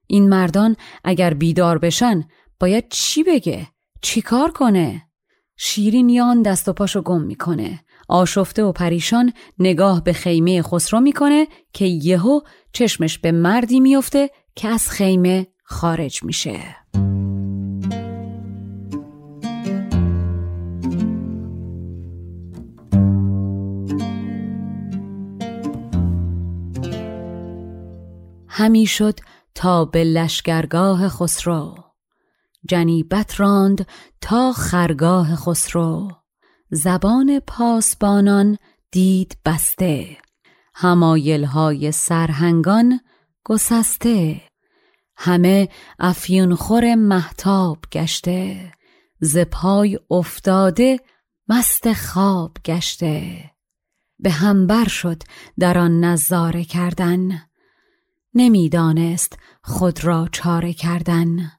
این 0.07 0.29
مردان 0.29 0.75
اگر 1.03 1.33
بیدار 1.33 1.77
بشن 1.77 2.23
باید 2.59 2.89
چی 2.89 3.23
بگه؟ 3.23 3.67
چیکار 4.01 4.51
کنه؟ 4.51 5.01
شیرین 5.57 6.09
یان 6.09 6.41
دست 6.41 6.67
و 6.67 6.73
پاشو 6.73 7.01
گم 7.01 7.21
می‌کنه. 7.21 7.79
آشفته 8.07 8.63
و 8.63 8.71
پریشان 8.71 9.33
نگاه 9.59 10.03
به 10.03 10.13
خیمه 10.13 10.61
خسرو 10.61 10.99
می‌کنه 10.99 11.47
که 11.73 11.85
یهو 11.85 12.39
چشمش 12.73 13.17
به 13.17 13.31
مردی 13.31 13.79
میفته 13.79 14.29
که 14.55 14.67
از 14.67 14.89
خیمه 14.89 15.47
خارج 15.63 16.23
میشه. 16.23 16.75
همی 28.57 28.85
شد 28.85 29.19
تا 29.55 29.85
به 29.85 30.03
لشگرگاه 30.03 31.09
خسرو. 31.09 31.75
جنیبت 32.69 33.39
راند 33.39 33.87
تا 34.21 34.53
خرگاه 34.53 35.35
خسرو. 35.35 36.11
زبان 36.69 37.39
پاسبانان 37.47 38.57
دید 38.91 39.37
بسته. 39.45 40.17
همایلهای 40.75 41.91
سرهنگان 41.91 42.99
گسسته. 43.43 44.41
همه 45.17 45.69
افیونخور 45.99 46.95
محتاب 46.95 47.77
گشته. 47.91 48.71
ز 49.19 49.37
پای 49.37 49.99
افتاده 50.11 50.99
مست 51.49 51.93
خواب 51.93 52.57
گشته. 52.65 53.51
به 54.19 54.31
همبر 54.31 54.87
شد 54.87 55.23
در 55.59 55.77
آن 55.77 56.03
نظاره 56.03 56.63
کردن. 56.63 57.41
نمی‌دانست 58.36 59.39
خود 59.63 60.03
را 60.03 60.27
چاره 60.31 60.73
کردن. 60.73 61.51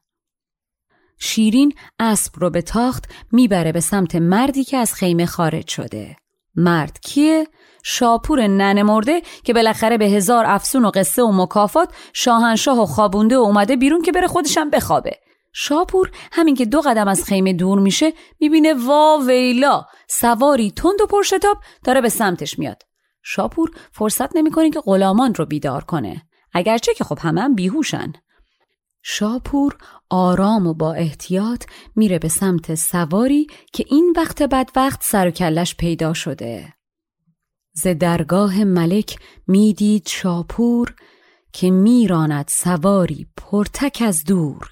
شیرین 1.19 1.73
اسب 1.99 2.33
رو 2.37 2.49
به 2.49 2.61
تاخت 2.61 3.05
می‌بره 3.31 3.71
به 3.71 3.79
سمت 3.79 4.15
مردی 4.15 4.63
که 4.63 4.77
از 4.77 4.93
خیمه 4.93 5.25
خارج 5.25 5.67
شده. 5.67 6.15
مرد 6.55 6.99
کیه؟ 7.01 7.47
شاپور 7.83 8.47
ننه 8.47 8.83
مرده 8.83 9.21
که 9.43 9.53
بالاخره 9.53 9.97
به 9.97 10.05
هزار 10.05 10.45
افسون 10.47 10.85
و 10.85 10.91
قصه 10.93 11.23
و 11.23 11.31
مکافات 11.31 11.93
شاهنشاه 12.13 12.81
و 12.81 12.85
خوابونده 12.85 13.37
و 13.37 13.41
اومده 13.41 13.75
بیرون 13.75 14.01
که 14.01 14.11
بره 14.11 14.27
خودشم 14.27 14.69
بخوابه. 14.69 15.11
شاپور 15.53 16.11
همین 16.31 16.55
که 16.55 16.65
دو 16.65 16.81
قدم 16.81 17.07
از 17.07 17.23
خیمه 17.23 17.53
دور 17.53 17.79
میشه 17.79 18.13
می‌بینه 18.39 18.73
وا 18.73 19.19
ویلا 19.27 19.85
سواری 20.07 20.71
تند 20.71 21.01
و 21.01 21.05
پرشتاب 21.05 21.57
داره 21.83 22.01
به 22.01 22.09
سمتش 22.09 22.59
میاد. 22.59 22.83
شاپور 23.23 23.71
فرصت 23.91 24.35
نمی‌کنه 24.35 24.69
که 24.69 24.79
غلامان 24.79 25.35
رو 25.35 25.45
بیدار 25.45 25.83
کنه. 25.83 26.26
اگرچه 26.57 26.93
که 26.93 27.03
خب 27.03 27.19
همه 27.21 27.41
هم 27.41 27.55
بیهوشن. 27.55 28.13
شاپور 29.03 29.77
آرام 30.09 30.67
و 30.67 30.73
با 30.73 30.93
احتیاط 30.93 31.65
میره 31.95 32.19
به 32.19 32.27
سمت 32.27 32.75
سواری 32.75 33.47
که 33.73 33.85
این 33.87 34.13
وقت 34.17 34.43
بد 34.43 34.69
وقت 34.75 35.03
سر 35.03 35.27
و 35.27 35.31
کلش 35.31 35.75
پیدا 35.75 36.13
شده. 36.13 36.73
ز 37.73 37.87
درگاه 37.87 38.63
ملک 38.63 39.19
می‌دید 39.47 40.07
شاپور 40.07 40.95
که 41.53 41.71
میراند 41.71 42.45
سواری 42.47 43.27
پرتک 43.37 44.03
از 44.05 44.23
دور. 44.23 44.71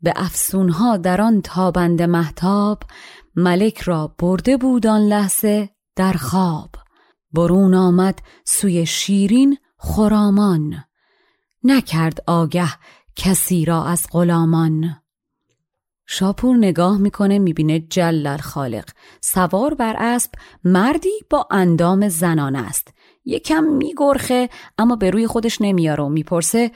به 0.00 0.12
افسونها 0.16 0.96
در 0.96 1.20
آن 1.20 1.42
تابند 1.42 2.02
محتاب 2.02 2.82
ملک 3.36 3.80
را 3.80 4.14
برده 4.18 4.56
بود 4.56 4.86
آن 4.86 5.00
لحظه 5.00 5.70
در 5.96 6.12
خواب. 6.12 6.70
برون 7.32 7.74
آمد 7.74 8.18
سوی 8.44 8.86
شیرین 8.86 9.58
خرامان. 9.78 10.85
نکرد 11.64 12.18
آگه 12.26 12.68
کسی 13.16 13.64
را 13.64 13.84
از 13.84 14.06
غلامان 14.12 14.96
شاپور 16.06 16.56
نگاه 16.56 16.98
می‌کنه 16.98 17.38
می‌بینه 17.38 17.80
جلل 17.80 18.36
خالق 18.36 18.90
سوار 19.20 19.74
بر 19.74 19.96
اسب 19.98 20.30
مردی 20.64 21.20
با 21.30 21.48
اندام 21.50 22.08
زنان 22.08 22.56
است 22.56 22.88
یکم 23.24 23.64
میگرخه 23.64 24.48
اما 24.78 24.96
به 24.96 25.10
روی 25.10 25.26
خودش 25.26 25.60
نمیاره 25.60 26.04
و 26.04 26.08
می‌پرسه 26.08 26.70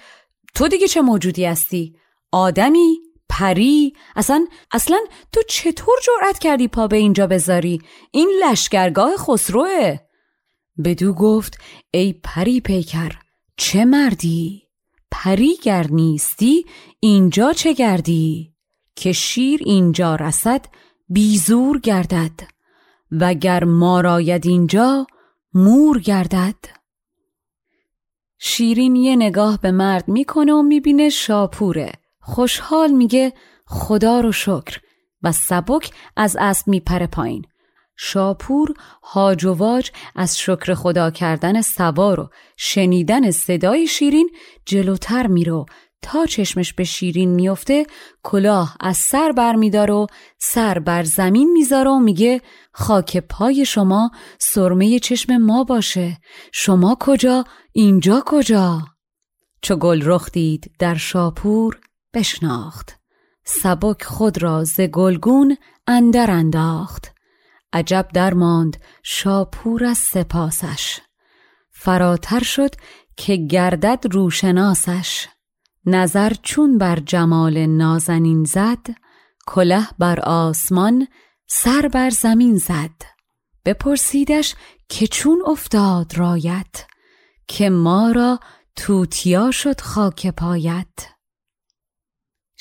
تو 0.55 0.69
دیگه 0.69 0.89
چه 0.89 1.01
موجودی 1.01 1.45
هستی؟ 1.45 1.97
آدمی؟ 2.33 2.99
پری؟ 3.29 3.93
اصلا 4.17 4.47
اصلا 4.73 4.99
تو 5.33 5.43
چطور 5.49 5.95
جرأت 6.07 6.39
کردی 6.39 6.69
پا 6.69 6.87
به 6.87 6.97
اینجا 6.97 7.27
بذاری؟ 7.27 7.83
این 8.11 8.31
لشکرگاه 8.45 9.17
خسروه 9.17 9.97
بدو 10.85 11.15
گفت 11.15 11.59
ای 11.91 12.13
پری 12.13 12.61
پیکر 12.61 13.13
چه 13.57 13.85
مردی؟ 13.85 14.70
پری 15.11 15.57
گر 15.63 15.87
نیستی 15.91 16.67
اینجا 17.01 17.53
چه 17.53 17.73
گردی؟ 17.73 18.55
که 18.97 19.13
شیر 19.13 19.61
اینجا 19.65 20.15
رسد 20.15 20.67
بیزور 21.09 21.79
گردد. 21.81 22.41
وگر 23.13 23.65
ما 23.65 24.01
راید 24.01 24.47
اینجا 24.47 25.07
مور 25.55 25.99
گردد. 25.99 26.57
شیرین 28.39 28.97
یه 28.97 29.17
نگاه 29.17 29.61
به 29.61 29.71
مرد 29.71 30.09
می‌کنه 30.09 30.53
و 30.53 30.63
می‌بینه 30.63 31.09
شاپوره. 31.09 31.93
خوشحال 32.21 32.91
میگه 32.91 33.33
خدا 33.67 34.21
رو 34.21 34.33
شکر. 34.33 34.81
و 35.23 35.33
سبک 35.33 35.93
از 36.17 36.37
اسب 36.41 36.69
میپره 36.69 37.07
پایین. 37.07 37.45
شاپور 38.03 38.75
هاج 39.03 39.45
و 39.45 39.55
واج 39.55 39.91
از 40.17 40.39
شکر 40.39 40.75
خدا 40.75 41.11
کردن 41.11 41.61
سوار 41.61 42.21
و 42.21 42.31
شنیدن 42.57 43.31
صدای 43.31 43.87
شیرین 43.87 44.31
جلوتر 44.67 45.27
میرو 45.27 45.67
تا 46.03 46.27
چشمش 46.27 46.73
به 46.73 46.85
شیرین 46.85 47.31
میفته 47.31 47.87
کلاه 48.23 48.77
از 48.81 48.97
سر 48.97 49.33
بر 49.33 49.57
میدار 49.57 49.91
و 49.91 50.07
سر 50.39 50.79
بر 50.79 51.03
زمین 51.03 51.53
می‌ذاره 51.53 51.91
و 51.91 51.99
میگه 51.99 52.41
خاک 52.73 53.17
پای 53.17 53.65
شما 53.65 54.11
سرمه 54.39 54.99
چشم 54.99 55.37
ما 55.37 55.65
باشه. 55.65 56.19
شما 56.53 56.97
کجا؟ 57.01 57.45
اینجا 57.73 58.23
کجا؟ 58.27 58.83
چو 59.63 59.77
گل 59.77 60.03
رخ 60.05 60.31
دید 60.31 60.71
در 60.79 60.95
شاپور 60.95 61.81
بشناخت. 62.15 62.97
سبک 63.45 64.03
خود 64.03 64.43
را 64.43 64.65
ز 64.65 64.81
گلگون 64.81 65.57
اندر 65.87 66.31
انداخت. 66.31 67.20
عجب 67.73 68.09
درماند 68.15 68.77
شاپور 69.03 69.85
از 69.85 69.99
سپاسش. 69.99 71.01
فراتر 71.71 72.43
شد 72.43 72.75
که 73.17 73.37
گردد 73.37 74.05
روشناسش. 74.11 75.29
نظر 75.87 76.33
چون 76.43 76.79
بر 76.79 76.97
جمال 76.97 77.67
نازنین 77.67 78.45
زد 78.45 78.87
کله 79.47 79.87
بر 79.99 80.21
آسمان 80.21 81.07
سر 81.47 81.89
بر 81.93 82.11
زمین 82.11 82.57
زد. 82.57 83.03
بپرسیدش 83.65 84.55
که 84.89 85.07
چون 85.07 85.43
افتاد 85.47 86.19
رایت 86.19 86.87
که 87.49 87.71
ما 87.71 88.11
را 88.11 88.41
توتیا 88.77 89.51
شد 89.51 89.81
خاک 89.81 90.27
پایت. 90.27 90.87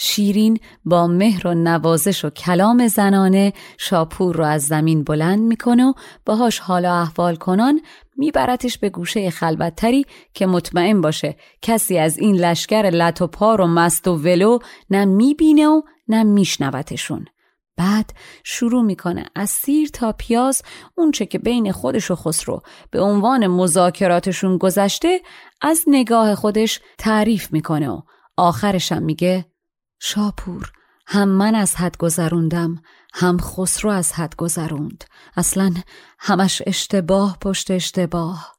شیرین 0.01 0.59
با 0.85 1.07
مهر 1.07 1.47
و 1.47 1.53
نوازش 1.53 2.25
و 2.25 2.29
کلام 2.29 2.87
زنانه 2.87 3.53
شاپور 3.77 4.35
رو 4.35 4.43
از 4.43 4.65
زمین 4.65 5.03
بلند 5.03 5.39
می‌کنه 5.39 5.85
و 5.85 5.93
باهاش 6.25 6.59
حالا 6.59 7.01
احوال 7.01 7.35
کنان 7.35 7.81
میبرتش 8.17 8.77
به 8.77 8.89
گوشه 8.89 9.29
خلوتتری 9.29 10.05
که 10.33 10.45
مطمئن 10.45 11.01
باشه 11.01 11.35
کسی 11.61 11.97
از 11.97 12.17
این 12.17 12.35
لشکر 12.35 12.89
لط 12.93 13.21
و 13.21 13.27
پار 13.27 13.61
و 13.61 13.67
مست 13.67 14.07
و 14.07 14.15
ولو 14.15 14.59
نه 14.89 15.05
می‌بینه 15.05 15.67
و 15.67 15.81
نه 16.07 16.23
میشنوتشون. 16.23 17.25
بعد 17.77 18.13
شروع 18.43 18.83
می‌کنه 18.83 19.25
از 19.35 19.49
سیر 19.49 19.89
تا 19.89 20.11
پیاز 20.11 20.61
اونچه 20.95 21.25
که 21.25 21.39
بین 21.39 21.71
خودش 21.71 22.11
و 22.11 22.15
خسرو 22.15 22.61
به 22.91 23.01
عنوان 23.01 23.47
مذاکراتشون 23.47 24.57
گذشته 24.57 25.21
از 25.61 25.83
نگاه 25.87 26.35
خودش 26.35 26.79
تعریف 26.97 27.53
می‌کنه 27.53 27.89
و 27.89 28.01
آخرشم 28.37 29.03
میگه 29.03 29.45
شاپور 29.99 30.71
هم 31.07 31.29
من 31.29 31.55
از 31.55 31.75
حد 31.75 31.97
گذروندم 31.97 32.81
هم 33.13 33.37
خسرو 33.37 33.89
از 33.89 34.13
حد 34.13 34.35
گذروند. 34.35 35.03
اصلا 35.37 35.73
همش 36.19 36.61
اشتباه 36.65 37.37
پشت 37.41 37.71
اشتباه. 37.71 38.55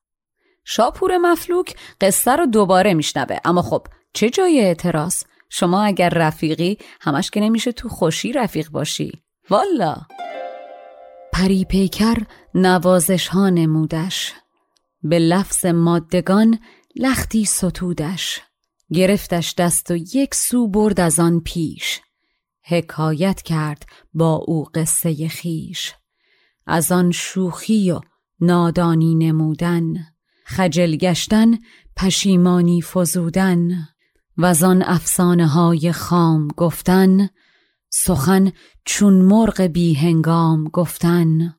شاپور 0.65 1.19
مفلوک 1.19 1.77
قصه 2.01 2.37
رو 2.37 2.47
دوباره 2.47 2.95
میشنوه. 2.95 3.39
اما 3.45 3.63
خب 3.63 3.87
چه 4.13 4.31
جای 4.31 4.61
اعتراض؟ 4.61 5.23
شما 5.49 5.83
اگر 5.83 6.09
رفیقی 6.09 6.79
همش 7.01 7.31
که 7.31 7.41
نمیشه 7.41 7.73
تو 7.73 7.89
خوشی 7.89 8.33
رفیق 8.33 8.71
باشی. 8.71 9.23
والا! 9.51 9.97
پری 11.33 11.65
پیکر 11.65 12.17
نوازش 12.55 13.29
ها 13.29 13.49
نمودش. 13.49 14.33
به 15.03 15.19
لفظ 15.19 15.67
مادگان 15.67 16.59
لختی 16.97 17.45
ستودش. 17.45 18.41
گرفتش 18.93 19.55
دست 19.55 19.91
و 19.91 19.97
یک 19.97 20.35
سو 20.35 20.69
برد 20.69 21.01
از 21.01 21.21
آن 21.21 21.41
پیش. 21.41 22.01
حکایت 22.63 23.43
کرد 23.43 23.87
با 24.15 24.35
او 24.35 24.65
قصه 24.75 25.29
خیش 25.29 25.95
از 26.67 26.93
آن 26.93 27.11
شوخی 27.11 27.91
و 27.91 28.01
نادانی 28.41 29.15
نمودن 29.15 29.95
خجل 30.45 30.97
گشتن 30.97 31.59
پشیمانی 31.97 32.83
فزودن. 32.83 33.89
و 34.37 34.45
از 34.45 34.63
آن 34.63 34.83
افسانه 34.83 35.47
های 35.47 35.93
خام 35.93 36.49
گفتن 36.49 37.29
سخن 37.91 38.53
چون 38.85 39.15
مرغ 39.15 39.61
بی 39.61 39.95
هنگام 39.95 40.65
گفتن. 40.65 41.55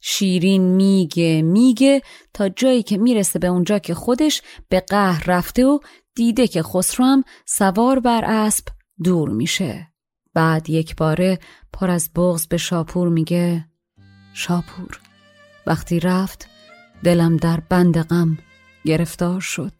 شیرین 0.00 0.62
میگه 0.62 1.42
میگه 1.42 2.02
تا 2.34 2.48
جایی 2.48 2.82
که 2.82 2.98
می‌رسه 2.98 3.38
به 3.38 3.46
اونجا 3.46 3.78
که 3.78 3.94
خودش 3.94 4.42
به 4.68 4.80
قهر 4.80 5.24
رفته 5.26 5.66
و 5.66 5.78
دیده 6.14 6.46
که 6.46 6.62
خسرو 6.62 7.04
هم 7.06 7.24
سوار 7.46 8.00
بر 8.00 8.24
اسب 8.24 8.64
دور 9.04 9.30
میشه. 9.30 9.88
بعد 10.34 10.70
یک 10.70 10.96
باره 10.96 11.38
پر 11.72 11.90
از 11.90 12.10
بغز 12.16 12.46
به 12.46 12.56
شاپور 12.56 13.08
میگه 13.08 13.64
شاپور. 14.34 15.00
وقتی 15.66 16.00
رفت 16.00 16.48
دلم 17.04 17.36
در 17.36 17.60
بند 17.68 18.02
غم 18.02 18.38
گرفتار 18.84 19.40
شد. 19.40 19.72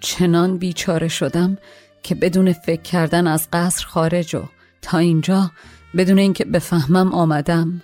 چنان 0.00 0.58
بیچاره 0.58 1.08
شدم 1.08 1.58
که 2.02 2.14
بدون 2.14 2.52
فکر 2.52 2.82
کردن 2.82 3.26
از 3.26 3.48
قصر 3.52 3.86
خارج 3.86 4.36
و 4.36 4.42
تا 4.82 4.98
اینجا 4.98 5.50
بدون 5.96 6.18
اینکه 6.18 6.44
بفهمم 6.44 7.12
آمدم. 7.12 7.82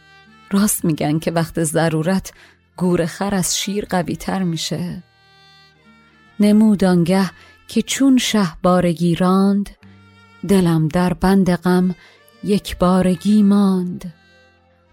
راست 0.51 0.85
میگن 0.85 1.19
که 1.19 1.31
وقت 1.31 1.65
ضرورت 1.65 2.33
گور 2.77 3.07
خر 3.07 3.35
از 3.35 3.59
شیر 3.59 3.85
قوی 3.85 4.17
تر 4.17 4.43
میشه 4.43 5.03
نمودانگه 6.41 7.31
که 7.69 7.83
چون 7.83 8.17
شه 8.19 8.47
بارگی 8.63 9.15
راند 9.15 9.71
دلم 10.49 10.89
در 10.89 11.13
بند 11.15 11.55
غم 11.55 11.95
یک 12.45 12.79
بارگی 12.79 13.43
ماند. 13.43 14.15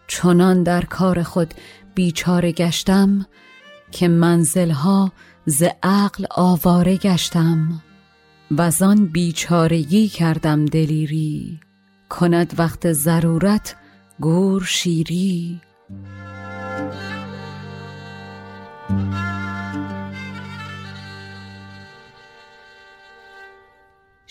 چنان 0.08 0.64
در 0.64 0.86
کار 0.86 1.24
خود 1.24 1.54
بیچاره 1.96 2.52
گشتم 2.52 3.26
که 3.92 4.08
منزلها 4.08 5.12
ز 5.46 5.64
عقل 5.84 6.26
آواره 6.32 6.98
گشتم. 6.98 7.82
و 8.58 8.72
آن 8.82 9.06
بیچارگی 9.06 10.08
کردم 10.08 10.66
دلیری 10.66 11.60
کند 12.10 12.54
وقت 12.60 12.92
ضرورت 12.92 13.76
گور 14.20 14.64
شیری. 14.64 15.62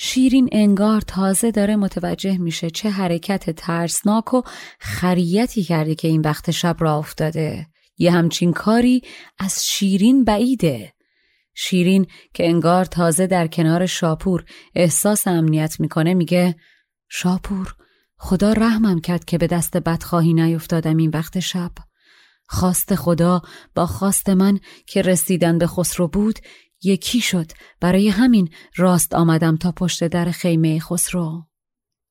شیرین 0.03 0.49
انگار 0.53 1.01
تازه 1.01 1.51
داره 1.51 1.77
متوجه 1.77 2.39
میشه 2.39 2.71
چه 2.71 2.91
حرکت 2.91 3.51
ترسناک 3.51 4.35
و 4.35 4.43
خریتی 4.79 5.63
کرده 5.63 5.95
که 5.95 6.09
این 6.09 6.21
وقت 6.21 6.51
شب 6.51 6.77
را 6.79 6.97
افتاده. 6.97 7.67
یه 7.99 8.11
همچین 8.11 8.53
کاری 8.53 9.03
از 9.39 9.67
شیرین 9.67 10.25
بعیده. 10.25 10.93
شیرین 11.55 12.07
که 12.35 12.49
انگار 12.49 12.85
تازه 12.85 13.27
در 13.27 13.47
کنار 13.47 13.87
شاپور 13.87 14.45
احساس 14.75 15.29
امنیت 15.29 15.81
می‌کنه 15.81 16.15
میگه 16.15 16.57
شاپور 17.09 17.75
خدا 18.17 18.53
رحمم 18.53 19.01
کرد 19.01 19.25
که 19.25 19.39
به 19.39 19.47
دست 19.47 19.77
بدخواهی 19.77 20.35
نیفتادم 20.35 20.97
این 20.97 21.11
وقت 21.11 21.41
شب. 21.41 21.73
خواست 22.49 22.95
خدا 22.95 23.43
با 23.75 23.87
خواست 23.87 24.29
من 24.29 24.61
که 24.87 25.03
رسیدن 25.03 25.59
به 25.59 25.67
خسرو 25.67 26.09
بود 26.09 26.39
یکی 26.83 27.21
شد. 27.21 27.53
برای 27.81 28.09
همین 28.09 28.49
راست 28.77 29.15
آمدم 29.15 29.57
تا 29.57 29.73
پشت 29.73 30.07
در 30.07 30.31
خیمه 30.31 30.81
خسرو. 30.81 31.43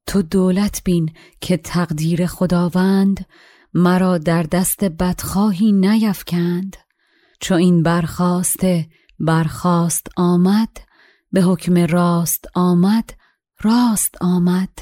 تو 0.08 0.22
دولت 0.22 0.82
بین 0.84 1.14
که 1.42 1.58
تقدیر 1.58 2.26
خداوند 2.26 3.26
مرا 3.74 4.18
در 4.18 4.44
دست 4.44 4.84
بدخواهی 4.84 5.72
نیفکند. 5.72 6.76
چو 7.40 7.56
این 7.56 7.84
برخواسته 7.84 8.90
برخواست 9.20 10.08
آمد 10.18 10.78
به 11.32 11.42
حکم 11.42 11.78
راست 11.78 12.46
آمد 12.56 13.10
راست 13.62 14.16
آمد. 14.22 14.80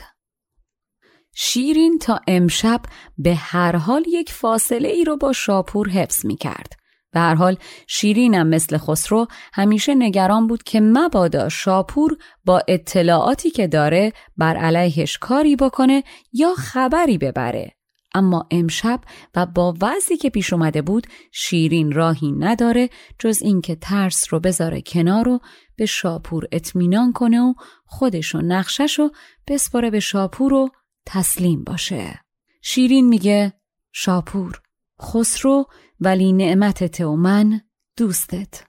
شیرین 1.36 2.00
تا 2.00 2.20
امشب 2.28 2.82
به 3.18 3.36
هر 3.36 3.76
حال 3.76 4.04
یک 4.08 4.32
فاصله 4.32 4.88
ای 4.88 5.04
رو 5.04 5.18
با 5.18 5.34
شاپور 5.34 5.90
حفظ 5.90 6.26
می 6.26 6.36
کرد. 6.36 6.77
به 7.18 7.22
هر 7.22 7.36
حال 7.36 7.58
شیرینم 7.88 8.48
مثل 8.48 8.78
خسرو 8.78 9.28
همیشه 9.54 9.96
نگران 9.96 10.48
بود 10.48 10.64
که 10.64 10.80
مبادا 10.82 11.50
شاپور 11.50 12.18
با 12.46 12.62
اطلاعاتی 12.68 13.50
که 13.50 13.68
داره 13.68 14.14
بر 14.38 14.58
علیهش 14.58 15.18
کاری 15.18 15.56
بکنه 15.56 16.04
یا 16.34 16.54
خبری 16.58 17.18
ببره. 17.18 17.72
اما 18.14 18.48
امشب 18.52 19.02
و 19.36 19.46
با 19.46 19.76
وضعی 19.82 20.18
که 20.18 20.30
پیش 20.30 20.54
اومده 20.54 20.82
بود 20.82 21.08
شیرین 21.32 21.92
راهی 21.92 22.32
نداره 22.32 22.90
جز 23.20 23.42
اینکه 23.42 23.76
ترس 23.76 24.34
رو 24.34 24.40
بذاره 24.40 24.82
کنار 24.82 25.28
و 25.28 25.40
به 25.76 25.86
شاپور 25.86 26.48
اطمینان 26.52 27.14
کنه 27.14 27.42
و 27.42 27.54
خودش 27.86 28.36
و 28.36 28.42
نقشش 28.42 29.00
رو 29.00 29.12
بسپاره 29.48 29.90
به 29.90 30.00
شاپور 30.00 30.54
و 30.54 30.70
تسلیم 31.06 31.64
باشه. 31.64 32.20
شیرین 32.62 33.08
میگه 33.08 33.54
شاپور 33.92 34.62
خسرو 35.02 35.66
ولی 36.00 36.34
نعمت 36.34 37.02
و 37.02 37.16
من 37.16 37.62
دوستت. 37.98 38.64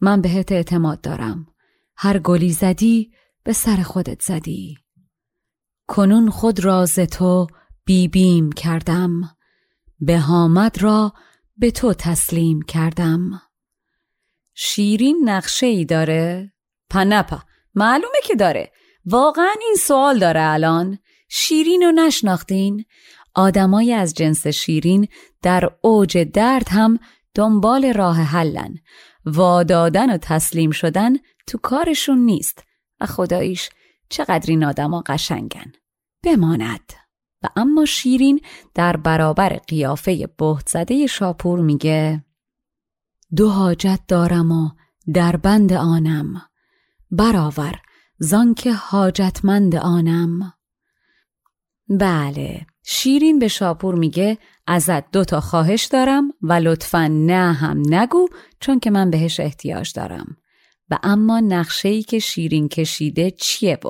من 0.00 0.20
بهت 0.20 0.52
اعتماد 0.52 1.00
دارم. 1.00 1.46
هر 1.96 2.18
گلی 2.18 2.52
زدی 2.52 3.12
به 3.44 3.52
سر 3.52 3.82
خودت 3.82 4.22
زدی. 4.22 4.78
کنون 5.88 6.30
خود 6.30 6.64
را 6.64 6.86
ز 6.86 7.00
تو 7.00 7.46
بیبیم 7.84 8.52
کردم. 8.52 9.36
به 10.00 10.18
حامد 10.18 10.82
را 10.82 11.12
به 11.56 11.70
تو 11.70 11.94
تسلیم 11.94 12.62
کردم. 12.62 13.40
شیرین 14.54 15.20
نقشه 15.24 15.66
ای 15.66 15.84
داره؟ 15.84 16.52
پنپا 16.90 17.42
معلومه 17.74 18.18
که 18.24 18.34
داره. 18.34 18.72
واقعا 19.04 19.54
این 19.60 19.76
سوال 19.78 20.18
داره 20.18 20.42
الان. 20.42 20.98
شیرین 21.28 21.82
رو 21.82 21.92
نشناختین؟ 21.92 22.84
آدمای 23.34 23.92
از 23.92 24.14
جنس 24.14 24.46
شیرین 24.46 25.08
در 25.42 25.70
اوج 25.82 26.18
درد 26.18 26.68
هم 26.68 26.98
دنبال 27.34 27.92
راه 27.92 28.16
حلن. 28.16 28.78
وادادن 29.26 30.14
و 30.14 30.18
تسلیم 30.18 30.70
شدن 30.70 31.12
تو 31.46 31.58
کارشون 31.58 32.18
نیست. 32.18 32.64
و 33.00 33.06
خداییش 33.06 33.70
چقدر 34.08 34.50
این 34.50 34.64
آدما 34.64 35.02
قشنگن. 35.06 35.72
بماند. 36.22 36.92
و 37.42 37.48
اما 37.56 37.84
شیرین 37.84 38.40
در 38.74 38.96
برابر 38.96 39.48
قیافه 39.48 40.28
بهت 40.38 40.68
زده 40.68 41.06
شاپور 41.06 41.60
میگه 41.60 42.24
دو 43.36 43.50
حاجت 43.50 44.00
دارم 44.08 44.52
و 44.52 44.70
در 45.14 45.36
بند 45.36 45.72
آنم. 45.72 46.42
برآور 47.10 47.80
زان 48.18 48.54
که 48.54 48.72
حاجتمند 48.72 49.76
آنم. 49.76 50.52
بله. 51.88 52.66
شیرین 52.86 53.38
به 53.38 53.48
شاپور 53.48 53.94
میگه 53.94 54.38
ازت 54.66 55.10
دو 55.10 55.24
تا 55.24 55.40
خواهش 55.40 55.84
دارم 55.84 56.32
و 56.42 56.52
لطفا 56.52 57.08
نه 57.10 57.52
هم 57.52 57.82
نگو 57.88 58.28
چون 58.60 58.80
که 58.80 58.90
من 58.90 59.10
بهش 59.10 59.40
احتیاج 59.40 59.92
دارم. 59.92 60.36
و 60.90 60.98
اما 61.02 61.40
نقشه 61.40 61.88
ای 61.88 62.02
که 62.02 62.18
شیرین 62.18 62.68
کشیده 62.68 63.30
چیه 63.30 63.78
و؟ 63.84 63.88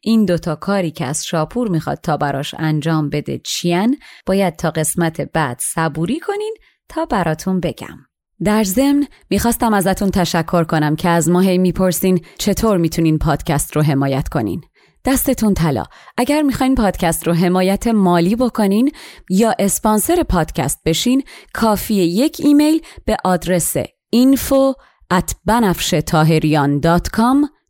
این 0.00 0.24
دوتا 0.24 0.56
کاری 0.56 0.90
که 0.90 1.04
از 1.04 1.26
شاپور 1.26 1.68
می‌خواد 1.68 1.98
تا 2.02 2.16
براش 2.16 2.54
انجام 2.58 3.08
بده 3.08 3.40
چیان؟ 3.44 3.96
باید 4.26 4.56
تا 4.56 4.70
قسمت 4.70 5.20
بعد 5.20 5.58
صبوری 5.60 6.20
کنین 6.20 6.54
تا 6.88 7.04
براتون 7.04 7.60
بگم. 7.60 7.98
در 8.44 8.64
ضمن 8.64 9.06
می‌خواستم 9.30 9.74
ازتون 9.74 10.10
تشکر 10.10 10.64
کنم 10.64 10.96
که 10.96 11.08
از 11.08 11.28
ما 11.28 11.40
هی 11.40 11.58
می‌پرسین 11.58 12.24
چطور 12.38 12.76
می‌تونین 12.76 13.18
پادکست 13.18 13.76
رو 13.76 13.82
حمایت 13.82 14.28
کنین. 14.28 14.60
دستتون 15.06 15.54
طلا. 15.54 15.84
اگر 16.16 16.42
می‌خواین 16.42 16.74
پادکست 16.74 17.26
رو 17.26 17.32
حمایت 17.32 17.86
مالی 17.86 18.36
بکنین 18.36 18.92
یا 19.30 19.54
اسپانسر 19.58 20.22
پادکست 20.22 20.80
بشین 20.84 21.22
کافی 21.54 21.94
یک 21.94 22.36
ایمیل 22.44 22.80
به 23.04 23.16
آدرس 23.24 23.76
info 24.16 24.74
at 25.14 25.34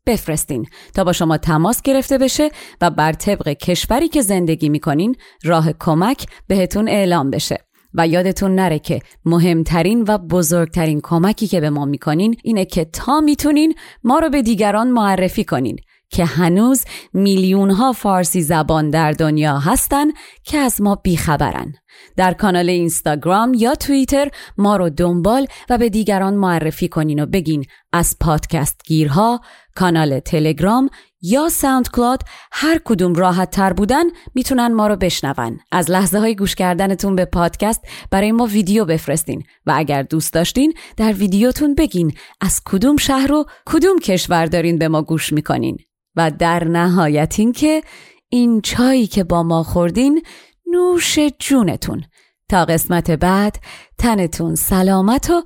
بفرستین 0.07 0.66
تا 0.95 1.05
با 1.05 1.12
شما 1.12 1.37
تماس 1.39 1.82
گرفته 1.82 2.18
بشه 2.18 2.51
و 2.80 2.91
بر 2.91 3.12
طبق 3.12 3.49
کشوری 3.49 4.09
که 4.09 4.22
زندگی 4.22 4.68
می‌کنین 4.68 5.16
راه 5.45 5.72
کمک 5.72 6.26
بهتون 6.49 6.89
اعلام 6.89 7.30
بشه. 7.30 7.59
و 7.95 8.07
یادتون 8.07 8.55
نره 8.55 8.78
که 8.78 9.01
مهمترین 9.24 10.05
و 10.09 10.18
بزرگترین 10.18 11.01
کمکی 11.03 11.47
که 11.47 11.61
به 11.61 11.70
ما 11.70 11.85
می‌کنین 11.85 12.37
اینه 12.43 12.64
که 12.64 12.85
تا 12.85 13.20
می‌تونین 13.20 13.74
ما 14.05 14.18
رو 14.18 14.28
به 14.28 14.43
دیگران 14.43 14.91
معرفی 14.91 15.45
کنین. 15.45 15.76
که 16.11 16.24
هنوز 16.24 16.84
میلیون 17.12 17.70
ها 17.70 17.92
فارسی 17.92 18.42
زبان 18.42 18.90
در 18.90 19.12
دنیا 19.12 19.59
هستن 19.59 20.07
که 20.44 20.59
از 20.59 20.80
ما 20.82 20.94
بیخبرن. 20.94 21.74
در 22.16 22.34
کانال 22.34 22.70
اینستاگرام 22.70 23.55
یا 23.55 23.74
توییتر 23.74 24.30
ما 24.59 24.76
رو 24.76 24.90
دنبال 24.90 25.46
و 25.70 25.78
به 25.78 25.88
دیگران 25.88 26.34
معرفی 26.34 26.88
کنین 26.88 27.22
و 27.22 27.26
بگین 27.26 27.64
از 27.92 28.16
پادکست 28.20 28.80
گیرها، 28.86 29.40
کانال 29.74 30.20
تلگرام 30.20 30.90
یا 31.22 31.48
SoundCloud 31.49 32.22
هر 32.52 32.80
کدوم 32.84 33.14
راحت 33.14 33.50
تر 33.50 33.72
بودن 33.72 34.05
می‌تونن 34.34 34.72
ما 34.72 34.86
رو 34.86 34.96
بشنون. 34.96 35.59
از 35.72 35.90
لحظه 35.90 36.18
های 36.18 36.36
گوش 36.36 36.55
کردنتون 36.55 37.16
به 37.16 37.24
پادکست 37.24 37.80
برای 38.11 38.32
ما 38.32 38.46
ویدیو 38.46 38.84
بفرستین 38.84 39.42
و 39.66 39.72
اگر 39.76 40.02
دوست 40.02 40.32
داشتین 40.32 40.74
در 40.96 41.12
ویدیوتون 41.12 41.74
بگین 41.74 42.12
از 42.40 42.61
کدوم 42.64 42.96
شهر 42.96 43.32
و 43.32 43.44
کدوم 43.66 43.98
کشور 43.98 44.46
دارین 44.46 44.78
به 44.78 44.88
ما 44.88 45.02
گوش 45.02 45.32
می‌کنین. 45.32 45.76
و 46.17 46.31
در 46.31 46.65
نهایت 46.65 47.35
این 47.39 47.53
که 47.53 47.83
این 48.29 48.61
چایی 48.61 49.07
که 49.07 49.25
با 49.25 49.43
ما 49.43 49.62
خوردین 49.62 50.23
نوش 50.67 51.19
جونتون. 51.39 52.05
تا 52.49 52.65
قسمت 52.65 53.11
بعد 53.11 53.59
تنتون 53.99 54.55
سلامت 54.55 55.31
و 55.31 55.43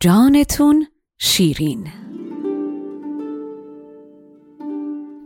جانتون 0.00 0.86
شیرین. 1.18 1.86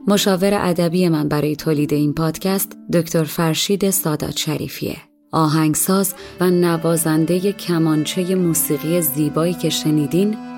مشاور 0.06 0.54
ادبی 0.54 1.08
من 1.08 1.28
برای 1.28 1.56
تولید 1.56 1.92
این 1.92 2.14
پادکست 2.14 2.76
دکتر 2.92 3.24
فرشید 3.24 3.90
سادات 3.90 4.36
شریفیه. 4.36 4.96
آهنگساز 5.32 6.14
و 6.40 6.50
نوازنده 6.50 7.52
کمانچه 7.52 8.34
موسیقی 8.34 9.00
زیبایی 9.00 9.54
که 9.54 9.70
شنیدین 9.70 10.36